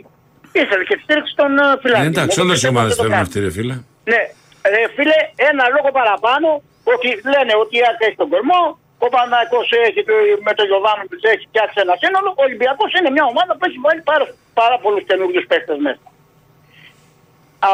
ήθελε 0.62 0.84
και 0.90 0.96
τη 0.98 1.02
στήριξη 1.08 1.34
των 1.36 1.50
ε, 1.58 1.62
Ε, 1.74 1.80
φιλάθλων. 1.82 2.08
εντάξει, 2.14 2.36
Εγώ 2.40 2.46
όλες 2.48 2.58
οι 2.58 2.66
πιστεύω 2.66 2.76
ομάδες 2.78 2.92
ότι 2.94 3.02
το 3.02 3.04
θέλουν 3.04 3.16
κάνει. 3.18 3.28
αυτή, 3.28 3.38
ρε 3.46 3.52
φίλε. 3.58 3.76
Ναι, 4.12 4.22
ε, 4.62 4.70
φίλε, 4.96 5.18
ένα 5.50 5.64
λόγο 5.76 5.90
παραπάνω 6.00 6.48
ότι 6.94 7.08
λένε 7.34 7.54
ότι 7.64 7.74
η 7.80 7.82
ΑΕΚ 7.88 8.00
έχει 8.08 8.18
τον 8.24 8.30
κορμό, 8.34 8.62
ο 9.06 9.08
Παναγικός 9.14 9.68
έχει 9.88 10.02
το- 10.08 10.28
με 10.48 10.54
τον 10.58 10.66
Γιωβάνο 10.70 11.04
τους 11.10 11.22
έχει 11.32 11.44
φτιάξει 11.52 11.78
ένα 11.86 11.96
σύνολο, 12.04 12.30
ο 12.40 12.42
Ολυμπιακός 12.48 12.90
είναι 12.98 13.10
μια 13.16 13.26
ομάδα 13.32 13.52
που 13.58 13.64
έχει 13.70 13.80
βάλει 13.86 14.02
πάρα, 14.12 14.26
πάρα 14.60 14.76
πολλούς 14.84 15.04
καινούριους 15.10 15.46
παίχτες 15.52 15.78
μέσα. 15.88 16.06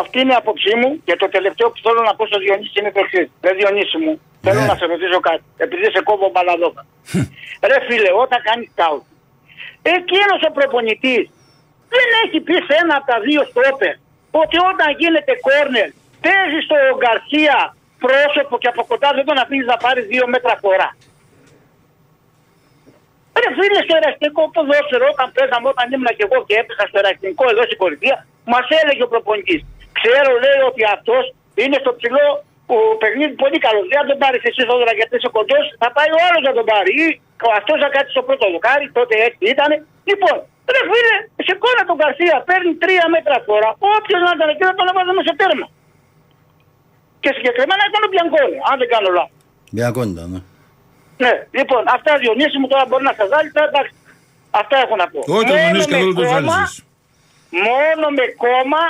Αυτή 0.01 0.17
είναι 0.21 0.33
η 0.35 0.39
άποψή 0.43 0.73
μου 0.81 0.89
και 1.05 1.15
το 1.21 1.27
τελευταίο 1.35 1.67
που 1.71 1.79
θέλω 1.85 2.01
να 2.09 2.13
πω 2.15 2.23
στο 2.31 2.37
Διονύση 2.43 2.75
είναι 2.79 2.91
το 2.95 2.99
εξής. 3.05 3.27
Ρε 3.45 3.51
Διονύση 3.59 3.97
μου, 4.03 4.13
θέλω 4.45 4.61
να 4.71 4.75
σε 4.79 4.85
ρωτήσω 4.91 5.19
κάτι, 5.29 5.43
επειδή 5.65 5.85
σε 5.95 6.01
κόβω 6.09 6.27
μπαλαδόκα. 6.33 6.83
Ρε 7.69 7.77
φίλε, 7.87 8.09
όταν 8.23 8.39
κάνεις 8.47 8.67
σκάουτ, 8.73 9.03
εκείνος 9.95 10.39
ο 10.47 10.51
προπονητής 10.57 11.23
δεν 11.93 12.07
έχει 12.23 12.37
πει 12.45 12.53
σε 12.67 12.73
ένα 12.81 12.93
από 12.99 13.05
τα 13.11 13.17
δύο 13.27 13.41
στόπερ 13.51 13.93
ότι 14.41 14.55
όταν 14.71 14.87
γίνεται 15.01 15.33
κόρνερ 15.47 15.89
παίζεις 16.25 16.63
στο 16.67 16.77
Γκαρσία 17.01 17.57
πρόσωπο 18.05 18.55
και 18.61 18.69
από 18.73 18.81
κοντά 18.91 19.09
δεν 19.17 19.25
τον 19.29 19.37
αφήνεις 19.43 19.67
να 19.73 19.77
πάρεις 19.83 20.05
δύο 20.13 20.25
μέτρα 20.33 20.53
φορά. 20.63 20.89
Ρε 23.41 23.49
φίλε 23.57 23.79
στο 23.85 23.95
εραστικό 24.01 24.41
ποδόσφαιρο 24.55 25.05
όταν 25.13 25.27
παίζαμε 25.35 25.67
όταν 25.73 25.85
ήμουν 25.93 26.11
και 26.17 26.25
εγώ 26.27 26.37
και 26.47 26.55
έπαιζα 26.61 26.85
στο 26.89 26.97
εραστικό 27.03 27.43
εδώ 27.51 27.63
στην 27.69 27.79
κορυφαία 27.81 28.17
μας 28.53 28.65
έλεγε 28.79 29.03
ο 29.07 29.09
προπονητής. 29.13 29.61
Ξέρω 29.99 30.31
λέει 30.43 30.61
ότι 30.69 30.81
αυτός 30.95 31.23
είναι 31.61 31.77
στο 31.83 31.91
ψηλό 31.97 32.25
ο 32.75 32.77
παιχνίδι 33.01 33.35
πολύ 33.43 33.57
καλός. 33.65 33.85
Δεν 33.91 33.97
θα 34.01 34.05
τον 34.11 34.17
πάρεις 34.23 34.41
εσύ 34.49 34.61
τώρα 34.71 34.93
γιατί 34.99 35.13
είσαι 35.17 35.29
κοντός, 35.37 35.65
θα 35.81 35.89
πάει 35.95 36.09
ο 36.17 36.19
άλλος 36.27 36.43
να 36.49 36.53
τον 36.57 36.65
πάρει. 36.71 36.91
Ή 37.03 37.05
αυτός 37.59 37.77
θα 37.83 37.89
κάτσει 37.95 38.11
στο 38.15 38.23
πρώτο 38.27 38.45
δοκάρι, 38.53 38.85
τότε 38.97 39.13
έτσι 39.27 39.43
ήταν. 39.53 39.69
Λοιπόν, 40.09 40.35
ρε 40.73 40.81
φίλε, 40.89 41.15
σε 41.47 41.53
κόνα 41.63 41.81
τον 41.89 41.97
Καρσία 42.01 42.37
παίρνει 42.49 42.73
τρία 42.83 43.05
μέτρα 43.15 43.37
τώρα. 43.49 43.69
Όποιος 43.95 44.19
να 44.25 44.31
ήταν 44.37 44.47
εκεί 44.53 44.63
θα 44.69 44.75
τον 44.79 44.85
έβαζε 44.91 45.23
σε 45.27 45.33
τέρμα. 45.39 45.67
Και 47.25 47.31
συγκεκριμένα 47.37 47.83
ήταν 47.89 48.01
ο 48.07 48.09
Μπιανκόνη, 48.11 48.57
αν 48.69 48.75
δεν 48.81 48.89
κάνω 48.93 49.09
λάθος. 49.17 49.39
Διακόνητα, 49.77 50.23
ναι. 50.31 50.39
Ναι, 51.23 51.33
λοιπόν, 51.59 51.81
αυτά 51.95 52.11
Διονύση 52.21 52.57
μου 52.61 52.67
τώρα 52.71 52.85
μπορεί 52.89 53.03
να 53.11 53.15
σας 53.19 53.27
βάλει, 53.33 53.49
τώρα 53.55 53.67
εντάξει. 53.71 53.93
Αυτά 54.61 54.75
έχω 54.83 54.95
να 55.01 55.05
πω. 55.11 55.19
Όχι, 55.35 55.45
τον 55.49 55.55
Μόνο 55.57 55.63
Διονύση 55.63 55.87
με 55.89 55.93
καθόλου 55.95 56.13
το 56.19 56.21
κόμμα- 56.21 56.33
ζάλιζες. 56.33 56.71
Μόνο 57.67 58.05
με 58.17 58.25
κόμμα 58.45 58.83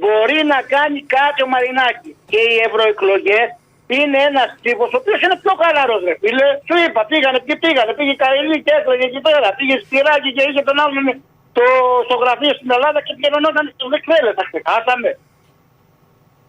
μπορεί 0.00 0.38
να 0.52 0.58
κάνει 0.74 0.98
κάτι 1.16 1.38
ο 1.46 1.48
Μαρινάκη. 1.52 2.10
Και 2.30 2.40
οι 2.50 2.56
ευρωεκλογές 2.66 3.48
είναι 3.96 4.18
ένας 4.30 4.48
τύπος 4.64 4.88
ο 4.94 4.98
οποίος 5.00 5.18
είναι 5.24 5.36
πιο 5.42 5.52
χαλαρός, 5.60 6.00
ρε 6.08 6.14
φίλε. 6.22 6.46
Σου 6.68 6.76
είπα, 6.84 7.00
πήγανε 7.10 7.38
και 7.48 7.56
πήγανε. 7.62 7.92
Πήγε 7.98 8.14
Καηλή 8.22 8.56
και 8.66 8.72
έκλαιγε 8.78 9.06
εκεί 9.10 9.20
πέρα. 9.26 9.48
Πήγε 9.58 9.74
Σπυράκι 9.84 10.30
και 10.36 10.42
είχε 10.48 10.62
τον 10.68 10.76
άλλον 10.82 10.96
το 11.06 11.12
στο, 11.52 11.64
στο 12.06 12.16
γραφείο 12.22 12.52
στην 12.58 12.70
Ελλάδα 12.76 12.98
και 13.06 13.12
πληρωνόταν 13.18 13.64
στους 13.74 13.88
δεξέλες. 13.94 14.34
Τα 14.38 14.44
ξεχάσαμε. 14.50 15.10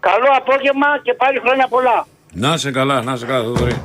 Καλό 0.08 0.30
απόγευμα 0.38 0.88
και 1.04 1.14
πάλι 1.14 1.40
χρόνια 1.40 1.68
πολλά. 1.68 2.06
Να 2.34 2.58
σε 2.58 2.72
καλά, 2.72 3.02
να 3.02 3.16
σε 3.16 3.26
καλά, 3.26 3.44
Θοδωρή. 3.44 3.82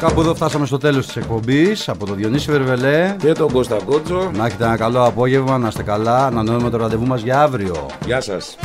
Κάπου 0.00 0.20
εδώ 0.20 0.34
φτάσαμε 0.34 0.66
στο 0.66 0.78
τέλος 0.78 1.06
της 1.06 1.16
εκπομπής 1.16 1.88
από 1.88 2.06
τον 2.06 2.16
Διονύση 2.16 2.50
Βερβελέ 2.50 3.16
Και 3.18 3.32
τον 3.32 3.52
Κώστα 3.52 3.76
Κότσο. 3.86 4.30
Να 4.34 4.46
έχετε 4.46 4.64
ένα 4.64 4.76
καλό 4.76 5.04
απόγευμα, 5.04 5.58
να 5.58 5.68
είστε 5.68 5.82
καλά. 5.82 6.26
Ανανεώνουμε 6.26 6.70
το 6.70 6.76
ραντεβού 6.76 7.06
μας 7.06 7.22
για 7.22 7.40
αύριο. 7.40 7.86
Γεια 8.04 8.20
σας. 8.20 8.56